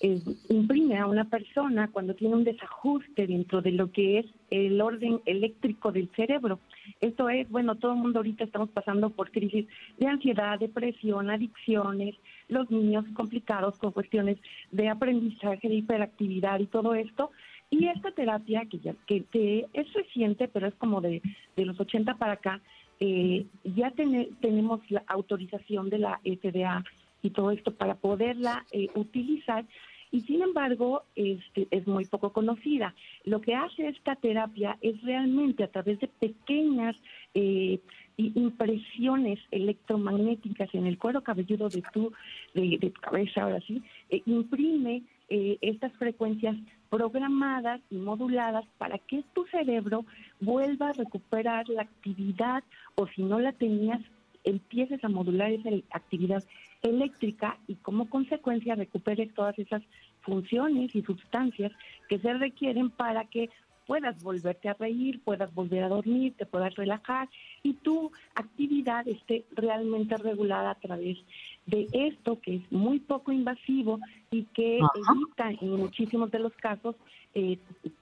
imprime 0.00 0.98
a 0.98 1.06
una 1.06 1.24
persona 1.24 1.88
cuando 1.90 2.14
tiene 2.14 2.36
un 2.36 2.44
desajuste 2.44 3.26
dentro 3.26 3.62
de 3.62 3.72
lo 3.72 3.90
que 3.90 4.20
es 4.20 4.26
el 4.50 4.80
orden 4.80 5.20
eléctrico 5.26 5.90
del 5.90 6.08
cerebro. 6.14 6.60
Esto 7.00 7.28
es, 7.28 7.48
bueno, 7.50 7.74
todo 7.74 7.92
el 7.92 7.98
mundo 7.98 8.20
ahorita 8.20 8.44
estamos 8.44 8.70
pasando 8.70 9.10
por 9.10 9.30
crisis 9.30 9.66
de 9.98 10.06
ansiedad, 10.06 10.58
depresión, 10.58 11.30
adicciones, 11.30 12.14
los 12.48 12.70
niños 12.70 13.04
complicados 13.14 13.78
con 13.78 13.92
cuestiones 13.92 14.38
de 14.70 14.88
aprendizaje, 14.88 15.68
de 15.68 15.74
hiperactividad 15.74 16.60
y 16.60 16.66
todo 16.66 16.94
esto. 16.94 17.30
Y 17.70 17.86
esta 17.86 18.12
terapia, 18.12 18.62
que, 18.66 18.78
ya, 18.78 18.94
que, 19.06 19.66
es 19.72 19.92
reciente, 19.92 20.48
pero 20.48 20.68
es 20.68 20.74
como 20.76 21.00
de, 21.00 21.20
de 21.56 21.66
los 21.66 21.78
80 21.78 22.14
para 22.14 22.34
acá, 22.34 22.60
eh, 23.00 23.46
ya 23.64 23.92
tenemos 23.92 24.80
la 24.90 25.04
autorización 25.06 25.90
de 25.90 25.98
la 25.98 26.20
FDA 26.24 26.82
y 27.22 27.30
todo 27.30 27.50
esto 27.50 27.72
para 27.72 27.94
poderla 27.96 28.64
eh, 28.72 28.88
utilizar 28.94 29.64
y 30.10 30.22
sin 30.22 30.42
embargo 30.42 31.02
este, 31.14 31.68
es 31.70 31.86
muy 31.86 32.04
poco 32.04 32.32
conocida. 32.32 32.94
Lo 33.24 33.40
que 33.40 33.54
hace 33.54 33.88
esta 33.88 34.16
terapia 34.16 34.78
es 34.80 35.00
realmente 35.02 35.64
a 35.64 35.68
través 35.68 36.00
de 36.00 36.08
pequeñas 36.08 36.96
eh, 37.34 37.80
impresiones 38.16 39.38
electromagnéticas 39.50 40.74
en 40.74 40.86
el 40.86 40.98
cuero 40.98 41.22
cabelludo 41.22 41.68
de 41.68 41.82
tu, 41.92 42.12
de, 42.52 42.92
cabeza, 43.00 43.42
ahora 43.42 43.60
sí, 43.60 43.80
eh, 44.10 44.22
imprime 44.26 45.02
eh, 45.28 45.58
estas 45.60 45.92
frecuencias 45.92 46.56
programadas 46.90 47.80
y 47.90 47.96
moduladas 47.96 48.64
para 48.78 48.98
que 48.98 49.22
tu 49.34 49.44
cerebro 49.46 50.04
vuelva 50.40 50.88
a 50.88 50.94
recuperar 50.94 51.68
la 51.68 51.82
actividad 51.82 52.64
o 52.96 53.06
si 53.06 53.22
no 53.22 53.38
la 53.38 53.52
tenías 53.52 54.00
empieces 54.44 55.02
a 55.04 55.08
modular 55.08 55.52
esa 55.52 55.70
actividad 55.90 56.42
eléctrica 56.82 57.58
y 57.66 57.74
como 57.76 58.08
consecuencia 58.08 58.74
recuperes 58.74 59.32
todas 59.34 59.58
esas 59.58 59.82
funciones 60.22 60.94
y 60.94 61.02
sustancias 61.02 61.72
que 62.08 62.18
se 62.18 62.32
requieren 62.34 62.90
para 62.90 63.24
que 63.24 63.50
puedas 63.88 64.22
volverte 64.22 64.68
a 64.68 64.74
reír, 64.74 65.20
puedas 65.24 65.52
volver 65.54 65.82
a 65.82 65.88
dormir, 65.88 66.34
te 66.36 66.44
puedas 66.44 66.74
relajar 66.74 67.26
y 67.62 67.72
tu 67.72 68.12
actividad 68.34 69.08
esté 69.08 69.46
realmente 69.52 70.14
regulada 70.18 70.72
a 70.72 70.74
través 70.74 71.16
de 71.64 71.86
esto 71.92 72.38
que 72.38 72.56
es 72.56 72.70
muy 72.70 73.00
poco 73.00 73.32
invasivo 73.32 73.98
y 74.30 74.44
que 74.44 74.76
evita 74.76 75.50
en 75.58 75.76
muchísimos 75.76 76.30
de 76.30 76.38
los 76.38 76.52
casos 76.56 76.96
eh, 77.34 77.58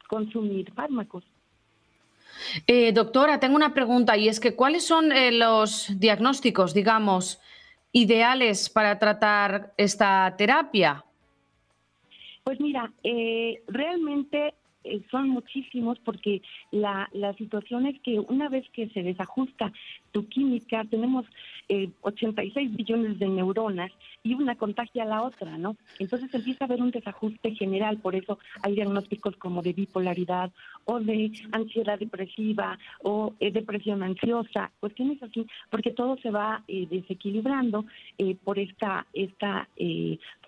consumir 0.09 0.73
fármacos. 0.73 1.23
Eh, 2.67 2.91
doctora, 2.93 3.39
tengo 3.39 3.55
una 3.55 3.73
pregunta 3.73 4.17
y 4.17 4.29
es 4.29 4.41
que 4.41 4.57
¿cuáles 4.57 4.85
son 4.85 5.13
eh, 5.13 5.31
los 5.31 5.89
diagnósticos, 6.01 6.75
digamos, 6.75 7.41
ideales 7.97 8.69
para 8.69 8.99
tratar 8.99 9.73
esta 9.79 10.35
terapia? 10.37 11.03
Pues 12.45 12.61
mira, 12.61 12.93
eh, 13.03 13.63
realmente 13.69 14.53
eh, 14.85 15.01
son 15.11 15.31
muchísimos 15.31 15.99
porque 16.01 16.43
la, 16.71 17.09
la 17.15 17.33
situación 17.35 17.87
es 17.87 17.99
que 18.03 18.21
una 18.21 18.51
vez 18.51 18.69
que 18.75 18.91
se 18.91 19.03
desajusta 19.03 19.73
química, 20.25 20.85
tenemos 20.85 21.27
eh, 21.69 21.91
86 22.03 22.75
billones 22.77 23.19
de 23.19 23.29
neuronas 23.29 23.91
y 24.23 24.35
una 24.35 24.57
contagia 24.57 25.03
a 25.03 25.07
la 25.07 25.23
otra, 25.23 25.59
¿no? 25.59 25.77
Entonces 25.99 26.33
empieza 26.33 26.65
a 26.65 26.67
haber 26.67 26.83
un 26.83 26.91
desajuste 26.91 27.55
general, 27.55 27.99
por 27.99 28.15
eso 28.15 28.39
hay 28.63 28.75
diagnósticos 28.75 29.37
como 29.37 29.63
de 29.63 29.73
bipolaridad 29.73 30.51
o 30.85 31.01
de 31.01 31.33
ansiedad 31.53 31.99
depresiva 31.99 32.79
o 33.03 33.35
eh, 33.41 33.51
depresión 33.51 34.03
ansiosa, 34.03 34.71
cuestiones 34.81 35.23
así, 35.23 35.47
porque 35.71 35.91
todo 35.91 36.17
se 36.19 36.31
va 36.31 36.63
eh, 36.69 36.87
desequilibrando 36.91 37.85
eh, 38.19 38.37
por 38.43 38.59
esta, 38.59 39.07
esta 39.13 39.69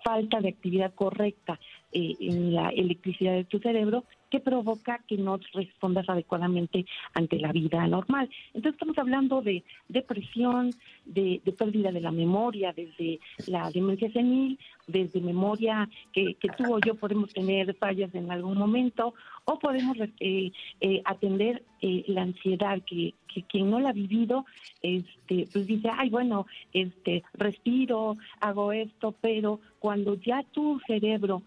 falta 0.03 0.39
de 0.39 0.49
actividad 0.49 0.93
correcta 0.93 1.59
en 1.91 2.53
la 2.53 2.69
electricidad 2.69 3.33
de 3.33 3.45
tu 3.45 3.59
cerebro 3.59 4.03
que 4.29 4.39
provoca 4.39 5.01
que 5.07 5.17
no 5.17 5.39
respondas 5.53 6.07
adecuadamente 6.07 6.85
ante 7.13 7.39
la 7.39 7.51
vida 7.51 7.85
normal. 7.87 8.29
Entonces 8.53 8.73
estamos 8.73 8.97
hablando 8.97 9.41
de 9.41 9.58
depresión, 9.87 10.71
de, 11.05 11.41
pérdida 11.57 11.91
de 11.91 12.01
la 12.01 12.11
memoria, 12.11 12.73
desde 12.73 13.19
la 13.47 13.69
demencia 13.71 14.11
senil, 14.11 14.59
desde 14.87 15.21
memoria 15.21 15.89
que, 16.13 16.35
que 16.35 16.49
tú 16.49 16.73
o 16.73 16.79
yo 16.79 16.95
podemos 16.95 17.33
tener 17.33 17.73
fallas 17.75 18.13
en 18.15 18.31
algún 18.31 18.57
momento, 18.57 19.13
o 19.49 19.57
podemos 19.57 19.97
eh, 20.19 20.51
eh, 20.79 21.01
atender 21.05 21.63
eh, 21.81 22.03
la 22.07 22.21
ansiedad 22.21 22.79
que, 22.85 23.15
quien 23.47 23.69
no 23.69 23.79
la 23.79 23.89
ha 23.89 23.93
vivido 23.93 24.45
este 24.81 25.47
pues 25.53 25.65
dice 25.65 25.87
ay 25.91 26.09
bueno 26.09 26.45
este 26.73 27.23
respiro 27.33 28.17
hago 28.41 28.73
esto 28.73 29.15
pero 29.21 29.59
cuando 29.77 30.15
ya 30.15 30.43
tu 30.51 30.79
cerebro 30.87 31.43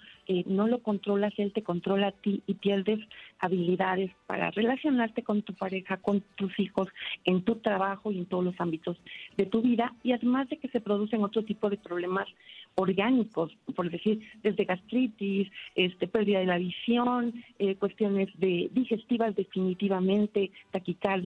no 0.47 0.69
lo 0.69 0.79
controlas 0.79 1.35
él 1.39 1.53
te 1.53 1.63
controla 1.63 2.07
a 2.09 2.13
ti 2.13 2.41
y 2.47 2.55
pierdes 2.55 3.01
habilidades 3.41 4.13
para 4.27 4.53
relacionarte 4.53 5.23
con 5.23 5.43
tu 5.43 5.55
pareja 5.55 5.97
con 5.97 6.23
tus 6.37 6.57
hijos 6.59 6.89
en 7.25 7.43
tu 7.43 7.57
trabajo 7.57 8.13
y 8.13 8.19
en 8.19 8.27
todos 8.27 8.45
los 8.45 8.61
ámbitos 8.61 8.97
de 9.37 9.47
tu 9.47 9.61
vida 9.61 9.93
y 10.05 10.13
además 10.13 10.49
de 10.49 10.59
que 10.59 10.69
se 10.69 10.81
producen 10.81 11.25
otro 11.25 11.43
tipo 11.43 11.69
de 11.69 11.77
problemas 11.77 12.29
orgánicos, 12.75 13.57
por 13.75 13.91
decir, 13.91 14.21
desde 14.43 14.65
gastritis, 14.65 15.49
este, 15.75 16.09
pérdida 16.09 16.41
de 16.41 16.47
la 16.47 16.59
visión, 16.59 17.33
eh, 17.59 17.77
cuestiones 17.77 18.29
de 18.39 18.71
digestivas 18.73 19.35
definitivamente, 19.35 20.51
taquicardia. 20.71 21.27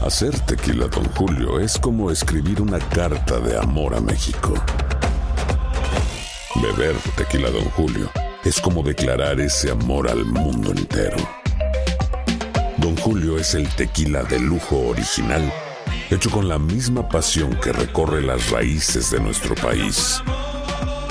Hacer 0.00 0.38
tequila, 0.46 0.86
don 0.88 1.04
Julio, 1.14 1.58
es 1.58 1.78
como 1.78 2.10
escribir 2.10 2.60
una 2.60 2.78
carta 2.78 3.40
de 3.40 3.56
amor 3.56 3.94
a 3.94 4.00
México. 4.00 4.54
Beber 6.62 6.94
tequila, 7.16 7.50
don 7.50 7.64
Julio, 7.70 8.10
es 8.44 8.60
como 8.60 8.82
declarar 8.82 9.40
ese 9.40 9.70
amor 9.70 10.08
al 10.08 10.24
mundo 10.24 10.72
entero. 10.72 11.16
Don 12.76 12.96
Julio 12.96 13.38
es 13.38 13.54
el 13.54 13.66
tequila 13.76 14.24
de 14.24 14.38
lujo 14.38 14.88
original, 14.88 15.50
hecho 16.10 16.30
con 16.30 16.48
la 16.48 16.58
misma 16.58 17.08
pasión 17.08 17.58
que 17.62 17.72
recorre 17.72 18.20
las 18.20 18.50
raíces 18.50 19.10
de 19.10 19.20
nuestro 19.20 19.54
país. 19.54 20.22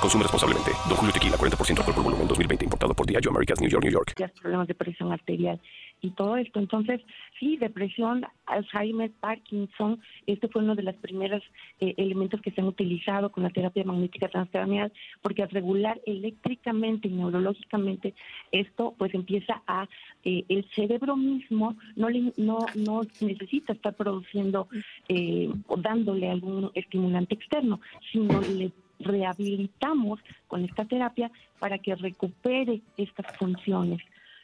Consume 0.00 0.22
responsablemente. 0.22 0.70
Don 0.88 0.96
Julio 0.96 1.12
Tequila, 1.12 1.36
40% 1.36 1.78
alcohol 1.78 1.94
por 1.94 2.04
volumen, 2.04 2.28
2020. 2.28 2.64
Importado 2.66 2.94
por 2.94 3.06
Diageo 3.06 3.30
Americas, 3.30 3.60
New 3.60 3.68
York, 3.68 3.84
New 3.84 3.92
York. 3.92 4.14
Problemas 4.40 4.68
de 4.68 4.74
presión 4.74 5.12
arterial 5.12 5.60
y 6.00 6.10
todo 6.10 6.36
esto. 6.36 6.60
Entonces, 6.60 7.00
sí, 7.38 7.56
depresión, 7.56 8.24
Alzheimer, 8.46 9.10
Parkinson, 9.20 10.00
este 10.26 10.48
fue 10.48 10.62
uno 10.62 10.74
de 10.76 10.84
los 10.84 10.94
primeros 10.96 11.42
eh, 11.80 11.94
elementos 11.96 12.40
que 12.40 12.50
se 12.52 12.60
han 12.60 12.68
utilizado 12.68 13.30
con 13.30 13.42
la 13.42 13.50
terapia 13.50 13.84
magnética 13.84 14.28
transcranial, 14.28 14.92
porque 15.22 15.42
al 15.42 15.50
regular 15.50 16.00
eléctricamente 16.06 17.08
y 17.08 17.12
neurológicamente 17.12 18.14
esto, 18.52 18.94
pues 18.96 19.12
empieza 19.14 19.62
a, 19.66 19.88
eh, 20.24 20.44
el 20.48 20.64
cerebro 20.76 21.16
mismo 21.16 21.76
no, 21.96 22.08
no, 22.36 22.58
no 22.76 23.02
necesita 23.20 23.72
estar 23.72 23.94
produciendo 23.94 24.68
eh, 25.08 25.50
o 25.66 25.76
dándole 25.76 26.30
algún 26.30 26.70
estimulante 26.74 27.34
externo, 27.34 27.80
sino 28.12 28.40
le 28.40 28.70
rehabilitamos 29.00 30.20
con 30.46 30.64
esta 30.64 30.84
terapia 30.84 31.30
para 31.58 31.78
que 31.78 31.94
recupere 31.94 32.80
estas 32.96 33.26
funciones 33.36 34.00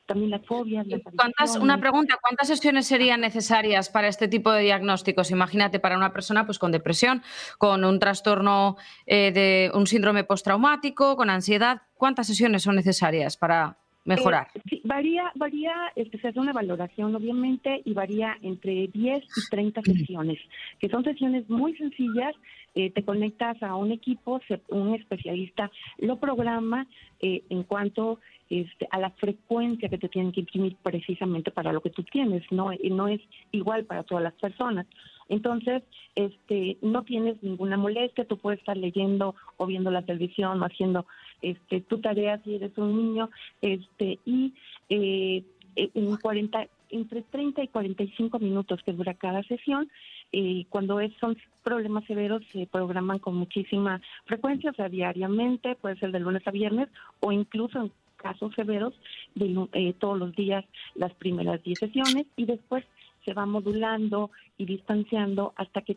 también 0.07 0.31
las 0.31 0.45
fobias. 0.45 0.87
¿Cuántas, 1.17 1.57
una 1.57 1.79
pregunta, 1.81 2.19
¿cuántas 2.21 2.49
sesiones 2.49 2.87
serían 2.87 3.21
necesarias 3.21 3.89
para 3.89 4.09
este 4.09 4.29
tipo 4.29 4.53
de 4.53 4.63
diagnósticos? 4.63 5.31
Imagínate 5.31 5.81
para 5.81 5.97
una 5.97 6.13
persona 6.13 6.45
pues, 6.45 6.59
con 6.59 6.73
depresión, 6.73 7.23
con 7.59 7.85
un 7.85 7.99
trastorno 7.99 8.77
eh, 9.07 9.33
de 9.33 9.71
un 9.75 9.87
síndrome 9.87 10.25
postraumático, 10.25 11.17
con 11.17 11.31
ansiedad. 11.31 11.83
¿Cuántas 11.97 12.27
sesiones 12.27 12.63
son 12.63 12.77
necesarias 12.77 13.37
para 13.37 13.77
mejorar? 14.05 14.49
Eh, 14.71 14.81
varía, 14.85 15.33
varía, 15.35 15.73
este, 15.97 16.19
se 16.19 16.29
hace 16.29 16.39
una 16.39 16.53
valoración 16.53 17.15
obviamente 17.15 17.81
y 17.85 17.95
varía 17.95 18.37
entre 18.43 18.89
10 18.89 19.25
y 19.25 19.51
30 19.51 19.83
sesiones, 19.83 20.39
que 20.79 20.89
son 20.89 21.05
sesiones 21.05 21.49
muy 21.49 21.75
sencillas, 21.77 22.35
eh, 22.75 22.91
te 22.91 23.05
conectas 23.05 23.63
a 23.63 23.77
un 23.77 23.93
equipo, 23.93 24.41
un 24.69 24.95
especialista 24.95 25.71
lo 25.99 26.17
programa 26.17 26.87
en 27.21 27.63
cuanto 27.63 28.19
este, 28.51 28.87
a 28.91 28.99
la 28.99 29.11
frecuencia 29.11 29.89
que 29.89 29.97
te 29.97 30.11
tienen 30.11 30.31
que 30.31 30.41
imprimir 30.41 30.77
precisamente 30.83 31.51
para 31.51 31.73
lo 31.73 31.81
que 31.81 31.89
tú 31.89 32.03
tienes, 32.03 32.43
¿no? 32.51 32.71
No 32.91 33.09
es 33.09 33.21
igual 33.53 33.85
para 33.85 34.03
todas 34.03 34.23
las 34.23 34.35
personas. 34.35 34.87
Entonces, 35.29 35.83
este, 36.15 36.77
no 36.83 37.03
tienes 37.03 37.43
ninguna 37.43 37.77
molestia, 37.77 38.27
tú 38.27 38.37
puedes 38.37 38.61
estar 38.61 38.77
leyendo 38.77 39.35
o 39.57 39.67
viendo 39.67 39.91
la 39.91 40.03
televisión 40.03 40.63
o 40.63 40.67
haciendo 40.67 41.07
este, 41.41 41.81
tu 41.81 42.01
tarea 42.01 42.39
si 42.45 42.57
eres 42.57 42.77
un 42.77 42.97
niño, 42.97 43.31
este, 43.63 44.19
y 44.27 44.53
eh, 44.91 45.43
en 45.77 46.17
40, 46.17 46.69
entre 46.91 47.23
30 47.23 47.63
y 47.63 47.69
45 47.69 48.39
minutos 48.39 48.81
que 48.85 48.93
dura 48.93 49.15
cada 49.15 49.43
sesión. 49.45 49.91
Eh, 50.33 50.67
cuando 50.69 51.01
es, 51.01 51.13
son 51.21 51.37
problemas 51.63 52.05
severos 52.05 52.43
se 52.53 52.67
programan 52.67 53.19
con 53.19 53.37
muchísima 53.37 54.01
frecuencia, 54.25 54.71
o 54.71 54.75
sea, 54.75 54.89
diariamente, 54.89 55.77
puede 55.77 55.97
ser 55.97 56.13
de 56.13 56.21
lunes 56.21 56.47
a 56.47 56.51
viernes 56.51 56.89
o 57.21 57.33
incluso 57.33 57.81
en 57.81 57.93
casos 58.17 58.55
severos 58.55 58.95
de, 59.35 59.69
eh, 59.73 59.95
todos 59.99 60.19
los 60.19 60.35
días 60.35 60.65
las 60.95 61.13
primeras 61.15 61.63
10 61.63 61.79
sesiones 61.79 62.27
y 62.37 62.47
después 62.47 62.85
se 63.25 63.35
va 63.35 63.47
modulando 63.47 64.31
y 64.59 64.67
distanciando 64.67 65.53
hasta 65.57 65.83
que 65.83 65.97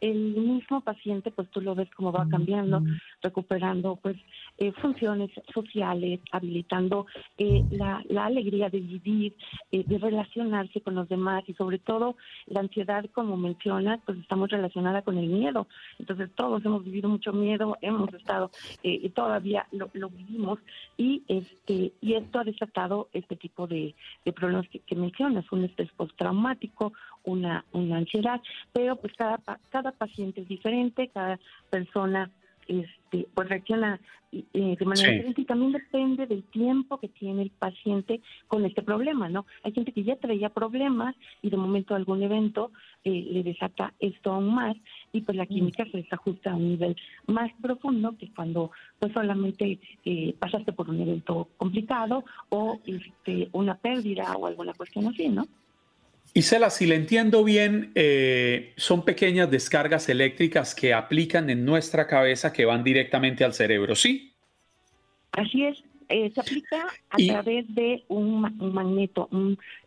el 0.00 0.34
mismo 0.34 0.80
paciente, 0.80 1.30
pues 1.30 1.50
tú 1.50 1.60
lo 1.60 1.74
ves 1.74 1.88
cómo 1.96 2.12
va 2.12 2.28
cambiando, 2.28 2.82
recuperando 3.22 3.96
pues 3.96 4.16
eh, 4.58 4.72
funciones 4.72 5.30
sociales, 5.52 6.20
habilitando 6.30 7.06
eh, 7.38 7.64
la, 7.70 8.02
la, 8.08 8.26
alegría 8.26 8.68
de 8.68 8.80
vivir, 8.80 9.34
eh, 9.72 9.84
de 9.86 9.98
relacionarse 9.98 10.80
con 10.80 10.94
los 10.94 11.08
demás 11.08 11.44
y 11.46 11.54
sobre 11.54 11.78
todo 11.78 12.16
la 12.46 12.60
ansiedad, 12.60 13.04
como 13.12 13.36
mencionas, 13.36 14.00
pues 14.04 14.18
estamos 14.18 14.50
relacionada 14.50 15.02
con 15.02 15.18
el 15.18 15.28
miedo. 15.28 15.66
Entonces 15.98 16.30
todos 16.34 16.64
hemos 16.64 16.84
vivido 16.84 17.08
mucho 17.08 17.32
miedo, 17.32 17.76
hemos 17.80 18.12
estado 18.14 18.50
y 18.82 19.08
todavía 19.10 19.66
lo, 19.72 19.90
lo, 19.94 20.10
vivimos 20.10 20.58
y 20.96 21.22
este 21.28 21.92
y 22.00 22.14
esto 22.14 22.38
ha 22.38 22.44
desatado 22.44 23.08
este 23.12 23.36
tipo 23.36 23.66
de, 23.66 23.94
de 24.24 24.32
problemas 24.32 24.68
que, 24.68 24.80
que 24.80 24.94
mencionas, 24.94 25.50
un 25.50 25.64
estrés 25.64 25.90
postraumático, 25.92 26.92
una, 27.24 27.64
una 27.72 27.96
ansiedad, 27.98 28.40
pero 28.72 28.96
pues 28.96 29.12
cada, 29.14 29.40
cada 29.70 29.92
paciente 29.92 30.42
es 30.42 30.48
diferente, 30.48 31.08
cada 31.08 31.38
persona 31.70 32.30
este, 32.68 33.26
pues 33.34 33.48
reacciona 33.48 34.00
eh, 34.32 34.76
de 34.78 34.84
manera 34.84 35.12
diferente 35.12 35.42
y 35.42 35.44
también 35.44 35.72
depende 35.72 36.26
del 36.26 36.42
tiempo 36.44 36.98
que 36.98 37.08
tiene 37.08 37.42
el 37.42 37.50
paciente 37.50 38.20
con 38.48 38.64
este 38.64 38.82
problema, 38.82 39.28
¿no? 39.28 39.46
Hay 39.62 39.72
gente 39.72 39.92
que 39.92 40.02
ya 40.02 40.16
traía 40.16 40.48
problemas 40.48 41.14
y 41.40 41.50
de 41.50 41.56
momento 41.56 41.94
algún 41.94 42.22
evento 42.22 42.72
eh, 43.04 43.28
le 43.30 43.42
desata 43.44 43.92
esto 44.00 44.32
aún 44.32 44.54
más 44.54 44.76
y 45.12 45.20
pues 45.20 45.36
la 45.36 45.46
química 45.46 45.84
se 45.84 45.98
desajusta 45.98 46.50
a 46.50 46.56
un 46.56 46.70
nivel 46.70 46.96
más 47.26 47.52
profundo 47.62 48.16
que 48.18 48.28
cuando 48.34 48.72
pues 48.98 49.12
solamente 49.12 49.78
eh, 50.04 50.34
pasaste 50.38 50.72
por 50.72 50.90
un 50.90 51.00
evento 51.00 51.48
complicado 51.56 52.24
o 52.48 52.80
este, 52.86 53.48
una 53.52 53.76
pérdida 53.76 54.34
o 54.36 54.46
alguna 54.46 54.72
cuestión 54.72 55.06
así, 55.06 55.28
¿no? 55.28 55.46
Isela, 56.36 56.68
si 56.70 56.86
le 56.86 56.96
entiendo 56.96 57.44
bien, 57.44 57.92
eh, 57.94 58.72
son 58.76 59.04
pequeñas 59.04 59.48
descargas 59.52 60.08
eléctricas 60.08 60.74
que 60.74 60.92
aplican 60.92 61.48
en 61.48 61.64
nuestra 61.64 62.08
cabeza 62.08 62.52
que 62.52 62.64
van 62.64 62.82
directamente 62.82 63.44
al 63.44 63.54
cerebro, 63.54 63.94
¿sí? 63.94 64.34
Así 65.30 65.64
es. 65.64 65.82
Eh, 66.08 66.32
se 66.34 66.40
aplica 66.40 66.86
a 67.10 67.16
través 67.16 67.72
de 67.74 68.02
un, 68.08 68.40
magneto. 68.58 69.28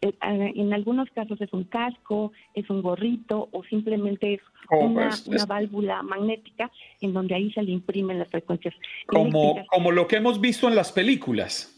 Eh, 0.01 0.13
en 0.21 0.73
algunos 0.73 1.09
casos 1.11 1.39
es 1.41 1.51
un 1.51 1.65
casco, 1.65 2.31
es 2.55 2.69
un 2.69 2.81
gorrito 2.81 3.49
o 3.51 3.63
simplemente 3.65 4.35
es 4.35 4.41
oh, 4.69 4.85
una, 4.85 5.09
una, 5.27 5.45
válvula 5.45 6.01
magnética 6.01 6.71
en 7.01 7.13
donde 7.13 7.35
ahí 7.35 7.51
se 7.51 7.61
le 7.61 7.71
imprimen 7.71 8.19
las 8.19 8.29
frecuencias. 8.29 8.73
Como, 9.05 9.65
como 9.67 9.91
lo 9.91 10.07
que 10.07 10.15
hemos 10.15 10.41
visto 10.41 10.67
en 10.67 10.75
las 10.75 10.91
películas. 10.91 11.76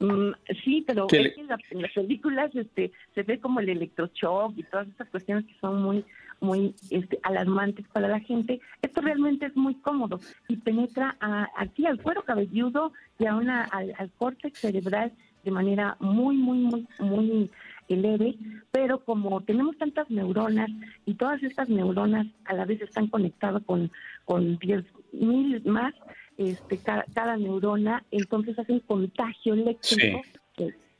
Mm, 0.00 0.30
sí, 0.64 0.84
pero 0.86 1.08
en, 1.10 1.48
las 1.48 1.92
películas 1.92 2.54
este, 2.54 2.92
se 3.14 3.22
ve 3.24 3.40
como 3.40 3.60
el 3.60 3.68
electroshock 3.68 4.56
y 4.56 4.62
todas 4.64 4.86
esas 4.88 5.08
cuestiones 5.08 5.44
que 5.46 5.58
son 5.60 5.82
muy 5.82 6.04
muy 6.40 6.72
este, 6.90 7.18
alarmantes 7.24 7.86
para 7.88 8.06
la 8.06 8.20
gente. 8.20 8.60
Esto 8.80 9.00
realmente 9.00 9.46
es 9.46 9.56
muy 9.56 9.74
cómodo 9.74 10.20
y 10.46 10.56
penetra 10.56 11.16
aquí 11.56 11.84
al 11.84 12.00
cuero 12.00 12.22
cabelludo 12.22 12.92
y 13.18 13.26
a 13.26 13.34
una, 13.34 13.64
al, 13.64 13.92
al 13.98 14.10
córtex 14.12 14.60
cerebral 14.60 15.12
de 15.44 15.50
manera 15.50 15.96
muy, 16.00 16.36
muy, 16.36 16.58
muy, 16.58 16.86
muy 17.00 17.50
leve, 17.88 18.36
pero 18.70 19.02
como 19.04 19.40
tenemos 19.40 19.76
tantas 19.78 20.10
neuronas 20.10 20.70
y 21.06 21.14
todas 21.14 21.42
estas 21.42 21.68
neuronas 21.68 22.26
a 22.44 22.54
la 22.54 22.64
vez 22.64 22.82
están 22.82 23.06
conectadas 23.06 23.62
con, 23.64 23.90
con 24.24 24.58
10.000 24.58 25.64
más, 25.64 25.94
este, 26.38 26.78
cada, 26.78 27.36
neurona, 27.36 28.04
entonces 28.12 28.58
hace 28.58 28.72
un 28.72 28.80
contagio 28.80 29.54
eléctrico 29.54 30.22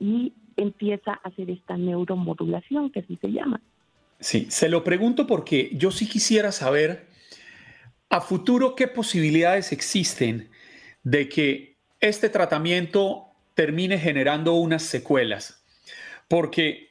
y 0.00 0.32
empieza 0.56 1.12
a 1.12 1.28
hacer 1.28 1.48
esta 1.50 1.76
neuromodulación, 1.76 2.90
que 2.90 3.00
así 3.00 3.16
se 3.20 3.28
llama. 3.28 3.60
Sí, 4.20 4.46
se 4.50 4.68
lo 4.68 4.82
pregunto 4.82 5.26
porque 5.26 5.70
yo 5.72 5.92
sí 5.92 6.08
quisiera 6.08 6.50
saber 6.50 7.06
a 8.10 8.20
futuro 8.20 8.74
qué 8.74 8.88
posibilidades 8.88 9.70
existen 9.70 10.50
de 11.04 11.28
que 11.28 11.76
este 12.00 12.28
tratamiento 12.28 13.26
termine 13.54 13.98
generando 13.98 14.54
unas 14.54 14.82
secuelas, 14.82 15.64
porque 16.26 16.88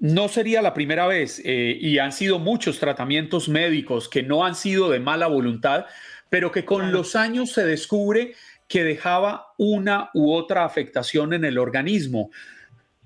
no 0.00 0.28
sería 0.28 0.62
la 0.62 0.74
primera 0.74 1.06
vez 1.06 1.40
eh, 1.44 1.78
y 1.80 1.98
han 1.98 2.12
sido 2.12 2.38
muchos 2.38 2.78
tratamientos 2.78 3.48
médicos 3.48 4.08
que 4.08 4.22
no 4.22 4.44
han 4.44 4.54
sido 4.54 4.90
de 4.90 5.00
mala 5.00 5.28
voluntad, 5.28 5.86
pero 6.34 6.50
que 6.50 6.64
con 6.64 6.90
los 6.90 7.14
años 7.14 7.52
se 7.52 7.64
descubre 7.64 8.34
que 8.66 8.82
dejaba 8.82 9.52
una 9.56 10.10
u 10.14 10.32
otra 10.32 10.64
afectación 10.64 11.32
en 11.32 11.44
el 11.44 11.58
organismo. 11.58 12.32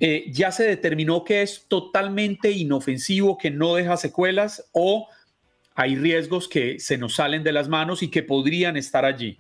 Eh, 0.01 0.25
ya 0.31 0.51
se 0.51 0.65
determinó 0.65 1.25
que 1.25 1.43
es 1.43 1.67
totalmente 1.69 2.51
inofensivo, 2.51 3.37
que 3.37 3.51
no 3.51 3.75
deja 3.75 3.99
secuelas 3.99 4.71
o 4.73 5.09
hay 5.75 5.97
riesgos 5.97 6.49
que 6.49 6.81
se 6.81 6.97
nos 6.97 7.17
salen 7.17 7.43
de 7.43 7.53
las 7.53 7.69
manos 7.69 8.03
y 8.03 8.09
que 8.09 8.23
podrían 8.23 8.79
estar 8.79 9.05
allí. 9.05 9.37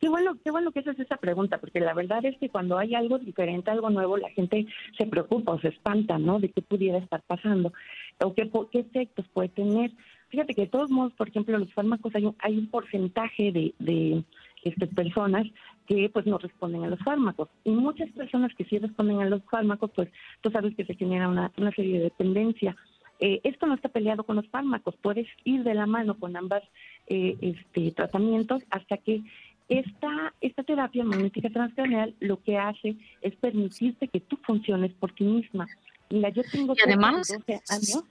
Qué 0.00 0.08
bueno, 0.08 0.34
qué 0.42 0.50
bueno 0.50 0.72
que 0.72 0.80
haces 0.80 0.98
esa 0.98 1.18
pregunta, 1.18 1.58
porque 1.58 1.80
la 1.80 1.92
verdad 1.92 2.24
es 2.24 2.38
que 2.38 2.48
cuando 2.48 2.78
hay 2.78 2.94
algo 2.94 3.18
diferente, 3.18 3.70
algo 3.70 3.90
nuevo, 3.90 4.16
la 4.16 4.30
gente 4.30 4.64
se 4.96 5.04
preocupa 5.04 5.52
o 5.52 5.60
se 5.60 5.68
espanta, 5.68 6.16
¿no? 6.16 6.40
De 6.40 6.48
qué 6.48 6.62
pudiera 6.62 6.96
estar 6.96 7.20
pasando 7.26 7.74
o 8.22 8.32
qué, 8.32 8.50
qué 8.72 8.78
efectos 8.78 9.26
puede 9.34 9.50
tener. 9.50 9.90
Fíjate 10.34 10.54
que 10.56 10.62
de 10.62 10.66
todos 10.66 10.90
modos, 10.90 11.12
por 11.12 11.28
ejemplo, 11.28 11.56
los 11.56 11.72
fármacos 11.72 12.12
hay 12.16 12.24
un, 12.24 12.34
hay 12.40 12.58
un 12.58 12.66
porcentaje 12.66 13.52
de, 13.52 13.72
de 13.78 14.24
este, 14.64 14.88
personas 14.88 15.46
que 15.86 16.10
pues 16.12 16.26
no 16.26 16.38
responden 16.38 16.82
a 16.82 16.88
los 16.88 16.98
fármacos. 17.04 17.50
Y 17.62 17.70
muchas 17.70 18.10
personas 18.10 18.52
que 18.56 18.64
sí 18.64 18.80
responden 18.80 19.20
a 19.20 19.26
los 19.26 19.44
fármacos, 19.44 19.92
pues 19.94 20.08
tú 20.40 20.50
sabes 20.50 20.74
que 20.74 20.84
se 20.84 20.96
genera 20.96 21.28
una, 21.28 21.52
una 21.56 21.70
serie 21.70 21.98
de 21.98 22.04
dependencia. 22.06 22.74
Eh, 23.20 23.42
esto 23.44 23.68
no 23.68 23.74
está 23.74 23.88
peleado 23.90 24.24
con 24.24 24.34
los 24.34 24.48
fármacos, 24.48 24.96
puedes 25.00 25.28
ir 25.44 25.62
de 25.62 25.74
la 25.74 25.86
mano 25.86 26.18
con 26.18 26.36
ambas 26.36 26.64
eh, 27.06 27.36
este, 27.40 27.92
tratamientos 27.92 28.64
hasta 28.70 28.96
que 28.96 29.22
esta, 29.68 30.34
esta 30.40 30.64
terapia 30.64 31.04
magnética 31.04 31.48
transcranial 31.48 32.12
lo 32.18 32.42
que 32.42 32.58
hace 32.58 32.96
es 33.22 33.36
permitirte 33.36 34.08
que 34.08 34.18
tú 34.18 34.36
funciones 34.44 34.92
por 34.94 35.12
ti 35.12 35.22
misma. 35.22 35.68
Mira, 36.10 36.30
yo 36.30 36.42
tengo 36.50 36.74
además, 36.84 37.28
12 37.28 37.62
años 37.68 38.04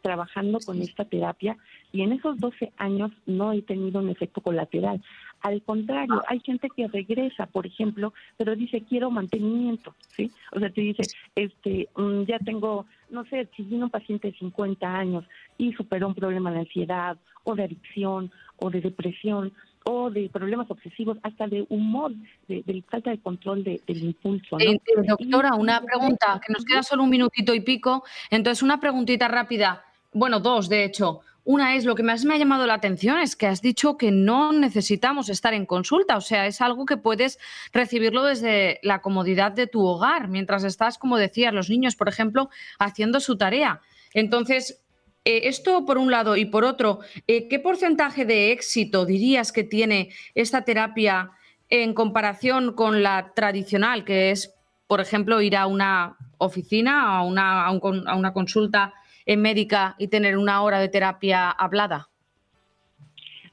trabajando 0.00 0.58
con 0.64 0.80
esta 0.80 1.04
terapia 1.04 1.56
y 1.92 2.02
en 2.02 2.12
esos 2.12 2.38
12 2.38 2.72
años 2.76 3.10
no 3.26 3.52
he 3.52 3.62
tenido 3.62 4.00
un 4.00 4.08
efecto 4.08 4.40
colateral. 4.40 5.02
Al 5.40 5.62
contrario, 5.62 6.22
hay 6.26 6.40
gente 6.40 6.68
que 6.74 6.88
regresa, 6.88 7.46
por 7.46 7.66
ejemplo, 7.66 8.12
pero 8.36 8.56
dice 8.56 8.82
quiero 8.88 9.10
mantenimiento, 9.10 9.94
¿sí? 10.08 10.30
O 10.52 10.58
sea, 10.58 10.70
te 10.70 10.80
dice, 10.80 11.02
este, 11.34 11.88
mm, 11.96 12.22
ya 12.22 12.38
tengo, 12.38 12.86
no 13.10 13.24
sé, 13.26 13.48
si 13.56 13.62
vino 13.62 13.84
un 13.84 13.90
paciente 13.90 14.28
de 14.30 14.38
50 14.38 14.86
años 14.86 15.24
y 15.56 15.72
superó 15.74 16.08
un 16.08 16.14
problema 16.14 16.50
de 16.50 16.60
ansiedad 16.60 17.16
o 17.44 17.54
de 17.54 17.64
adicción 17.64 18.30
o 18.56 18.70
de 18.70 18.80
depresión 18.80 19.52
o 19.90 20.10
de 20.10 20.28
problemas 20.28 20.70
obsesivos, 20.70 21.16
hasta 21.22 21.46
de 21.46 21.64
humor, 21.70 22.12
de, 22.46 22.84
falta 22.90 23.10
de 23.10 23.18
control 23.18 23.64
del 23.64 23.80
impulso. 23.86 24.58
Eh, 24.60 24.78
doctora, 25.06 25.54
una 25.54 25.80
pregunta, 25.80 26.38
que 26.46 26.52
nos 26.52 26.64
queda 26.64 26.82
solo 26.82 27.04
un 27.04 27.10
minutito 27.10 27.54
y 27.54 27.60
pico. 27.60 28.04
Entonces, 28.28 28.62
una 28.62 28.80
preguntita 28.80 29.28
rápida, 29.28 29.84
bueno, 30.12 30.40
dos 30.40 30.68
de 30.68 30.84
hecho. 30.84 31.20
Una 31.44 31.76
es, 31.76 31.86
lo 31.86 31.94
que 31.94 32.02
más 32.02 32.26
me 32.26 32.34
ha 32.34 32.36
llamado 32.36 32.66
la 32.66 32.74
atención 32.74 33.18
es 33.20 33.34
que 33.34 33.46
has 33.46 33.62
dicho 33.62 33.96
que 33.96 34.10
no 34.10 34.52
necesitamos 34.52 35.30
estar 35.30 35.54
en 35.54 35.64
consulta, 35.64 36.18
o 36.18 36.20
sea, 36.20 36.46
es 36.46 36.60
algo 36.60 36.84
que 36.84 36.98
puedes 36.98 37.38
recibirlo 37.72 38.22
desde 38.24 38.80
la 38.82 39.00
comodidad 39.00 39.52
de 39.52 39.66
tu 39.66 39.82
hogar, 39.86 40.28
mientras 40.28 40.62
estás, 40.64 40.98
como 40.98 41.16
decías, 41.16 41.54
los 41.54 41.70
niños, 41.70 41.96
por 41.96 42.06
ejemplo, 42.06 42.50
haciendo 42.78 43.18
su 43.18 43.38
tarea. 43.38 43.80
Entonces, 44.12 44.82
eh, 45.24 45.48
esto 45.48 45.86
por 45.86 45.96
un 45.96 46.10
lado 46.10 46.36
y 46.36 46.44
por 46.44 46.66
otro, 46.66 46.98
eh, 47.26 47.48
¿qué 47.48 47.58
porcentaje 47.58 48.26
de 48.26 48.52
éxito 48.52 49.06
dirías 49.06 49.50
que 49.50 49.64
tiene 49.64 50.10
esta 50.34 50.66
terapia 50.66 51.30
en 51.70 51.94
comparación 51.94 52.74
con 52.74 53.02
la 53.02 53.32
tradicional, 53.34 54.04
que 54.04 54.32
es, 54.32 54.54
por 54.86 55.00
ejemplo, 55.00 55.40
ir 55.40 55.56
a 55.56 55.66
una 55.66 56.18
oficina, 56.36 57.04
a 57.04 57.20
a 57.20 57.70
una 57.70 58.32
consulta 58.34 58.92
médica 59.36 59.94
y 59.98 60.08
tener 60.08 60.36
una 60.36 60.62
hora 60.62 60.80
de 60.80 60.88
terapia 60.88 61.50
hablada? 61.50 62.08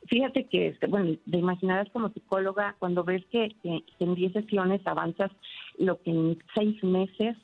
Fíjate 0.07 0.45
que, 0.45 0.67
este, 0.67 0.87
bueno, 0.87 1.17
te 1.29 1.37
imaginarás 1.37 1.89
como 1.89 2.09
psicóloga, 2.09 2.75
cuando 2.77 3.03
ves 3.03 3.25
que, 3.31 3.55
que, 3.63 3.83
en 3.99 4.15
10 4.15 4.33
sesiones 4.33 4.81
avanzas 4.85 5.31
lo 5.79 5.99
que 6.01 6.11
en 6.11 6.37
6 6.53 6.83
meses 6.83 7.35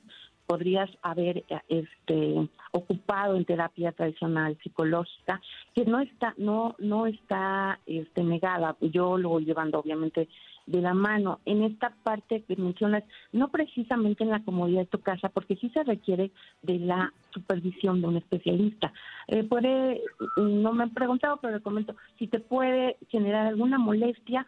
podrías 0.46 0.90
haber 1.02 1.44
este, 1.70 2.50
ocupado 2.72 3.36
en 3.36 3.46
terapia 3.46 3.94
tradicional 3.94 4.58
psicológica, 4.62 5.42
que 5.74 5.86
no 5.86 6.02
está, 6.02 6.34
no, 6.38 6.76
no 6.78 7.08
está 7.08 7.80
este, 7.86 8.24
negada. 8.24 8.76
Yo 8.82 9.18
lo 9.18 9.30
voy 9.30 9.46
llevando 9.46 9.80
obviamente 9.80 10.28
de 10.72 10.82
la 10.82 10.94
mano. 10.94 11.40
En 11.46 11.64
esta 11.64 11.94
parte 12.04 12.44
que 12.44 12.56
mencionas, 12.56 13.04
no 13.32 13.50
precisamente 13.50 14.24
en 14.24 14.30
la 14.30 14.44
comodidad 14.44 14.82
de 14.82 14.88
tu 14.88 15.00
casa, 15.00 15.30
porque 15.30 15.56
sí 15.58 15.70
se 15.70 15.84
requiere 15.84 16.32
de 16.62 16.80
la 16.80 17.14
supervisión 17.32 18.02
de 18.02 18.08
un 18.08 18.18
especialista. 18.18 18.94
Eh, 19.28 19.44
puede, 19.44 20.02
no 20.38 20.74
me 20.74 20.84
han 20.84 20.94
preguntado, 20.94 21.38
pero 21.42 21.56
le 21.56 21.62
comento, 21.62 21.96
si 22.18 22.28
te 22.28 22.40
puede 22.40 22.98
generar 23.10 23.48
alguna 23.48 23.78
molestia, 23.78 24.48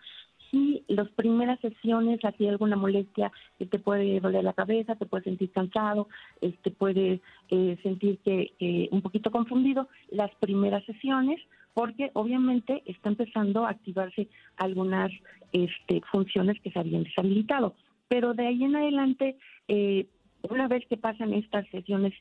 si 0.50 0.84
las 0.88 1.10
primeras 1.10 1.60
sesiones 1.62 2.24
aquí 2.24 2.44
hay 2.46 2.52
alguna 2.52 2.76
molestia 2.76 3.32
que 3.58 3.66
te 3.66 3.80
puede 3.80 4.20
doler 4.20 4.44
la 4.44 4.54
cabeza, 4.54 4.96
te 4.96 5.08
puedes 5.08 5.24
sentir 5.24 5.52
cansado, 5.52 6.08
este 6.42 6.70
puede 6.70 7.22
eh, 7.50 7.78
sentir 7.82 8.20
que 8.20 8.90
un 8.92 9.02
poquito 9.02 9.32
confundido, 9.32 9.88
las 10.12 10.34
primeras 10.36 10.86
sesiones, 10.86 11.42
porque 11.74 12.12
obviamente 12.14 12.84
está 12.86 13.10
empezando 13.10 13.66
a 13.66 13.72
activarse 13.72 14.28
algunas 14.58 15.12
este, 15.52 16.02
funciones 16.12 16.60
que 16.62 16.72
se 16.72 16.80
habían 16.80 17.04
deshabilitado. 17.04 17.76
Pero 18.08 18.34
de 18.34 18.48
ahí 18.48 18.64
en 18.64 18.76
adelante, 18.76 19.38
eh, 19.68 20.08
una 20.50 20.68
vez 20.68 20.86
que 20.88 20.98
pasan 20.98 21.34
estas 21.34 21.68
sesiones, 21.70 22.14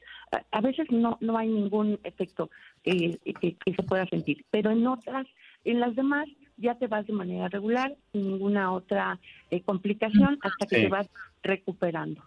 a, 0.50 0.61
veces 0.61 0.90
no, 0.90 1.18
no 1.20 1.36
hay 1.36 1.48
ningún 1.48 1.98
efecto 2.05 2.50
que, 2.82 3.18
se 3.64 3.82
pueda 3.82 4.07
sentir, 4.07 4.44
pero 4.50 4.70
en 4.70 4.86
otras, 4.86 5.26
en 5.64 5.80
las 5.80 5.94
demás, 5.96 6.28
ya 6.57 6.76
te 6.76 6.86
vas 6.86 7.07
de 7.07 7.12
manera 7.12 7.48
regular, 7.48 7.96
sin 8.12 8.28
ninguna 8.28 8.72
otra 8.72 9.18
eh, 9.50 9.61
complicación, 9.62 10.38
hasta 10.42 10.66
que 10.66 10.82
te 10.82 10.88
vas 10.88 11.11
recuperando. 11.42 12.22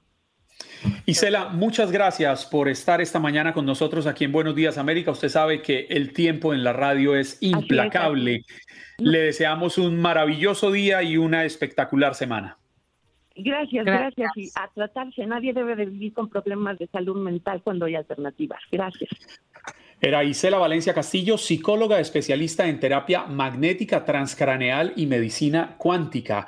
Isela, 1.06 1.50
muchas 1.50 1.92
gracias 1.92 2.46
por 2.46 2.70
estar 2.70 3.02
esta 3.02 3.20
mañana 3.20 3.54
con 3.54 3.66
nosotros 3.66 4.08
aquí 4.08 4.24
en 4.24 4.32
Buenos 4.32 4.56
Días 4.56 4.78
América. 4.78 5.12
Usted 5.12 5.30
sabe 5.30 5.62
que 5.62 5.88
el 5.90 6.14
tiempo 6.14 6.54
en 6.54 6.64
la 6.64 6.74
radio 6.74 7.16
es 7.16 7.38
implacable. 7.42 8.46
Le 8.98 9.20
deseamos 9.20 9.78
un 9.78 10.00
maravilloso 10.00 10.72
día 10.72 11.04
y 11.04 11.18
una 11.18 11.46
espectacular 11.46 12.16
semana. 12.16 12.58
Gracias, 13.36 13.86
gracias, 13.86 14.32
Y 14.38 14.50
a 14.56 14.70
tratarse, 14.74 15.26
nadie 15.26 15.52
debe 15.52 15.76
de 15.76 15.86
vivir 15.86 16.14
con 16.14 16.30
problemas 16.30 16.80
de 16.80 16.88
salud 16.88 17.22
mental 17.22 17.62
cuando 17.64 17.86
hay 17.86 17.96
alternativas. 17.96 18.60
Gracias. 18.72 19.10
Era 20.00 20.24
Isela 20.24 20.58
Valencia 20.58 20.94
Castillo, 20.94 21.38
psicóloga 21.38 22.00
especialista 22.00 22.68
en 22.68 22.80
terapia 22.80 23.26
magnética 23.26 24.06
transcraneal 24.06 24.94
y 24.96 25.06
medicina 25.08 25.76
cuántica. 25.78 26.48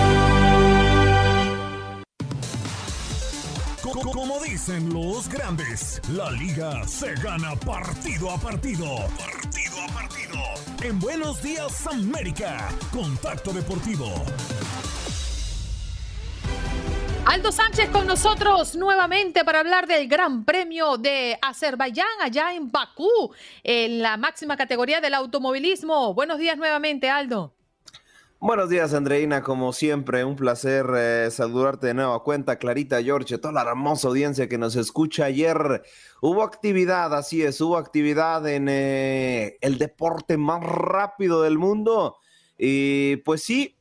Dicen 4.61 4.93
los 4.93 5.27
grandes, 5.27 5.99
la 6.09 6.29
liga 6.29 6.87
se 6.87 7.15
gana 7.15 7.55
partido 7.55 8.29
a 8.29 8.37
partido. 8.37 8.85
Partido 9.17 9.75
a 9.81 9.87
partido 9.91 10.37
en 10.83 10.99
Buenos 10.99 11.41
Días 11.41 11.87
América, 11.87 12.69
Contacto 12.93 13.53
Deportivo. 13.53 14.05
Aldo 17.25 17.51
Sánchez 17.51 17.89
con 17.89 18.05
nosotros 18.05 18.75
nuevamente 18.75 19.43
para 19.43 19.61
hablar 19.61 19.87
del 19.87 20.07
Gran 20.07 20.45
Premio 20.45 20.97
de 20.97 21.39
Azerbaiyán 21.41 22.21
allá 22.21 22.53
en 22.53 22.71
Bakú, 22.71 23.33
en 23.63 24.03
la 24.03 24.15
máxima 24.17 24.57
categoría 24.57 25.01
del 25.01 25.15
automovilismo. 25.15 26.13
Buenos 26.13 26.37
días 26.37 26.57
nuevamente, 26.57 27.09
Aldo. 27.09 27.55
Buenos 28.43 28.69
días, 28.69 28.95
Andreina. 28.95 29.43
Como 29.43 29.71
siempre, 29.71 30.25
un 30.25 30.35
placer 30.35 30.87
eh, 30.97 31.27
saludarte 31.29 31.85
de 31.85 31.93
nuevo 31.93 32.23
cuenta, 32.23 32.57
Clarita, 32.57 32.99
George, 33.03 33.37
toda 33.37 33.53
la 33.53 33.69
hermosa 33.69 34.07
audiencia 34.07 34.49
que 34.49 34.57
nos 34.57 34.75
escucha. 34.75 35.25
Ayer 35.25 35.83
hubo 36.23 36.41
actividad, 36.41 37.13
así 37.13 37.43
es, 37.43 37.61
hubo 37.61 37.77
actividad 37.77 38.47
en 38.49 38.67
eh, 38.67 39.59
el 39.61 39.77
deporte 39.77 40.37
más 40.37 40.63
rápido 40.63 41.43
del 41.43 41.59
mundo. 41.59 42.17
Y 42.57 43.17
pues 43.17 43.43
sí, 43.43 43.77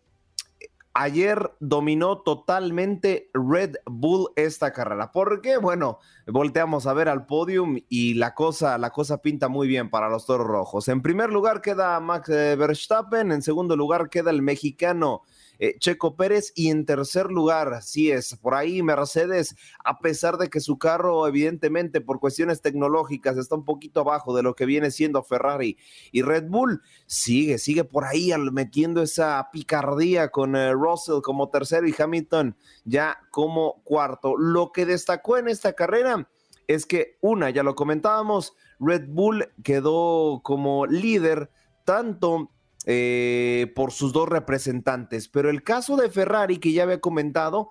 ayer 0.94 1.52
dominó 1.60 2.18
totalmente 2.18 3.30
Red 3.32 3.76
Bull 3.86 4.30
esta 4.36 4.72
carrera. 4.72 5.12
¿Por 5.12 5.40
qué? 5.40 5.56
Bueno, 5.56 5.98
volteamos 6.26 6.86
a 6.86 6.92
ver 6.92 7.08
al 7.08 7.26
podium 7.26 7.78
y 7.88 8.14
la 8.14 8.34
cosa, 8.34 8.78
la 8.78 8.90
cosa 8.90 9.22
pinta 9.22 9.48
muy 9.48 9.68
bien 9.68 9.90
para 9.90 10.08
los 10.08 10.26
toros 10.26 10.46
rojos. 10.46 10.88
En 10.88 11.02
primer 11.02 11.30
lugar 11.30 11.60
queda 11.60 11.98
Max 12.00 12.28
eh, 12.28 12.56
Verstappen, 12.56 13.32
en 13.32 13.42
segundo 13.42 13.76
lugar 13.76 14.10
queda 14.10 14.30
el 14.30 14.42
mexicano 14.42 15.22
eh, 15.62 15.76
Checo 15.78 16.16
Pérez 16.16 16.52
y 16.54 16.70
en 16.70 16.86
tercer 16.86 17.26
lugar, 17.26 17.74
así 17.74 18.10
es, 18.10 18.34
por 18.36 18.54
ahí 18.54 18.82
Mercedes, 18.82 19.54
a 19.84 19.98
pesar 19.98 20.38
de 20.38 20.48
que 20.48 20.58
su 20.58 20.78
carro 20.78 21.28
evidentemente 21.28 22.00
por 22.00 22.18
cuestiones 22.18 22.62
tecnológicas 22.62 23.36
está 23.36 23.56
un 23.56 23.66
poquito 23.66 24.00
abajo 24.00 24.34
de 24.34 24.42
lo 24.42 24.54
que 24.54 24.64
viene 24.64 24.90
siendo 24.90 25.22
Ferrari 25.22 25.76
y 26.12 26.22
Red 26.22 26.48
Bull, 26.48 26.80
sigue, 27.04 27.58
sigue 27.58 27.84
por 27.84 28.04
ahí 28.04 28.32
metiendo 28.50 29.02
esa 29.02 29.50
picardía 29.52 30.30
con 30.30 30.56
eh, 30.56 30.72
Russell 30.72 31.20
como 31.22 31.50
tercero 31.50 31.86
y 31.86 31.94
Hamilton 31.96 32.56
ya 32.84 33.18
como 33.30 33.82
cuarto. 33.84 34.38
Lo 34.38 34.72
que 34.72 34.86
destacó 34.86 35.36
en 35.36 35.48
esta 35.48 35.74
carrera 35.74 36.26
es 36.68 36.86
que 36.86 37.18
una, 37.20 37.50
ya 37.50 37.62
lo 37.62 37.74
comentábamos, 37.74 38.54
Red 38.78 39.08
Bull 39.08 39.52
quedó 39.62 40.40
como 40.42 40.86
líder 40.86 41.50
tanto 41.84 42.50
eh, 42.86 43.72
por 43.74 43.92
sus 43.92 44.12
dos 44.12 44.28
representantes. 44.28 45.28
Pero 45.28 45.50
el 45.50 45.62
caso 45.62 45.96
de 45.96 46.10
Ferrari, 46.10 46.58
que 46.58 46.72
ya 46.72 46.84
había 46.84 47.00
comentado, 47.00 47.70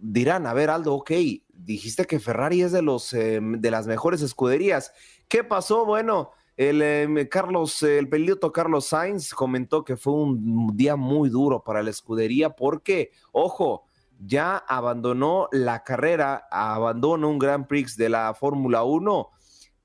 dirán, 0.00 0.46
a 0.46 0.54
ver, 0.54 0.70
Aldo, 0.70 0.94
ok, 0.94 1.10
dijiste 1.48 2.04
que 2.06 2.20
Ferrari 2.20 2.62
es 2.62 2.72
de, 2.72 2.82
los, 2.82 3.12
em, 3.12 3.60
de 3.60 3.70
las 3.70 3.86
mejores 3.86 4.22
escuderías. 4.22 4.92
¿Qué 5.28 5.44
pasó? 5.44 5.84
Bueno, 5.84 6.32
el 6.56 6.82
em, 6.82 7.28
Carlos, 7.28 7.82
el 7.82 8.08
Carlos 8.52 8.86
Sainz 8.86 9.32
comentó 9.32 9.84
que 9.84 9.96
fue 9.96 10.12
un 10.12 10.76
día 10.76 10.96
muy 10.96 11.28
duro 11.28 11.64
para 11.64 11.82
la 11.82 11.90
escudería 11.90 12.50
porque, 12.50 13.12
ojo, 13.32 13.84
ya 14.18 14.58
abandonó 14.58 15.48
la 15.52 15.82
carrera, 15.82 16.46
abandonó 16.50 17.28
un 17.30 17.38
Grand 17.38 17.66
Prix 17.66 17.96
de 17.96 18.10
la 18.10 18.34
Fórmula 18.34 18.84
1 18.84 19.30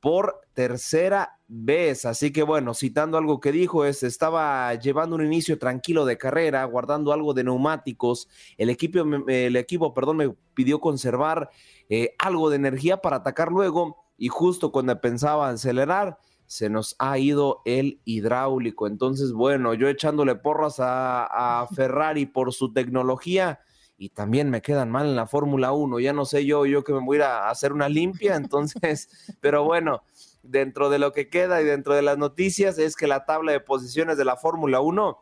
por 0.01 0.41
tercera 0.53 1.34
vez. 1.48 2.06
Así 2.06 2.32
que 2.32 2.43
bueno, 2.43 2.74
citando 2.74 3.18
algo 3.18 3.39
que 3.39 3.52
dijo, 3.52 3.86
es 3.86 4.04
estaba 4.04 4.74
llevando 4.76 5.16
un 5.16 5.26
inicio 5.26 5.58
tranquilo 5.60 6.06
de 6.06 6.18
carrera, 6.18 6.64
guardando 6.66 7.14
algo 7.14 7.34
de 7.34 7.43
neumáticos. 7.43 8.28
El 8.58 8.70
equipo, 8.70 9.00
el 9.28 9.56
equipo, 9.56 9.93
perdón, 9.93 10.18
me 10.18 10.30
pidió 10.54 10.80
conservar 10.80 11.50
eh, 11.89 12.16
algo 12.20 12.50
de 12.50 12.58
energía 12.58 12.98
para 12.98 13.18
atacar 13.18 13.52
luego 13.52 14.06
y 14.18 14.30
justo 14.30 14.72
cuando 14.72 15.00
pensaba 15.02 15.50
acelerar, 15.50 16.18
se 16.48 16.70
nos 16.70 16.96
ha 17.00 17.18
ido 17.18 17.62
el 17.66 18.02
hidráulico. 18.06 18.88
Entonces, 18.88 19.34
bueno, 19.34 19.74
yo 19.74 19.88
echándole 19.88 20.36
porras 20.36 20.80
a, 20.80 21.62
a 21.62 21.68
Ferrari 21.76 22.26
por 22.26 22.54
su 22.54 22.72
tecnología 22.72 23.60
y 23.98 24.10
también 24.10 24.50
me 24.50 24.62
quedan 24.62 24.91
mal 24.91 25.08
en 25.08 25.16
la 25.16 25.28
Fórmula 25.28 25.72
1. 25.72 26.00
Ya 26.00 26.14
no 26.14 26.26
sé 26.26 26.46
yo, 26.46 26.66
yo 26.66 26.84
que 26.84 26.93
me 26.93 27.00
voy 27.00 27.18
a 27.18 27.20
ir 27.20 27.24
a 27.24 27.50
hacer 27.50 27.72
una 27.74 27.89
limpia, 27.89 28.36
entonces, 28.36 29.10
pero 29.41 29.64
bueno, 29.64 30.04
dentro 30.48 30.89
de 30.89 31.00
lo 31.00 31.12
que 31.12 31.30
queda 31.30 31.62
y 31.62 31.66
dentro 31.66 31.93
de 31.96 32.02
las 32.02 32.18
noticias 32.18 32.78
es 32.78 32.96
que 32.96 33.08
la 33.08 33.26
tabla 33.26 33.52
de 33.52 33.60
posiciones 33.60 34.18
de 34.18 34.26
la 34.26 34.38
Fórmula 34.38 34.80
1 34.80 35.20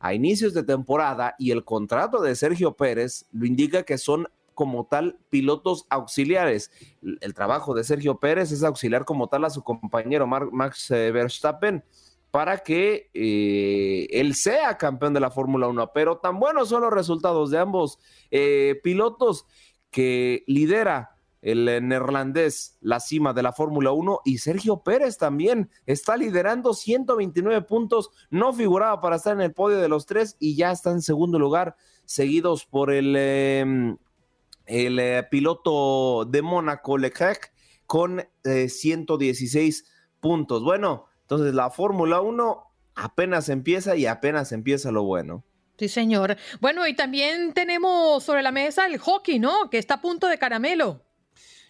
a 0.00 0.14
inicios 0.14 0.52
de 0.52 0.62
temporada 0.62 1.34
y 1.38 1.50
el 1.50 1.64
contrato 1.64 2.20
de 2.20 2.34
Sergio 2.36 2.74
Pérez 2.74 3.26
lo 3.32 3.46
indica 3.46 3.84
que 3.84 3.98
son 3.98 4.28
como 4.54 4.86
tal 4.86 5.18
pilotos 5.30 5.86
auxiliares. 5.90 6.70
El 7.20 7.34
trabajo 7.34 7.74
de 7.74 7.84
Sergio 7.84 8.18
Pérez 8.18 8.52
es 8.52 8.62
auxiliar 8.62 9.04
como 9.04 9.28
tal 9.28 9.44
a 9.44 9.50
su 9.50 9.62
compañero 9.62 10.26
Max 10.26 10.90
eh, 10.90 11.10
Verstappen 11.10 11.84
para 12.30 12.58
que 12.58 13.10
eh, 13.14 14.08
él 14.10 14.34
sea 14.34 14.76
campeón 14.76 15.14
de 15.14 15.20
la 15.20 15.30
Fórmula 15.30 15.68
1. 15.68 15.92
Pero 15.92 16.18
tan 16.18 16.40
buenos 16.40 16.68
son 16.68 16.82
los 16.82 16.92
resultados 16.92 17.50
de 17.50 17.58
ambos 17.58 17.98
eh, 18.30 18.80
pilotos 18.82 19.46
que 19.90 20.42
lidera 20.46 21.13
el 21.44 21.66
neerlandés 21.86 22.78
la 22.80 23.00
cima 23.00 23.34
de 23.34 23.42
la 23.42 23.52
Fórmula 23.52 23.92
1 23.92 24.22
y 24.24 24.38
Sergio 24.38 24.82
Pérez 24.82 25.18
también 25.18 25.70
está 25.84 26.16
liderando 26.16 26.72
129 26.72 27.60
puntos, 27.62 28.10
no 28.30 28.54
figuraba 28.54 29.02
para 29.02 29.16
estar 29.16 29.34
en 29.34 29.42
el 29.42 29.52
podio 29.52 29.76
de 29.76 29.88
los 29.88 30.06
tres 30.06 30.36
y 30.38 30.56
ya 30.56 30.72
está 30.72 30.90
en 30.90 31.02
segundo 31.02 31.38
lugar, 31.38 31.76
seguidos 32.06 32.64
por 32.64 32.90
el, 32.90 33.14
em, 33.14 33.98
el 34.64 34.98
eh, 34.98 35.22
piloto 35.30 36.24
de 36.24 36.40
Mónaco, 36.40 36.96
Leclerc, 36.96 37.52
con 37.86 38.26
116 38.42 39.84
puntos. 40.20 40.64
Bueno, 40.64 41.04
entonces 41.20 41.54
la 41.54 41.68
Fórmula 41.68 42.22
1 42.22 42.64
apenas 42.94 43.50
empieza 43.50 43.96
y 43.96 44.06
apenas 44.06 44.50
empieza 44.52 44.90
lo 44.90 45.02
bueno. 45.02 45.44
Sí, 45.78 45.88
señor. 45.88 46.38
Bueno, 46.62 46.86
y 46.86 46.94
también 46.94 47.52
tenemos 47.52 48.22
sobre 48.22 48.42
la 48.42 48.52
mesa 48.52 48.86
el 48.86 48.96
hockey, 48.96 49.38
¿no? 49.38 49.68
Que 49.68 49.76
está 49.76 49.94
a 49.94 50.00
punto 50.00 50.28
de 50.28 50.38
caramelo. 50.38 51.02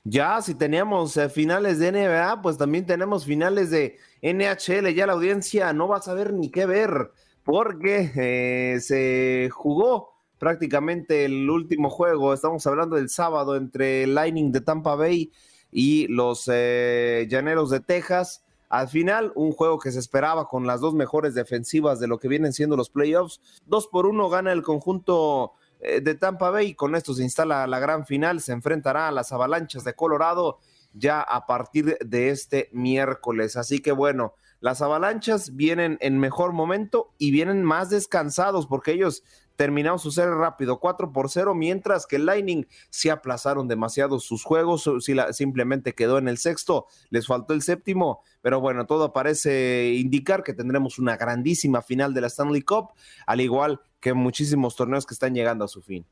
Ya, 0.06 0.42
si 0.42 0.54
teníamos 0.54 1.16
eh, 1.16 1.30
finales 1.30 1.78
de 1.78 1.90
NBA, 1.90 2.42
pues 2.42 2.58
también 2.58 2.84
tenemos 2.84 3.24
finales 3.24 3.70
de 3.70 3.96
NHL. 4.20 4.92
Ya 4.94 5.06
la 5.06 5.14
audiencia 5.14 5.72
no 5.72 5.88
va 5.88 5.96
a 5.96 6.02
saber 6.02 6.34
ni 6.34 6.50
qué 6.50 6.66
ver, 6.66 7.10
porque 7.42 8.12
eh, 8.14 8.80
se 8.80 9.48
jugó 9.50 10.12
prácticamente 10.38 11.24
el 11.24 11.48
último 11.48 11.88
juego. 11.88 12.34
Estamos 12.34 12.66
hablando 12.66 12.96
del 12.96 13.08
sábado 13.08 13.56
entre 13.56 14.06
Lightning 14.06 14.52
de 14.52 14.60
Tampa 14.60 14.94
Bay 14.94 15.32
y 15.72 16.06
los 16.08 16.50
eh, 16.52 17.26
Llaneros 17.30 17.70
de 17.70 17.80
Texas. 17.80 18.44
Al 18.68 18.88
final, 18.88 19.32
un 19.36 19.52
juego 19.52 19.78
que 19.78 19.90
se 19.90 20.00
esperaba 20.00 20.48
con 20.48 20.66
las 20.66 20.82
dos 20.82 20.92
mejores 20.92 21.34
defensivas 21.34 21.98
de 21.98 22.08
lo 22.08 22.18
que 22.18 22.28
vienen 22.28 22.52
siendo 22.52 22.76
los 22.76 22.90
playoffs. 22.90 23.40
Dos 23.64 23.86
por 23.86 24.04
uno 24.04 24.28
gana 24.28 24.52
el 24.52 24.62
conjunto 24.62 25.52
de 26.02 26.14
Tampa 26.14 26.50
Bay 26.50 26.68
y 26.68 26.74
con 26.74 26.94
esto 26.94 27.14
se 27.14 27.22
instala 27.22 27.66
la 27.66 27.78
gran 27.78 28.06
final. 28.06 28.40
Se 28.40 28.52
enfrentará 28.52 29.08
a 29.08 29.12
las 29.12 29.32
avalanchas 29.32 29.84
de 29.84 29.94
Colorado 29.94 30.58
ya 30.92 31.20
a 31.20 31.46
partir 31.46 31.98
de 31.98 32.30
este 32.30 32.68
miércoles. 32.72 33.56
Así 33.56 33.80
que 33.80 33.92
bueno, 33.92 34.34
las 34.60 34.80
avalanchas 34.80 35.56
vienen 35.56 35.98
en 36.00 36.18
mejor 36.18 36.52
momento 36.52 37.12
y 37.18 37.30
vienen 37.30 37.62
más 37.64 37.90
descansados 37.90 38.66
porque 38.66 38.92
ellos 38.92 39.22
terminaron 39.56 39.98
su 39.98 40.10
serie 40.10 40.34
rápido, 40.34 40.80
4 40.80 41.12
por 41.12 41.30
0, 41.30 41.54
mientras 41.54 42.06
que 42.06 42.16
el 42.16 42.26
Lightning 42.26 42.66
se 42.90 43.10
aplazaron 43.10 43.68
demasiado 43.68 44.18
sus 44.18 44.42
juegos, 44.42 44.90
simplemente 45.30 45.94
quedó 45.94 46.18
en 46.18 46.28
el 46.28 46.38
sexto, 46.38 46.86
les 47.10 47.26
faltó 47.26 47.54
el 47.54 47.62
séptimo, 47.62 48.22
pero 48.42 48.60
bueno, 48.60 48.86
todo 48.86 49.12
parece 49.12 49.92
indicar 49.94 50.42
que 50.42 50.54
tendremos 50.54 50.98
una 50.98 51.16
grandísima 51.16 51.82
final 51.82 52.14
de 52.14 52.22
la 52.22 52.26
Stanley 52.26 52.62
Cup, 52.62 52.94
al 53.26 53.40
igual 53.40 53.80
que 54.04 54.12
muchísimos 54.12 54.76
torneos 54.76 55.06
que 55.06 55.14
están 55.14 55.34
llegando 55.34 55.64
a 55.64 55.68
su 55.68 55.80
fin. 55.80 56.04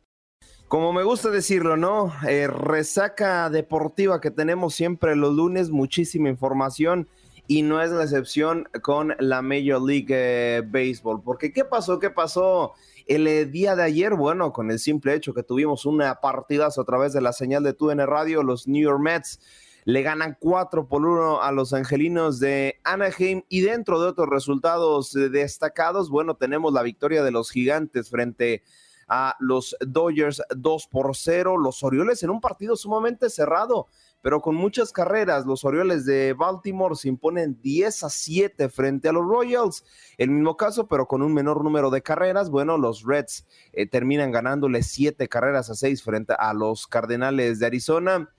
Como 0.66 0.95
me 0.95 1.03
gusta 1.03 1.28
decirlo, 1.28 1.76
¿no? 1.76 2.11
Eh, 2.26 2.47
resaca 2.47 3.51
deportiva 3.51 4.18
que 4.18 4.30
tenemos 4.30 4.74
siempre 4.74 5.14
los 5.14 5.34
lunes, 5.34 5.68
muchísima 5.68 6.30
información 6.30 7.07
y 7.47 7.61
no 7.61 7.82
es 7.82 7.90
la 7.90 8.05
excepción 8.05 8.66
con 8.80 9.14
la 9.18 9.43
Major 9.43 9.82
League 9.82 10.07
eh, 10.09 10.62
Baseball. 10.66 11.22
Porque 11.22 11.53
¿qué 11.53 11.66
pasó? 11.66 11.99
¿Qué 11.99 12.09
pasó? 12.09 12.72
El 13.07 13.26
eh, 13.26 13.45
día 13.45 13.76
de 13.76 13.82
ayer, 13.82 14.14
bueno, 14.14 14.55
con 14.55 14.70
el 14.70 14.78
simple 14.78 15.12
hecho 15.14 15.34
que 15.34 15.43
tuvimos 15.43 15.84
una 15.84 16.14
partidazo 16.14 16.80
a 16.80 16.86
través 16.86 17.12
de 17.12 17.20
la 17.20 17.34
señal 17.34 17.62
de 17.62 17.74
TUN 17.74 17.99
Radio, 17.99 18.43
los 18.43 18.66
New 18.66 18.82
York 18.82 19.03
Mets 19.03 19.38
le 19.85 20.03
ganan 20.03 20.37
4 20.39 20.87
por 20.87 21.05
1 21.05 21.43
a 21.43 21.53
los 21.53 21.72
angelinos 21.72 22.39
de 22.41 22.80
Anaheim 22.85 23.43
y 23.49 23.61
dentro 23.61 24.01
de 24.01 24.09
otros 24.09 24.28
resultados 24.28 25.14
eh, 25.16 25.28
destacados, 25.28 26.11
bueno, 26.11 26.37
tenemos 26.37 26.72
la 26.72 26.83
victoria 26.83 27.22
de 27.22 27.30
los 27.30 27.51
gigantes 27.51 28.11
frente 28.11 28.62
a 29.09 29.37
los 29.41 29.76
Dodgers 29.80 30.43
2 30.57 30.87
por 30.87 31.14
0, 31.16 31.59
los 31.59 31.83
Orioles 31.83 32.22
en 32.22 32.30
un 32.30 32.41
partido 32.41 32.76
sumamente 32.76 33.28
cerrado 33.30 33.89
pero 34.22 34.41
con 34.41 34.55
muchas 34.55 34.93
carreras, 34.93 35.47
los 35.47 35.64
Orioles 35.64 36.07
de 36.07 36.33
Baltimore 36.33 36.95
se 36.95 37.09
imponen 37.09 37.61
10 37.61 38.05
a 38.05 38.09
7 38.09 38.68
frente 38.68 39.09
a 39.09 39.12
los 39.12 39.26
Royals. 39.26 39.85
El 40.16 40.30
mismo 40.30 40.57
caso, 40.57 40.87
pero 40.87 41.07
con 41.07 41.22
un 41.22 41.35
menor 41.35 41.64
número 41.64 41.91
de 41.91 42.03
carreras. 42.03 42.49
Bueno, 42.49 42.78
los 42.78 43.03
Reds 43.05 43.45
eh, 43.72 43.87
terminan 43.89 44.30
ganándole 44.30 44.85
7 44.85 45.28
carreras 45.28 45.70
a 45.70 45.74
6 45.74 46.05
frente 46.05 46.35
a 46.39 46.55
los 46.55 46.87
Cardenales 46.87 47.59
de 47.59 47.66
Arizona. 47.66 48.33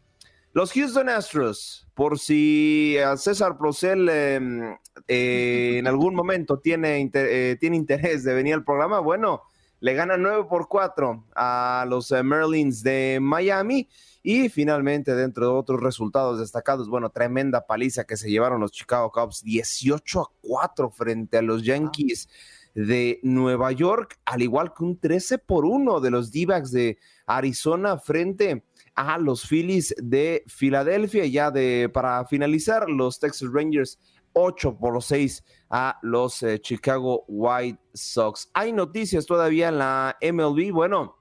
Los 0.56 0.72
Houston 0.74 1.10
Astros, 1.10 1.88
por 1.96 2.20
si 2.20 2.96
a 3.00 3.18
César 3.18 3.58
Procel 3.58 4.08
em, 4.08 4.78
eh, 5.08 5.78
en 5.80 5.88
algún 5.88 6.14
momento 6.14 6.60
tiene, 6.60 7.10
eh, 7.12 7.58
tiene 7.60 7.76
interés 7.76 8.24
de 8.24 8.36
venir 8.36 8.54
al 8.54 8.64
programa, 8.64 9.00
bueno, 9.00 9.42
le 9.80 9.96
gana 9.96 10.16
9 10.16 10.46
por 10.48 10.68
4 10.68 11.26
a 11.36 11.88
los 11.90 12.12
eh, 12.12 12.22
Merlins 12.22 12.84
de 12.84 13.18
Miami. 13.20 13.90
Y 14.22 14.48
finalmente, 14.50 15.16
dentro 15.16 15.48
de 15.48 15.54
otros 15.54 15.82
resultados 15.82 16.40
destacados, 16.40 16.88
bueno, 16.88 17.10
tremenda 17.10 17.66
paliza 17.66 18.04
que 18.04 18.16
se 18.16 18.30
llevaron 18.30 18.62
los 18.62 18.72
Chicago 18.72 19.12
Cubs, 19.12 19.42
18 19.44 20.22
a 20.22 20.32
4 20.40 20.92
frente 20.92 21.40
a 21.40 21.42
los 21.42 21.64
Yankees 21.64 22.30
de 22.76 23.20
Nueva 23.24 23.72
York, 23.72 24.20
al 24.26 24.44
igual 24.44 24.72
que 24.72 24.84
un 24.84 25.00
13 25.00 25.40
por 25.40 25.66
1 25.66 26.00
de 26.00 26.12
los 26.12 26.32
d 26.32 26.46
de 26.72 26.98
Arizona 27.26 27.98
frente 27.98 28.64
a 28.96 29.18
los 29.18 29.48
Phillies 29.48 29.96
de 29.98 30.44
Filadelfia. 30.48 31.26
Ya 31.26 31.52
de 31.52 31.90
para 31.94 32.26
finalizar, 32.26 32.90
los 32.90 33.20
Texas 33.20 33.50
Rangers 33.52 34.00
8 34.34 34.78
por 34.78 35.02
6 35.02 35.44
a 35.70 36.00
los 36.02 36.44
eh, 36.44 36.60
Chicago 36.60 37.24
White 37.28 37.80
Sox. 37.94 38.50
Hay 38.54 38.72
noticias 38.72 39.26
todavía 39.26 39.70
en 39.70 39.78
la 39.80 40.18
MLB. 40.22 40.72
Bueno, 40.72 41.18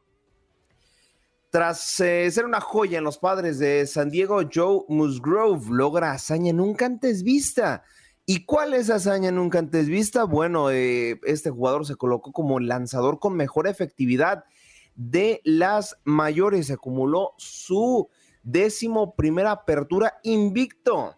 tras 1.50 2.00
eh, 2.00 2.30
ser 2.30 2.46
una 2.46 2.60
joya 2.60 2.98
en 2.98 3.04
los 3.04 3.18
padres 3.18 3.58
de 3.58 3.86
San 3.86 4.10
Diego, 4.10 4.40
Joe 4.52 4.84
Musgrove 4.88 5.66
logra 5.70 6.12
hazaña 6.12 6.52
nunca 6.52 6.86
antes 6.86 7.22
vista. 7.22 7.84
¿Y 8.24 8.44
cuál 8.46 8.72
es 8.72 8.88
hazaña 8.88 9.32
nunca 9.32 9.58
antes 9.58 9.88
vista? 9.88 10.24
Bueno, 10.24 10.70
eh, 10.70 11.20
este 11.24 11.50
jugador 11.50 11.84
se 11.84 11.96
colocó 11.96 12.32
como 12.32 12.60
lanzador 12.60 13.18
con 13.18 13.34
mejor 13.34 13.66
efectividad 13.66 14.44
de 14.94 15.40
las 15.44 15.98
mayores. 16.04 16.70
Acumuló 16.70 17.34
su 17.38 18.08
décimo 18.42 19.14
primera 19.14 19.52
apertura 19.52 20.18
invicto 20.22 21.16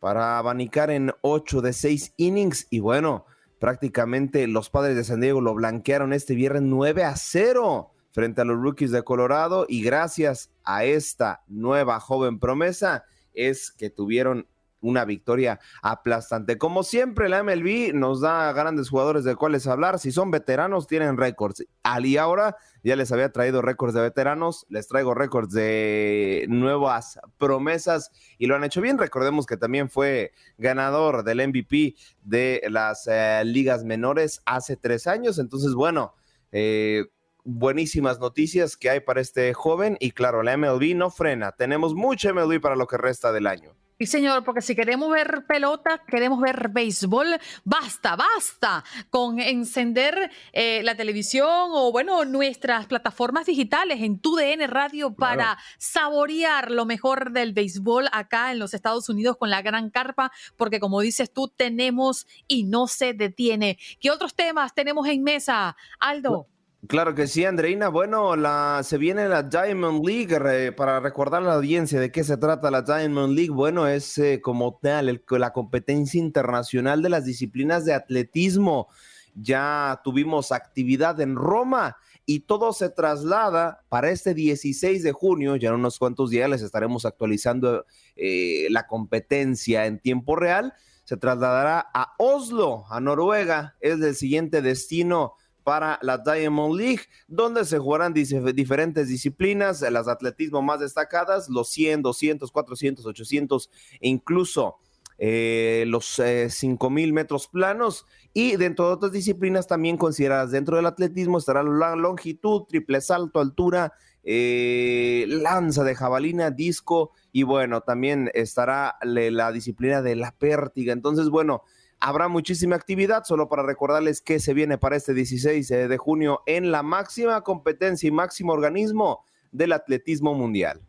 para 0.00 0.38
abanicar 0.38 0.90
en 0.90 1.12
ocho 1.22 1.60
de 1.60 1.72
seis 1.72 2.12
innings. 2.16 2.66
Y 2.70 2.80
bueno, 2.80 3.26
prácticamente 3.58 4.46
los 4.46 4.70
padres 4.70 4.96
de 4.96 5.04
San 5.04 5.20
Diego 5.20 5.40
lo 5.40 5.54
blanquearon 5.54 6.12
este 6.12 6.34
viernes 6.34 6.62
9 6.62 7.04
a 7.04 7.16
0 7.16 7.90
frente 8.12 8.42
a 8.42 8.44
los 8.44 8.60
rookies 8.60 8.90
de 8.92 9.02
Colorado 9.02 9.66
y 9.68 9.82
gracias 9.82 10.52
a 10.62 10.84
esta 10.84 11.42
nueva 11.48 11.98
joven 11.98 12.38
promesa 12.38 13.04
es 13.32 13.72
que 13.72 13.90
tuvieron 13.90 14.46
una 14.84 15.04
victoria 15.04 15.58
aplastante. 15.82 16.58
Como 16.58 16.82
siempre, 16.82 17.28
la 17.28 17.42
MLB 17.42 17.94
nos 17.94 18.20
da 18.20 18.52
grandes 18.52 18.90
jugadores 18.90 19.24
de 19.24 19.34
cuáles 19.34 19.66
hablar. 19.66 19.98
Si 19.98 20.12
son 20.12 20.30
veteranos, 20.30 20.86
tienen 20.86 21.16
récords. 21.16 21.64
Ali 21.82 22.18
ahora 22.18 22.56
ya 22.82 22.96
les 22.96 23.10
había 23.10 23.32
traído 23.32 23.62
récords 23.62 23.94
de 23.94 24.02
veteranos, 24.02 24.66
les 24.68 24.86
traigo 24.86 25.14
récords 25.14 25.52
de 25.52 26.44
nuevas 26.48 27.18
promesas 27.38 28.12
y 28.38 28.46
lo 28.46 28.56
han 28.56 28.64
hecho 28.64 28.82
bien. 28.82 28.98
Recordemos 28.98 29.46
que 29.46 29.56
también 29.56 29.88
fue 29.88 30.32
ganador 30.58 31.24
del 31.24 31.48
MVP 31.48 31.96
de 32.22 32.62
las 32.68 33.08
eh, 33.10 33.42
ligas 33.44 33.84
menores 33.84 34.42
hace 34.44 34.76
tres 34.76 35.06
años. 35.06 35.38
Entonces, 35.38 35.72
bueno, 35.72 36.14
eh, 36.52 37.06
buenísimas 37.44 38.20
noticias 38.20 38.76
que 38.76 38.90
hay 38.90 39.00
para 39.00 39.22
este 39.22 39.52
joven 39.54 39.96
y 39.98 40.10
claro, 40.10 40.42
la 40.42 40.56
MLB 40.56 40.94
no 40.94 41.10
frena. 41.10 41.52
Tenemos 41.52 41.94
mucha 41.94 42.32
MLB 42.34 42.60
para 42.60 42.76
lo 42.76 42.86
que 42.86 42.98
resta 42.98 43.32
del 43.32 43.46
año. 43.46 43.74
Sí, 43.96 44.06
señor, 44.06 44.42
porque 44.42 44.60
si 44.60 44.74
queremos 44.74 45.08
ver 45.08 45.44
pelota, 45.46 46.02
queremos 46.08 46.40
ver 46.40 46.68
béisbol, 46.70 47.38
basta, 47.62 48.16
basta 48.16 48.82
con 49.08 49.38
encender 49.38 50.32
eh, 50.52 50.82
la 50.82 50.96
televisión 50.96 51.68
o, 51.70 51.92
bueno, 51.92 52.24
nuestras 52.24 52.86
plataformas 52.86 53.46
digitales 53.46 54.02
en 54.02 54.18
TUDN 54.18 54.68
Radio 54.68 55.14
para 55.14 55.58
saborear 55.78 56.72
lo 56.72 56.86
mejor 56.86 57.30
del 57.30 57.52
béisbol 57.52 58.08
acá 58.10 58.50
en 58.50 58.58
los 58.58 58.74
Estados 58.74 59.08
Unidos 59.08 59.36
con 59.36 59.48
la 59.48 59.62
gran 59.62 59.90
carpa, 59.90 60.32
porque 60.56 60.80
como 60.80 61.00
dices 61.00 61.32
tú, 61.32 61.46
tenemos 61.46 62.26
y 62.48 62.64
no 62.64 62.88
se 62.88 63.14
detiene. 63.14 63.78
¿Qué 64.00 64.10
otros 64.10 64.34
temas 64.34 64.74
tenemos 64.74 65.06
en 65.06 65.22
mesa, 65.22 65.76
Aldo? 66.00 66.48
Claro 66.88 67.14
que 67.14 67.28
sí, 67.28 67.44
Andreina. 67.44 67.88
Bueno, 67.88 68.36
la, 68.36 68.82
se 68.82 68.98
viene 68.98 69.28
la 69.28 69.44
Diamond 69.44 70.04
League. 70.04 70.72
para 70.72 71.00
recordar 71.00 71.42
a 71.42 71.46
la 71.46 71.54
audiencia 71.54 72.00
de 72.00 72.10
qué 72.10 72.24
se 72.24 72.36
trata 72.36 72.70
la 72.70 72.82
Diamond 72.82 73.34
League, 73.34 73.52
bueno, 73.52 73.86
es 73.86 74.18
eh, 74.18 74.40
como 74.42 74.78
tal 74.82 75.22
la 75.30 75.52
competencia 75.52 76.18
internacional 76.18 77.00
de 77.00 77.08
las 77.08 77.24
disciplinas 77.24 77.84
de 77.84 77.94
atletismo. 77.94 78.88
Ya 79.34 80.00
tuvimos 80.04 80.52
actividad 80.52 81.20
en 81.20 81.36
Roma 81.36 81.96
y 82.26 82.40
todo 82.40 82.72
se 82.72 82.90
traslada 82.90 83.84
para 83.88 84.10
este 84.10 84.34
16 84.34 85.02
de 85.02 85.12
junio. 85.12 85.56
Ya 85.56 85.68
en 85.68 85.76
unos 85.76 85.98
cuantos 85.98 86.30
días 86.30 86.50
les 86.50 86.62
estaremos 86.62 87.06
actualizando 87.06 87.86
eh, 88.16 88.66
la 88.70 88.86
competencia 88.86 89.86
en 89.86 90.00
tiempo 90.00 90.36
real. 90.36 90.74
Se 91.04 91.16
trasladará 91.16 91.88
a 91.94 92.14
Oslo, 92.18 92.84
a 92.90 93.00
Noruega. 93.00 93.76
Es 93.80 94.00
el 94.00 94.14
siguiente 94.16 94.60
destino 94.60 95.34
para 95.64 95.98
la 96.02 96.18
Diamond 96.18 96.76
League, 96.76 97.02
donde 97.26 97.64
se 97.64 97.78
jugarán 97.78 98.12
diferentes 98.12 99.08
disciplinas, 99.08 99.80
las 99.80 100.06
atletismo 100.06 100.62
más 100.62 100.80
destacadas, 100.80 101.48
los 101.48 101.70
100, 101.70 102.02
200, 102.02 102.52
400, 102.52 103.06
800 103.06 103.70
e 104.00 104.08
incluso 104.08 104.76
eh, 105.16 105.84
los 105.86 106.18
eh, 106.18 106.50
5000 106.50 107.12
metros 107.12 107.48
planos. 107.48 108.06
Y 108.32 108.56
dentro 108.56 108.88
de 108.88 108.94
otras 108.94 109.12
disciplinas 109.12 109.66
también 109.66 109.96
consideradas 109.96 110.50
dentro 110.50 110.76
del 110.76 110.86
atletismo 110.86 111.38
estará 111.38 111.62
la 111.62 111.96
longitud, 111.96 112.64
triple 112.68 113.00
salto, 113.00 113.40
altura, 113.40 113.92
eh, 114.22 115.26
lanza 115.28 115.84
de 115.84 115.94
jabalina, 115.94 116.50
disco 116.50 117.12
y 117.30 117.42
bueno, 117.42 117.82
también 117.82 118.30
estará 118.34 118.96
la 119.02 119.52
disciplina 119.52 120.02
de 120.02 120.16
la 120.16 120.32
pértiga. 120.32 120.92
Entonces, 120.92 121.28
bueno, 121.28 121.62
Habrá 122.06 122.28
muchísima 122.28 122.76
actividad, 122.76 123.24
solo 123.24 123.48
para 123.48 123.62
recordarles 123.62 124.20
que 124.20 124.38
se 124.38 124.52
viene 124.52 124.76
para 124.76 124.94
este 124.94 125.14
16 125.14 125.70
eh, 125.70 125.88
de 125.88 125.96
junio 125.96 126.42
en 126.44 126.70
la 126.70 126.82
máxima 126.82 127.40
competencia 127.40 128.06
y 128.06 128.10
máximo 128.10 128.52
organismo 128.52 129.24
del 129.52 129.72
atletismo 129.72 130.34
mundial. 130.34 130.82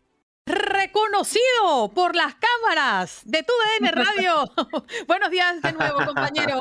Reconocido 0.46 1.94
por 1.96 2.18
las 2.18 2.36
cámaras 2.36 3.22
de 3.24 3.44
TUDN 3.44 3.94
Radio. 3.94 4.52
Buenos 5.08 5.32
días 5.32 5.62
de 5.62 5.72
nuevo, 5.72 6.00
compañero. 6.06 6.60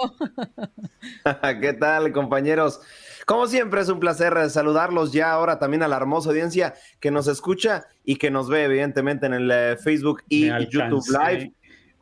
¿Qué 1.61 1.73
tal, 1.73 2.13
compañeros? 2.13 2.81
Como 3.27 3.49
siempre, 3.49 3.81
es 3.81 3.89
un 3.89 3.99
placer 3.99 4.51
saludarlos 4.51 5.13
ya 5.13 5.33
ahora 5.33 5.59
también 5.59 5.83
a 5.83 5.89
la 5.89 5.97
hermosa 5.97 6.29
audiencia 6.29 6.75
que 7.01 7.11
nos 7.11 7.27
escucha 7.27 7.89
y 8.05 8.19
que 8.19 8.31
nos 8.31 8.49
ve, 8.49 8.67
evidentemente, 8.67 9.27
en 9.27 9.35
el 9.35 9.51
eh, 9.51 9.77
Facebook 9.79 10.23
y 10.29 10.47
YouTube 10.71 11.09
Live 11.09 11.53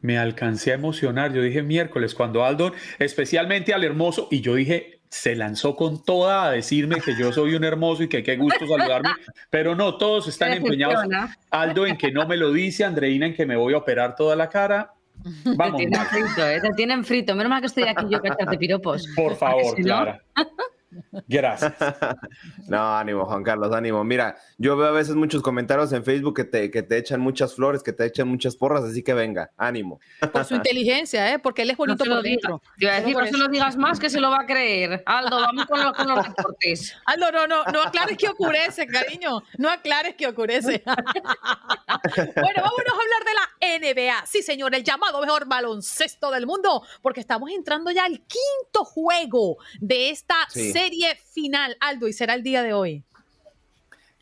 me 0.02 0.18
alcancé 0.18 0.72
a 0.72 0.74
emocionar. 0.74 1.32
Yo 1.32 1.42
dije 1.42 1.62
miércoles, 1.62 2.14
cuando 2.14 2.44
Aldo, 2.44 2.72
especialmente 2.98 3.72
al 3.72 3.84
hermoso, 3.84 4.28
y 4.30 4.40
yo 4.40 4.54
dije, 4.54 5.00
se 5.08 5.34
lanzó 5.36 5.76
con 5.76 6.04
toda 6.04 6.46
a 6.46 6.50
decirme 6.50 7.00
que 7.00 7.14
yo 7.16 7.32
soy 7.32 7.54
un 7.54 7.64
hermoso 7.64 8.02
y 8.02 8.08
que 8.08 8.22
qué 8.22 8.36
gusto 8.36 8.66
saludarme, 8.66 9.10
pero 9.50 9.74
no, 9.74 9.96
todos 9.96 10.28
están 10.28 10.52
empeñados. 10.52 11.04
Aldo 11.50 11.86
en 11.86 11.96
que 11.96 12.12
no 12.12 12.26
me 12.26 12.36
lo 12.36 12.52
dice, 12.52 12.84
Andreina 12.84 13.26
en 13.26 13.34
que 13.34 13.46
me 13.46 13.56
voy 13.56 13.74
a 13.74 13.78
operar 13.78 14.16
toda 14.16 14.36
la 14.36 14.48
cara. 14.48 14.92
Vamos. 15.56 15.80
Te 15.80 15.86
tienen 15.86 16.06
frito, 16.06 16.48
¿eh? 16.48 16.60
te 16.60 16.70
tienen 16.70 17.04
frito. 17.04 17.34
Menos 17.34 17.50
mal 17.50 17.60
que 17.60 17.66
estoy 17.66 17.84
aquí 17.84 18.06
yo 18.10 18.20
que 18.20 18.28
echarte 18.28 18.58
piropos. 18.58 19.06
Por 19.14 19.36
favor, 19.36 19.74
Clara. 19.76 20.20
Gracias. 21.28 21.72
no, 22.68 22.96
ánimo, 22.96 23.24
Juan 23.24 23.42
Carlos, 23.42 23.72
ánimo. 23.72 24.04
Mira, 24.04 24.36
yo 24.58 24.76
veo 24.76 24.88
a 24.88 24.92
veces 24.92 25.14
muchos 25.14 25.42
comentarios 25.42 25.92
en 25.92 26.04
Facebook 26.04 26.36
que 26.36 26.44
te, 26.44 26.70
que 26.70 26.82
te 26.82 26.98
echan 26.98 27.20
muchas 27.20 27.54
flores, 27.54 27.82
que 27.82 27.92
te 27.92 28.04
echan 28.04 28.28
muchas 28.28 28.56
porras, 28.56 28.84
así 28.84 29.02
que 29.02 29.14
venga, 29.14 29.50
ánimo. 29.56 30.00
Por 30.32 30.44
su 30.44 30.54
inteligencia, 30.54 31.32
¿eh? 31.32 31.38
porque 31.38 31.62
él 31.62 31.70
es 31.70 31.76
bonito 31.76 32.04
por 32.04 32.22
dentro. 32.22 32.62
Yo 32.78 32.88
iba 32.88 32.96
a 32.96 33.00
decir, 33.00 33.38
no 33.38 33.48
digas 33.48 33.76
más 33.76 33.98
que 33.98 34.10
se 34.10 34.20
lo 34.20 34.30
va 34.30 34.40
a 34.40 34.46
creer. 34.46 35.02
Aldo, 35.06 35.40
vamos 35.40 35.66
con 35.66 35.82
los, 35.82 35.92
con 35.94 36.08
los 36.08 36.26
reportes. 36.26 36.94
Aldo, 37.06 37.32
no, 37.32 37.46
no, 37.46 37.64
no 37.64 37.82
aclares 37.82 38.16
que 38.16 38.28
ocurrece, 38.28 38.86
cariño. 38.86 39.42
No 39.58 39.70
aclares 39.70 40.14
que 40.14 40.26
ocurrece. 40.26 40.82
bueno, 40.86 42.62
vámonos 42.62 42.92
a 42.92 43.02
hablar 43.02 43.24
de 43.24 43.34
la 43.34 43.78
NBA. 43.78 44.26
Sí, 44.26 44.42
señor, 44.42 44.74
el 44.74 44.84
llamado 44.84 45.20
mejor 45.20 45.46
baloncesto 45.46 46.30
del 46.30 46.46
mundo, 46.46 46.82
porque 47.00 47.20
estamos 47.20 47.50
entrando 47.50 47.90
ya 47.90 48.04
al 48.04 48.20
quinto 48.20 48.84
juego 48.84 49.56
de 49.80 50.10
esta 50.10 50.36
serie 50.48 50.81
serie 50.82 51.16
final, 51.32 51.76
Aldo, 51.80 52.08
y 52.08 52.12
será 52.12 52.34
el 52.34 52.42
día 52.42 52.62
de 52.62 52.72
hoy. 52.72 53.04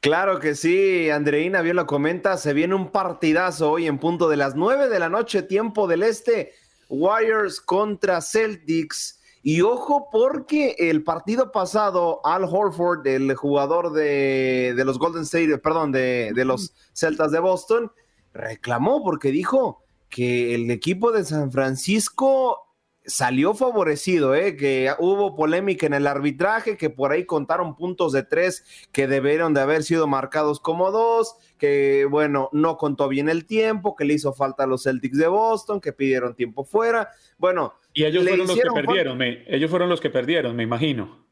Claro 0.01 0.41
que 0.41 0.55
sí, 0.55 1.09
Andreina 1.11 1.63
bien 1.63 1.77
lo 1.77 1.87
comenta, 1.87 2.37
se 2.37 2.53
viene 2.53 2.75
un 2.75 2.91
partidazo 2.91 3.71
hoy 3.71 3.87
en 3.87 3.99
punto 3.99 4.29
de 4.29 4.37
las 4.37 4.55
9 4.55 4.89
de 4.89 4.99
la 4.99 5.09
noche, 5.09 5.43
tiempo 5.43 5.87
del 5.87 6.03
este, 6.03 6.53
Warriors 6.89 7.61
contra 7.61 8.21
Celtics. 8.21 9.21
Y 9.43 9.63
ojo 9.63 10.09
porque 10.13 10.77
el 10.79 11.03
partido 11.03 11.51
pasado, 11.51 12.21
Al 12.25 12.45
Horford, 12.45 13.07
el 13.07 13.35
jugador 13.35 13.93
de, 13.93 14.75
los 14.85 14.99
Golden 14.99 15.23
State, 15.23 15.57
perdón, 15.59 15.93
de, 15.93 16.33
de 16.35 16.45
los 16.45 16.75
Celtas 16.93 17.31
de 17.31 17.41
Boston, 17.41 17.91
reclamó 18.35 19.03
porque 19.03 19.31
dijo 19.31 19.83
que 20.11 20.55
el 20.55 20.71
equipo 20.71 21.11
de 21.11 21.25
San 21.25 21.51
Francisco 21.53 22.70
salió 23.11 23.55
favorecido, 23.55 24.35
¿eh? 24.35 24.57
que 24.57 24.91
hubo 24.99 25.35
polémica 25.35 25.87
en 25.87 25.95
el 25.95 26.07
arbitraje, 26.07 26.77
que 26.77 26.91
por 26.91 27.13
ahí 27.13 27.27
contaron 27.27 27.77
puntos 27.77 28.13
de 28.13 28.23
tres 28.23 28.65
que 28.93 29.07
debieron 29.07 29.53
de 29.53 29.61
haber 29.61 29.83
sido 29.83 30.07
marcados 30.07 30.61
como 30.61 30.91
dos, 30.91 31.37
que 31.59 32.07
bueno, 32.09 32.49
no 32.53 32.77
contó 32.77 33.09
bien 33.09 33.29
el 33.29 33.47
tiempo, 33.47 33.97
que 33.97 34.05
le 34.05 34.15
hizo 34.15 34.33
falta 34.33 34.65
a 34.65 34.67
los 34.67 34.85
Celtics 34.85 35.19
de 35.19 35.27
Boston, 35.27 35.81
que 35.81 35.93
pidieron 35.93 36.35
tiempo 36.35 36.65
fuera. 36.65 37.11
Bueno. 37.37 37.75
Y 37.93 38.05
ellos 38.05 38.23
fueron 38.23 38.47
los 38.47 38.57
que 38.57 38.71
perdieron, 38.73 39.19
me, 39.19 39.45
ellos 39.49 39.71
fueron 39.71 39.89
los 39.89 40.01
que 40.01 40.11
perdieron, 40.11 40.55
me 40.55 40.63
imagino. 40.63 41.27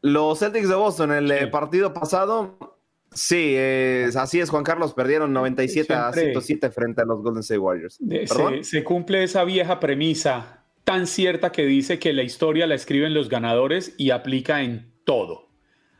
Los 0.00 0.40
Celtics 0.40 0.68
de 0.68 0.74
Boston, 0.74 1.12
el 1.12 1.30
eh, 1.30 1.46
partido 1.46 1.94
pasado, 1.94 2.78
sí, 3.12 3.56
así 4.16 4.40
es, 4.40 4.50
Juan 4.50 4.64
Carlos, 4.64 4.94
perdieron 4.94 5.32
97 5.32 5.92
a 5.94 6.12
107 6.12 6.70
frente 6.70 7.02
a 7.02 7.04
los 7.04 7.22
Golden 7.22 7.40
State 7.40 7.58
Warriors. 7.58 7.98
Se, 8.26 8.64
se, 8.64 8.84
cumple 8.84 9.22
esa 9.22 9.44
vieja 9.44 9.80
premisa 9.80 10.58
tan 10.88 11.06
cierta 11.06 11.52
que 11.52 11.66
dice 11.66 11.98
que 11.98 12.14
la 12.14 12.22
historia 12.22 12.66
la 12.66 12.74
escriben 12.74 13.12
los 13.12 13.28
ganadores 13.28 13.94
y 13.98 14.08
aplica 14.08 14.62
en 14.62 14.90
todo. 15.04 15.50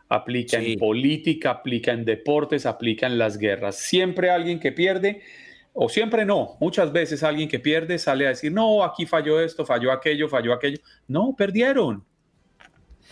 Aplica 0.08 0.56
en 0.56 0.78
política, 0.78 1.50
aplica 1.50 1.92
en 1.92 2.06
deportes, 2.06 2.64
aplica 2.64 3.06
en 3.06 3.18
las 3.18 3.36
guerras. 3.36 3.76
Siempre 3.76 4.30
alguien 4.30 4.58
que 4.58 4.72
pierde, 4.72 5.20
o 5.74 5.90
siempre 5.90 6.24
no, 6.24 6.56
muchas 6.58 6.90
veces 6.90 7.22
alguien 7.22 7.50
que 7.50 7.58
pierde 7.58 7.98
sale 7.98 8.24
a 8.24 8.30
decir, 8.30 8.50
no, 8.50 8.82
aquí 8.82 9.04
falló 9.04 9.38
esto, 9.42 9.66
falló 9.66 9.92
aquello, 9.92 10.26
falló 10.26 10.54
aquello. 10.54 10.78
No, 11.06 11.34
perdieron. 11.36 12.02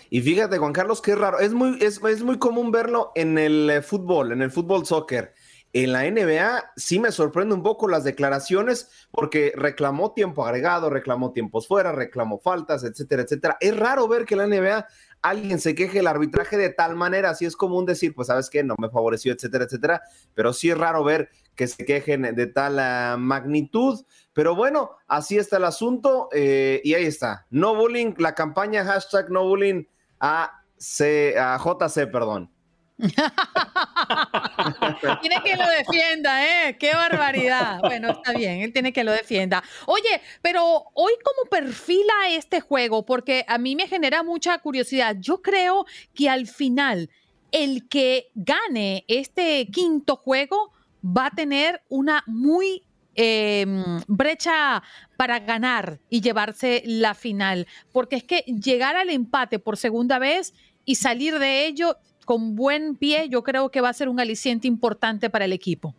Y 0.08 0.22
fíjate, 0.22 0.56
Juan 0.56 0.72
Carlos, 0.72 1.02
qué 1.02 1.14
raro. 1.14 1.40
Es 1.40 1.52
muy, 1.52 1.76
es, 1.82 2.02
es 2.02 2.22
muy 2.22 2.38
común 2.38 2.72
verlo 2.72 3.12
en 3.14 3.36
el 3.36 3.68
eh, 3.68 3.82
fútbol, 3.82 4.32
en 4.32 4.40
el 4.40 4.50
fútbol 4.50 4.86
soccer. 4.86 5.34
En 5.78 5.92
la 5.92 6.10
NBA 6.10 6.72
sí 6.74 6.98
me 6.98 7.12
sorprende 7.12 7.54
un 7.54 7.62
poco 7.62 7.86
las 7.86 8.02
declaraciones 8.02 8.88
porque 9.10 9.52
reclamó 9.54 10.14
tiempo 10.14 10.42
agregado, 10.42 10.88
reclamó 10.88 11.32
tiempos 11.32 11.68
fuera, 11.68 11.92
reclamó 11.92 12.38
faltas, 12.38 12.82
etcétera, 12.82 13.24
etcétera. 13.24 13.58
Es 13.60 13.76
raro 13.76 14.08
ver 14.08 14.24
que 14.24 14.36
la 14.36 14.46
NBA 14.46 14.86
alguien 15.20 15.60
se 15.60 15.74
queje 15.74 15.98
el 15.98 16.06
arbitraje 16.06 16.56
de 16.56 16.70
tal 16.70 16.96
manera, 16.96 17.28
así 17.28 17.44
es 17.44 17.56
común 17.56 17.84
decir, 17.84 18.14
pues 18.14 18.28
sabes 18.28 18.48
qué, 18.48 18.64
no 18.64 18.74
me 18.78 18.88
favoreció, 18.88 19.34
etcétera, 19.34 19.64
etcétera, 19.64 20.00
pero 20.32 20.54
sí 20.54 20.70
es 20.70 20.78
raro 20.78 21.04
ver 21.04 21.28
que 21.54 21.68
se 21.68 21.84
quejen 21.84 22.22
de 22.22 22.46
tal 22.46 22.78
ah, 22.78 23.16
magnitud, 23.18 24.02
pero 24.32 24.56
bueno, 24.56 24.92
así 25.06 25.36
está 25.36 25.58
el 25.58 25.64
asunto 25.64 26.30
eh, 26.32 26.80
y 26.84 26.94
ahí 26.94 27.04
está, 27.04 27.44
no 27.50 27.74
bullying, 27.74 28.14
la 28.16 28.34
campaña 28.34 28.82
hashtag 28.82 29.28
no 29.28 29.46
bullying 29.46 29.84
a, 30.20 30.64
C, 30.78 31.38
a 31.38 31.58
JC, 31.58 32.10
perdón. 32.10 32.55
tiene 35.20 35.36
que 35.44 35.56
lo 35.56 35.68
defienda, 35.68 36.44
¿eh? 36.44 36.76
Qué 36.78 36.94
barbaridad. 36.94 37.80
Bueno, 37.80 38.10
está 38.10 38.32
bien, 38.32 38.62
él 38.62 38.72
tiene 38.72 38.92
que 38.92 39.04
lo 39.04 39.12
defienda. 39.12 39.62
Oye, 39.86 40.22
pero 40.40 40.86
hoy 40.94 41.12
cómo 41.22 41.50
perfila 41.50 42.30
este 42.30 42.60
juego, 42.60 43.04
porque 43.04 43.44
a 43.48 43.58
mí 43.58 43.76
me 43.76 43.86
genera 43.86 44.22
mucha 44.22 44.56
curiosidad. 44.58 45.16
Yo 45.18 45.42
creo 45.42 45.84
que 46.14 46.30
al 46.30 46.46
final 46.46 47.10
el 47.52 47.86
que 47.88 48.30
gane 48.34 49.04
este 49.08 49.68
quinto 49.70 50.16
juego 50.16 50.72
va 51.04 51.26
a 51.26 51.30
tener 51.30 51.82
una 51.88 52.24
muy 52.26 52.82
em, 53.14 54.00
brecha 54.06 54.82
para 55.16 55.38
ganar 55.40 56.00
y 56.08 56.22
llevarse 56.22 56.82
la 56.86 57.14
final, 57.14 57.66
porque 57.92 58.16
es 58.16 58.24
que 58.24 58.38
llegar 58.40 58.96
al 58.96 59.10
empate 59.10 59.58
por 59.58 59.76
segunda 59.76 60.18
vez 60.18 60.54
y 60.84 60.94
salir 60.94 61.38
de 61.38 61.66
ello 61.66 61.98
con 62.26 62.56
buen 62.56 62.96
pie, 62.96 63.28
yo 63.30 63.42
creo 63.42 63.70
que 63.70 63.80
va 63.80 63.88
a 63.88 63.94
ser 63.94 64.10
un 64.10 64.20
aliciente 64.20 64.66
importante 64.66 65.30
para 65.30 65.46
el 65.46 65.52
equipo. 65.54 65.94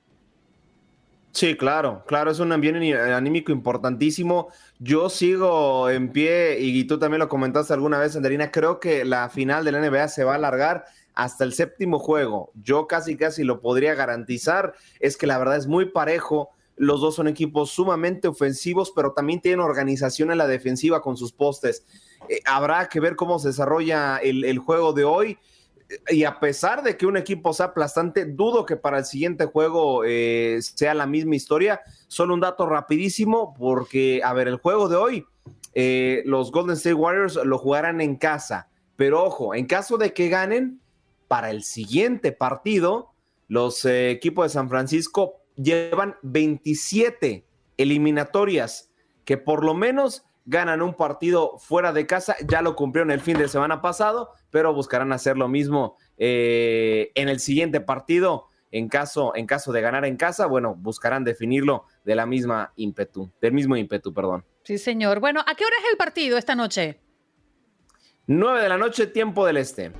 Sí, 1.31 1.55
claro, 1.55 2.03
claro, 2.05 2.31
es 2.31 2.39
un 2.39 2.51
ambiente 2.51 2.95
anímico 2.95 3.51
importantísimo. 3.51 4.49
Yo 4.79 5.09
sigo 5.09 5.89
en 5.89 6.11
pie 6.11 6.59
y 6.59 6.83
tú 6.83 6.99
también 6.99 7.19
lo 7.19 7.29
comentaste 7.29 7.73
alguna 7.73 7.97
vez, 7.97 8.15
Anderina. 8.15 8.51
Creo 8.51 8.79
que 8.79 9.05
la 9.05 9.29
final 9.29 9.63
de 9.63 9.71
la 9.71 9.79
NBA 9.79 10.07
se 10.09 10.23
va 10.23 10.33
a 10.33 10.35
alargar 10.35 10.85
hasta 11.13 11.43
el 11.43 11.53
séptimo 11.53 11.97
juego. 11.99 12.51
Yo 12.55 12.87
casi, 12.87 13.15
casi 13.15 13.43
lo 13.43 13.61
podría 13.61 13.93
garantizar. 13.93 14.73
Es 14.99 15.15
que 15.15 15.27
la 15.27 15.37
verdad 15.37 15.57
es 15.57 15.67
muy 15.67 15.85
parejo. 15.85 16.49
Los 16.75 17.01
dos 17.01 17.15
son 17.15 17.27
equipos 17.27 17.69
sumamente 17.69 18.27
ofensivos, 18.27 18.91
pero 18.93 19.13
también 19.13 19.39
tienen 19.39 19.61
organización 19.61 20.31
en 20.31 20.39
la 20.39 20.47
defensiva 20.47 21.01
con 21.01 21.15
sus 21.17 21.31
postes. 21.31 21.85
Eh, 22.27 22.39
habrá 22.45 22.89
que 22.89 22.99
ver 22.99 23.15
cómo 23.15 23.39
se 23.39 23.49
desarrolla 23.49 24.17
el 24.17 24.57
juego 24.57 24.91
de 24.91 25.03
hoy 25.03 25.37
y 26.09 26.23
a 26.23 26.39
pesar 26.39 26.83
de 26.83 26.97
que 26.97 27.05
un 27.05 27.17
equipo 27.17 27.53
sea 27.53 27.67
aplastante, 27.67 28.25
dudo 28.25 28.65
que 28.65 28.75
para 28.75 28.99
el 28.99 29.05
siguiente 29.05 29.45
juego 29.45 30.03
eh, 30.05 30.59
sea 30.61 30.93
la 30.93 31.05
misma 31.05 31.35
historia. 31.35 31.81
Solo 32.07 32.33
un 32.33 32.41
dato 32.41 32.65
rapidísimo, 32.65 33.53
porque, 33.57 34.21
a 34.23 34.33
ver, 34.33 34.47
el 34.47 34.57
juego 34.57 34.89
de 34.89 34.95
hoy, 34.97 35.25
eh, 35.73 36.23
los 36.25 36.51
Golden 36.51 36.75
State 36.75 36.93
Warriors 36.93 37.35
lo 37.35 37.57
jugarán 37.57 38.01
en 38.01 38.15
casa. 38.15 38.69
Pero 38.95 39.23
ojo, 39.23 39.55
en 39.55 39.65
caso 39.65 39.97
de 39.97 40.13
que 40.13 40.27
ganen, 40.27 40.81
para 41.27 41.51
el 41.51 41.63
siguiente 41.63 42.31
partido, 42.31 43.11
los 43.47 43.85
eh, 43.85 44.11
equipos 44.11 44.45
de 44.45 44.49
San 44.49 44.69
Francisco 44.69 45.35
llevan 45.55 46.15
27 46.23 47.45
eliminatorias, 47.77 48.91
que 49.23 49.37
por 49.37 49.63
lo 49.63 49.73
menos 49.73 50.26
ganan 50.47 50.81
un 50.81 50.93
partido 50.93 51.57
fuera 51.59 51.91
de 51.91 52.07
casa, 52.07 52.35
ya 52.47 52.61
lo 52.61 52.75
cumplieron 52.75 53.11
el 53.11 53.19
fin 53.19 53.37
de 53.37 53.49
semana 53.49 53.81
pasado, 53.81 54.31
pero 54.49 54.73
buscarán 54.73 55.11
hacer 55.11 55.37
lo 55.37 55.49
mismo 55.49 55.97
eh, 56.17 57.11
en 57.13 57.29
el 57.29 57.39
siguiente 57.39 57.81
partido. 57.81 58.47
En 58.69 58.89
caso, 58.89 59.33
en 59.35 59.45
caso 59.45 59.71
de 59.71 59.79
ganar 59.79 60.03
en 60.03 60.17
casa, 60.17 60.45
bueno, 60.45 60.75
buscarán 60.75 61.23
definirlo 61.23 61.85
de 62.03 62.15
la 62.15 62.25
misma 62.25 62.73
ímpetu, 62.75 63.31
del 63.39 63.53
mismo 63.53 63.77
ímpetu, 63.77 64.13
perdón. 64.13 64.43
Sí, 64.63 64.77
señor. 64.77 65.21
Bueno, 65.21 65.39
¿a 65.39 65.55
qué 65.55 65.63
hora 65.63 65.75
es 65.81 65.91
el 65.91 65.97
partido 65.97 66.37
esta 66.37 66.53
noche? 66.53 66.99
9 68.25 68.61
de 68.61 68.69
la 68.69 68.77
noche, 68.77 69.07
tiempo 69.07 69.45
del 69.45 69.55
este. 69.57 69.91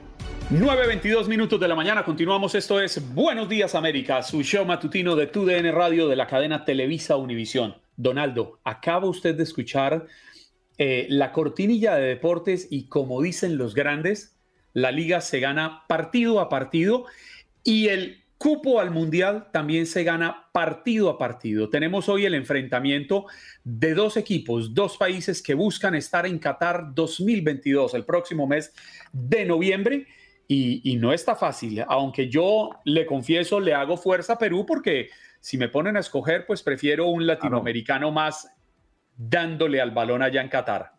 9.22 0.52 1.28
minutos 1.28 1.60
de 1.60 1.68
la 1.68 1.76
mañana, 1.76 2.04
continuamos. 2.04 2.56
Esto 2.56 2.82
es 2.82 3.14
Buenos 3.14 3.48
Días 3.48 3.74
América, 3.74 4.22
su 4.22 4.44
show 4.44 4.66
matutino 4.66 5.16
de 5.16 5.28
TUDN 5.28 5.74
Radio 5.74 6.10
de 6.10 6.18
la 6.18 6.28
cadena 6.28 6.66
Televisa 6.66 7.16
Univisión. 7.16 7.76
Donaldo, 7.96 8.60
acaba 8.64 9.08
usted 9.08 9.36
de 9.36 9.44
escuchar 9.44 10.06
eh, 10.78 11.08
la 11.10 11.32
cortinilla 11.32 11.96
de 11.96 12.08
deportes 12.08 12.68
y 12.70 12.88
como 12.88 13.22
dicen 13.22 13.58
los 13.58 13.74
grandes, 13.74 14.38
la 14.74 14.92
liga 14.92 15.22
se 15.22 15.40
gana 15.40 15.84
partido 15.88 16.40
a 16.40 16.50
partido 16.50 17.06
y 17.64 17.88
el 17.88 18.24
cupo 18.38 18.80
al 18.80 18.92
mundial 18.92 19.48
también 19.52 19.88
se 19.88 20.04
gana 20.04 20.50
partido 20.52 21.10
a 21.10 21.18
partido. 21.18 21.70
Tenemos 21.70 22.08
hoy 22.10 22.26
el 22.26 22.36
enfrentamiento 22.36 23.26
de 23.64 23.94
dos 23.94 24.18
equipos, 24.18 24.74
dos 24.74 24.98
países 24.98 25.42
que 25.42 25.56
buscan 25.56 25.96
estar 25.96 26.26
en 26.26 26.38
Qatar 26.40 26.94
2022, 26.94 27.94
el 27.96 28.06
próximo 28.06 28.48
mes 28.48 28.74
de 29.12 29.46
noviembre. 29.46 30.06
Y, 30.50 30.96
no 30.96 31.12
está 31.12 31.36
fácil, 31.36 31.84
aunque 31.90 32.30
yo 32.30 32.70
le 32.86 33.06
confieso, 33.06 33.60
le 33.60 33.74
hago 33.74 33.98
fuerza 33.98 34.34
a 34.34 34.38
Perú 34.38 34.66
porque 34.66 35.10
si 35.42 35.58
me 35.58 35.68
ponen 35.68 35.98
a 35.98 36.00
escoger, 36.00 36.46
pues 36.46 36.64
prefiero 36.64 37.08
un 37.08 37.28
latinoamericano 37.28 38.12
más 38.14 38.48
dándole 39.18 39.82
al 39.82 39.92
balón 39.92 40.22
allá 40.22 40.42
en 40.42 40.50
Qatar. 40.50 40.94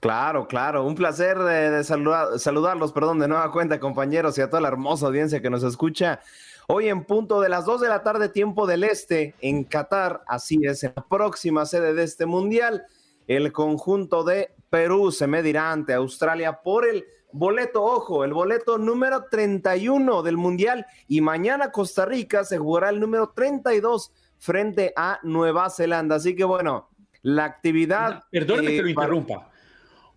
Claro, 0.00 0.46
claro, 0.46 0.84
un 0.84 0.94
placer 0.94 1.38
de, 1.38 1.82
saludarlos, 1.82 2.92
perdón, 2.92 3.18
de 3.18 3.26
nueva 3.26 3.50
cuenta, 3.50 3.80
compañeros, 3.80 4.38
y 4.38 4.40
a 4.40 4.48
toda 4.48 4.62
la 4.62 4.68
hermosa 4.68 5.06
audiencia 5.06 5.42
que 5.42 5.50
nos 5.50 5.64
escucha. 5.64 6.20
Hoy 6.68 6.88
en 6.88 7.04
punto 7.04 7.40
de 7.40 7.48
las 7.48 7.64
2 7.64 7.80
de 7.80 7.88
la 7.88 8.04
tarde, 8.04 8.28
tiempo 8.28 8.66
del 8.66 8.84
este, 8.84 9.34
en 9.40 9.64
Qatar, 9.64 10.22
así 10.28 10.60
es, 10.62 10.84
en 10.84 10.92
la 10.94 11.02
próxima 11.02 11.66
sede 11.66 11.94
de 11.94 12.04
este 12.04 12.26
mundial, 12.26 12.86
el 13.26 13.52
conjunto 13.52 14.22
de 14.22 14.54
Perú 14.70 15.10
se 15.10 15.26
medirá 15.26 15.72
ante 15.72 15.94
Australia 15.94 16.60
por 16.62 16.86
el 16.86 17.04
boleto, 17.32 17.82
ojo, 17.82 18.22
el 18.22 18.32
boleto 18.32 18.78
número 18.78 19.24
31 19.28 20.22
del 20.22 20.36
mundial, 20.36 20.86
y 21.08 21.20
mañana 21.22 21.72
Costa 21.72 22.06
Rica 22.06 22.44
se 22.44 22.58
jugará 22.58 22.90
el 22.90 23.00
número 23.00 23.30
32 23.30 24.12
frente 24.38 24.92
a 24.96 25.20
Nueva 25.22 25.70
Zelanda. 25.70 26.16
Así 26.16 26.34
que 26.34 26.44
bueno, 26.44 26.88
la 27.22 27.44
actividad. 27.44 28.24
Perdóneme 28.30 28.70
que 28.70 28.82
lo 28.82 28.88
interrumpa. 28.88 29.50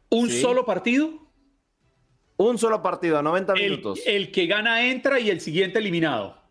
¿Un 0.09 0.29
solo 0.29 0.65
partido? 0.65 1.09
Un 2.37 2.57
solo 2.57 2.81
partido, 2.81 3.19
a 3.19 3.21
90 3.21 3.53
minutos. 3.53 4.01
El 4.05 4.31
que 4.31 4.47
gana 4.47 4.85
entra 4.85 5.19
y 5.19 5.29
el 5.29 5.41
siguiente 5.41 5.79
eliminado. 5.79 6.41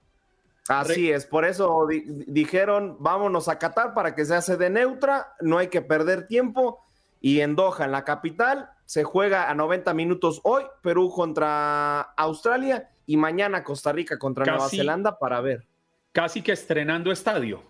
Así 0.68 1.10
es, 1.10 1.26
por 1.26 1.44
eso 1.44 1.88
dijeron, 1.88 2.96
vámonos 3.00 3.48
a 3.48 3.58
Qatar 3.58 3.92
para 3.92 4.14
que 4.14 4.24
se 4.24 4.36
hace 4.36 4.56
de 4.56 4.70
neutra, 4.70 5.34
no 5.40 5.58
hay 5.58 5.66
que 5.66 5.82
perder 5.82 6.28
tiempo. 6.28 6.84
Y 7.20 7.40
en 7.40 7.56
Doha, 7.56 7.84
en 7.84 7.90
la 7.90 8.04
capital, 8.04 8.70
se 8.84 9.02
juega 9.02 9.50
a 9.50 9.54
90 9.54 9.92
minutos 9.94 10.40
hoy, 10.44 10.62
Perú 10.80 11.10
contra 11.10 12.00
Australia 12.00 12.88
y 13.04 13.16
mañana 13.16 13.64
Costa 13.64 13.92
Rica 13.92 14.16
contra 14.16 14.46
Nueva 14.46 14.68
Zelanda 14.68 15.18
para 15.18 15.40
ver. 15.40 15.66
Casi 16.12 16.42
que 16.42 16.52
estrenando 16.52 17.12
estadio. 17.12 17.62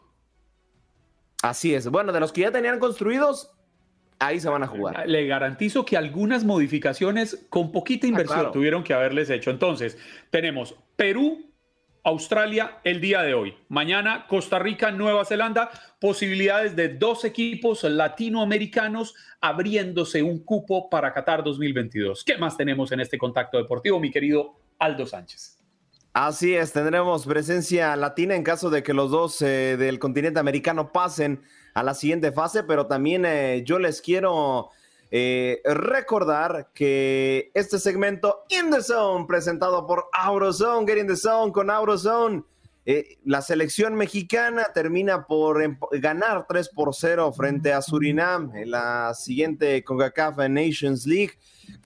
Así 1.43 1.75
es. 1.75 1.89
Bueno, 1.89 2.13
de 2.13 2.21
los 2.21 2.33
que 2.33 2.43
ya 2.43 2.53
tenían 2.53 2.79
construidos, 2.79 3.51
ahí 4.19 4.41
se 4.41 4.49
van 4.49 4.63
a 4.63 4.67
jugar. 4.67 5.09
Le 5.09 5.27
garantizo 5.27 5.85
que 5.85 5.97
algunas 5.97 6.45
modificaciones 6.45 7.47
con 7.49 7.73
poquita 7.73 8.07
ah, 8.07 8.11
inversión 8.11 8.53
tuvieron 8.53 8.85
que 8.85 8.95
haberles 8.95 9.31
hecho. 9.31 9.51
Entonces, 9.51 9.99
tenemos 10.31 10.75
Perú, 10.97 11.51
Australia 12.05 12.79
el 12.85 13.01
día 13.01 13.23
de 13.23 13.35
hoy. 13.35 13.55
Mañana 13.69 14.27
Costa 14.29 14.59
Rica, 14.59 14.91
Nueva 14.91 15.25
Zelanda. 15.25 15.71
Posibilidades 15.99 16.77
de 16.77 16.89
dos 16.89 17.25
equipos 17.25 17.85
latinoamericanos 17.85 19.15
abriéndose 19.41 20.23
un 20.23 20.45
cupo 20.45 20.89
para 20.89 21.13
Qatar 21.13 21.43
2022. 21.43 22.25
¿Qué 22.25 22.39
más 22.39 22.57
tenemos 22.57 22.93
en 22.93 23.01
este 23.01 23.19
contacto 23.19 23.59
deportivo, 23.59 24.01
mi 24.01 24.11
querido 24.11 24.55
Aldo 24.79 25.07
Sánchez? 25.07 25.60
Así 26.13 26.57
es, 26.57 26.73
tendremos 26.73 27.25
presencia 27.25 27.95
latina 27.95 28.35
en 28.35 28.43
caso 28.43 28.69
de 28.69 28.83
que 28.83 28.93
los 28.93 29.13
dos 29.13 29.41
eh, 29.43 29.77
del 29.79 30.01
continente 30.01 30.41
americano 30.41 30.91
pasen 30.91 31.41
a 31.73 31.85
la 31.85 31.95
siguiente 31.95 32.33
fase, 32.33 32.65
pero 32.65 32.87
también 32.87 33.25
eh, 33.25 33.63
yo 33.65 33.79
les 33.79 34.01
quiero 34.01 34.71
eh, 35.13 35.61
recordar 35.65 36.71
que 36.75 37.53
este 37.55 37.79
segmento 37.79 38.45
In 38.49 38.71
the 38.71 38.83
Zone, 38.83 39.27
presentado 39.27 39.87
por 39.87 40.07
AuroZone, 40.13 40.85
Get 40.87 40.99
in 40.99 41.07
the 41.07 41.17
Zone 41.17 41.53
con 41.53 41.71
AuroZone, 41.71 42.43
eh, 42.87 43.19
la 43.25 43.43
selección 43.43 43.95
mexicana 43.95 44.69
termina 44.73 45.27
por 45.27 45.63
ganar 46.01 46.47
3 46.49 46.71
por 46.71 46.95
0 46.95 47.33
frente 47.33 47.73
a 47.73 47.83
Surinam 47.83 48.55
en 48.57 48.71
la 48.71 49.13
siguiente 49.15 49.85
CONCACAF 49.85 50.39
Nations 50.49 51.07
League, 51.07 51.35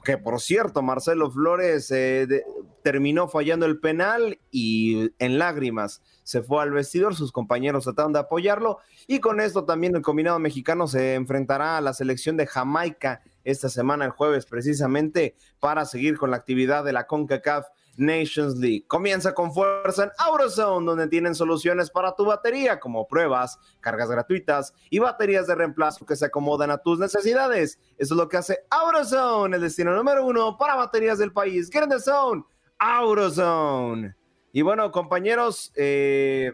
que 0.05 0.18
por 0.18 0.41
cierto, 0.41 0.82
Marcelo 0.82 1.30
Flores 1.30 1.91
eh, 1.91 2.45
terminó 2.82 3.28
fallando 3.28 3.66
el 3.66 3.80
penal 3.80 4.39
y 4.51 5.12
en 5.18 5.39
lágrimas 5.39 6.03
se 6.22 6.43
fue 6.43 6.62
al 6.62 6.70
vestidor, 6.70 7.14
sus 7.14 7.32
compañeros 7.32 7.85
trataron 7.85 8.12
de 8.12 8.18
apoyarlo 8.18 8.78
y 9.07 9.20
con 9.20 9.41
esto 9.41 9.64
también 9.64 9.95
el 9.95 10.03
combinado 10.03 10.39
mexicano 10.39 10.87
se 10.87 11.14
enfrentará 11.14 11.76
a 11.76 11.80
la 11.80 11.95
selección 11.95 12.37
de 12.37 12.47
Jamaica 12.47 13.22
esta 13.45 13.68
semana, 13.68 14.05
el 14.07 14.11
jueves 14.11 14.47
precisamente, 14.47 15.37
para 15.61 15.85
seguir 15.85 16.16
con 16.16 16.30
la 16.30 16.39
actividad 16.39 16.85
de 16.85 16.93
la 16.93 17.07
CONCACAF 17.07 17.66
Nations 17.97 18.57
League. 18.57 18.84
Comienza 18.86 19.34
con 19.34 19.53
fuerza 19.53 20.05
en 20.05 20.11
AutoZone, 20.18 20.86
donde 20.86 21.09
tienen 21.09 21.34
soluciones 21.34 21.90
para 21.90 22.14
tu 22.14 22.24
batería, 22.24 22.80
como 22.80 23.07
pruebas, 23.07 23.59
cargas 23.80 24.11
gratuitas 24.11 24.72
y 24.90 24.99
baterías 24.99 25.47
de 25.47 25.55
reemplazo 25.55 26.05
que 26.07 26.16
se 26.16 26.26
acomodan 26.26 26.70
a 26.70 26.78
tus 26.78 26.99
necesidades. 26.99 27.78
Eso 27.99 28.14
es 28.14 28.18
lo 28.18 28.28
que 28.28 28.36
hace 28.36 28.59
AutoZone, 28.70 29.57
el 29.57 29.62
destino 29.62 29.95
número 29.95 30.24
uno 30.26 30.57
para 30.57 30.74
baterías 30.74 31.18
del 31.18 31.32
país. 31.32 31.70
Get 31.70 31.84
in 31.84 31.90
the 31.90 32.01
zone, 32.01 32.45
AutoZone. 32.78 34.14
Y 34.53 34.62
bueno, 34.62 34.90
compañeros, 34.92 35.72
eh, 35.74 36.53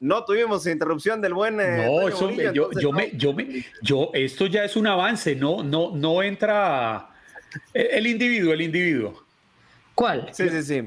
no 0.00 0.24
tuvimos 0.24 0.66
interrupción 0.66 1.20
del 1.20 1.34
buen. 1.34 1.60
Eh, 1.60 1.86
no, 1.86 2.08
eso, 2.08 2.30
yo, 2.30 2.70
yo, 2.72 2.92
me, 2.92 3.12
yo 3.16 3.32
me, 3.32 3.64
yo, 3.82 4.10
esto 4.14 4.46
ya 4.46 4.64
es 4.64 4.76
un 4.76 4.86
avance, 4.86 5.34
no, 5.34 5.62
no, 5.62 5.90
no 5.94 6.22
entra 6.22 7.10
el 7.72 8.06
individuo, 8.06 8.52
el 8.52 8.62
individuo. 8.62 9.25
¿Cuál? 9.96 10.28
Sí, 10.32 10.48
sí, 10.50 10.62
sí. 10.62 10.82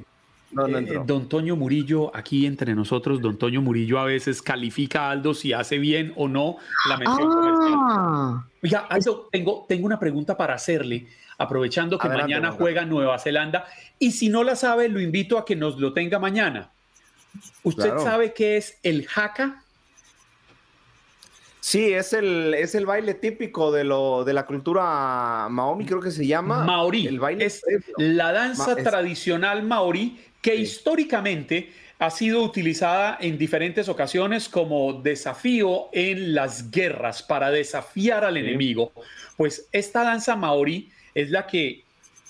No, 0.51 0.67
no 0.67 0.77
eh, 0.77 1.01
don 1.05 1.27
Toño 1.27 1.55
Murillo, 1.55 2.15
aquí 2.15 2.45
entre 2.45 2.73
nosotros, 2.73 3.19
don 3.21 3.37
Toño 3.37 3.61
Murillo 3.61 3.99
a 3.99 4.05
veces 4.05 4.41
califica 4.41 5.07
a 5.07 5.11
Aldo 5.11 5.33
si 5.33 5.51
hace 5.51 5.77
bien 5.77 6.13
o 6.15 6.27
no 6.27 6.57
la 6.87 6.97
mención 6.97 7.27
ah. 7.31 8.47
Oiga, 8.63 8.87
Aldo, 8.89 9.29
tengo, 9.31 9.65
tengo 9.67 9.85
una 9.85 9.99
pregunta 9.99 10.37
para 10.37 10.53
hacerle, 10.53 11.07
aprovechando 11.37 11.97
que 11.97 12.07
mañana 12.07 12.51
juega 12.51 12.85
Nueva 12.85 13.19
Zelanda, 13.19 13.65
y 13.97 14.11
si 14.11 14.29
no 14.29 14.43
la 14.43 14.55
sabe, 14.55 14.89
lo 14.89 14.99
invito 14.99 15.37
a 15.37 15.45
que 15.45 15.55
nos 15.55 15.79
lo 15.79 15.91
tenga 15.93 16.17
mañana. 16.19 16.71
¿Usted 17.63 17.97
sabe 17.99 18.33
qué 18.33 18.57
es 18.57 18.79
el 18.83 19.07
haka? 19.15 19.63
Sí, 21.61 21.93
es 21.93 22.13
el, 22.13 22.53
es 22.53 22.73
el 22.73 22.85
baile 22.85 23.13
típico 23.15 23.71
de, 23.71 23.83
lo, 23.83 24.23
de 24.23 24.33
la 24.33 24.45
cultura 24.45 25.47
maomi, 25.49 25.85
creo 25.85 25.99
que 25.99 26.11
se 26.11 26.25
llama. 26.25 26.63
Maorí. 26.63 27.07
El 27.07 27.19
baile 27.19 27.45
es 27.45 27.63
la 27.97 28.31
danza 28.31 28.75
tradicional 28.75 29.63
maorí 29.63 30.19
que 30.41 30.55
históricamente 30.55 31.71
ha 31.99 32.09
sido 32.09 32.43
utilizada 32.43 33.17
en 33.19 33.37
diferentes 33.37 33.89
ocasiones 33.89 34.47
como 34.47 34.93
desafío 34.93 35.89
en 35.91 36.33
las 36.33 36.71
guerras, 36.71 37.23
para 37.23 37.51
desafiar 37.51 38.23
al 38.23 38.37
enemigo. 38.37 38.93
Pues 39.35 39.67
esta 39.73 40.03
danza 40.03 40.37
maorí 40.37 40.89
es 41.13 41.29
la 41.29 41.45
que 41.45 41.83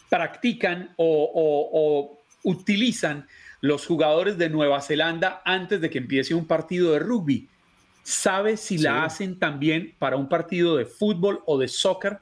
practican 0.10 0.94
o 0.98 2.18
utilizan 2.44 3.28
los 3.62 3.86
jugadores 3.86 4.38
de 4.38 4.50
Nueva 4.50 4.82
Zelanda 4.82 5.42
antes 5.46 5.82
de 5.82 5.90
que 5.90 5.98
empiece 6.00 6.34
un 6.34 6.48
partido 6.48 6.94
de 6.94 7.00
rugby 7.00 7.49
¿Sabe 8.10 8.58
si 8.58 8.80
la 8.80 9.06
hacen 9.06 9.38
también 9.38 9.94
para 10.00 10.16
un 10.16 10.28
partido 10.28 10.76
de 10.76 10.86
fútbol 10.86 11.44
o 11.46 11.60
de 11.60 11.68
soccer? 11.68 12.18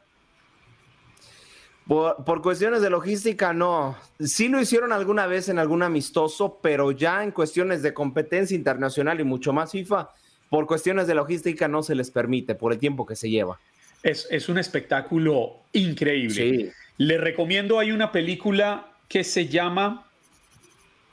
Por, 1.88 2.42
cuestiones 2.42 2.82
de 2.82 2.90
logística, 2.90 3.54
no. 3.54 3.96
Sí 4.20 4.50
lo 4.50 4.60
hicieron 4.60 4.92
alguna 4.92 5.28
vez 5.28 5.48
en 5.48 5.60
algún 5.60 5.84
amistoso, 5.84 6.60
pero 6.62 6.92
ya 6.92 7.24
en 7.24 7.32
cuestiones 7.32 7.82
de 7.84 7.94
competencia 7.94 8.54
internacional 8.54 9.22
y 9.22 9.24
mucho 9.24 9.54
más 9.54 9.72
FIFA, 9.72 10.10
por 10.50 10.68
cuestiones 10.68 11.08
de 11.08 11.16
logística 11.16 11.70
no 11.70 11.82
se 11.82 11.96
les 11.96 12.12
permite 12.12 12.54
por 12.54 12.74
el 12.74 12.80
tiempo 12.80 13.06
que 13.06 13.16
se 13.16 13.30
lleva. 13.30 13.58
Es, 14.04 14.28
es 14.30 14.50
un 14.50 14.58
espectáculo 14.58 15.54
increíble. 15.72 16.74
Le 16.98 17.18
recomiendo, 17.18 17.80
hay 17.80 17.94
una 17.94 18.12
película 18.12 18.92
que 19.08 19.24
se 19.24 19.48
llama 19.48 20.06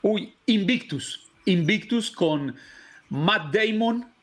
uy, 0.01 0.33
Invictus. 0.47 1.31
Invictus 1.45 2.11
con 2.11 2.57
Matt 3.07 3.55
Damon, 3.55 4.13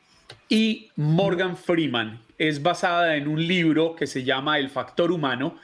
y 0.49 0.89
Morgan 0.95 1.57
Freeman. 1.57 2.21
Es 2.37 2.61
basada 2.61 3.15
en 3.15 3.27
un 3.27 3.45
libro 3.45 3.95
que 3.95 4.07
se 4.07 4.23
llama 4.23 4.59
El 4.59 4.69
Factor 4.69 5.11
Humano 5.11 5.55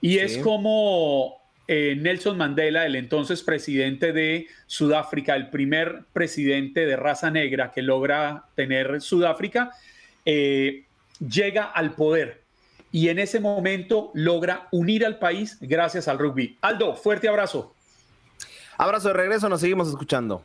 y 0.00 0.18
es 0.18 0.38
como 0.38 1.38
eh, 1.66 1.96
Nelson 1.98 2.38
Mandela, 2.38 2.86
el 2.86 2.96
entonces 2.96 3.42
presidente 3.42 4.12
de 4.12 4.46
Sudáfrica, 4.66 5.34
el 5.36 5.50
primer 5.50 6.04
presidente 6.12 6.86
de 6.86 6.96
raza 6.96 7.30
negra 7.30 7.72
que 7.72 7.82
logra 7.82 8.44
tener 8.54 9.00
Sudáfrica, 9.00 9.72
eh, 10.24 10.84
llega 11.18 11.64
al 11.64 11.92
poder 11.92 12.42
y 12.90 13.08
en 13.08 13.18
ese 13.18 13.40
momento 13.40 14.10
logra 14.14 14.68
unir 14.70 15.04
al 15.04 15.18
país 15.18 15.58
gracias 15.60 16.08
al 16.08 16.18
rugby. 16.18 16.56
Aldo, 16.60 16.94
fuerte 16.94 17.28
abrazo. 17.28 17.74
Abrazo 18.76 19.08
de 19.08 19.14
regreso, 19.14 19.48
nos 19.48 19.60
seguimos 19.60 19.88
escuchando. 19.88 20.44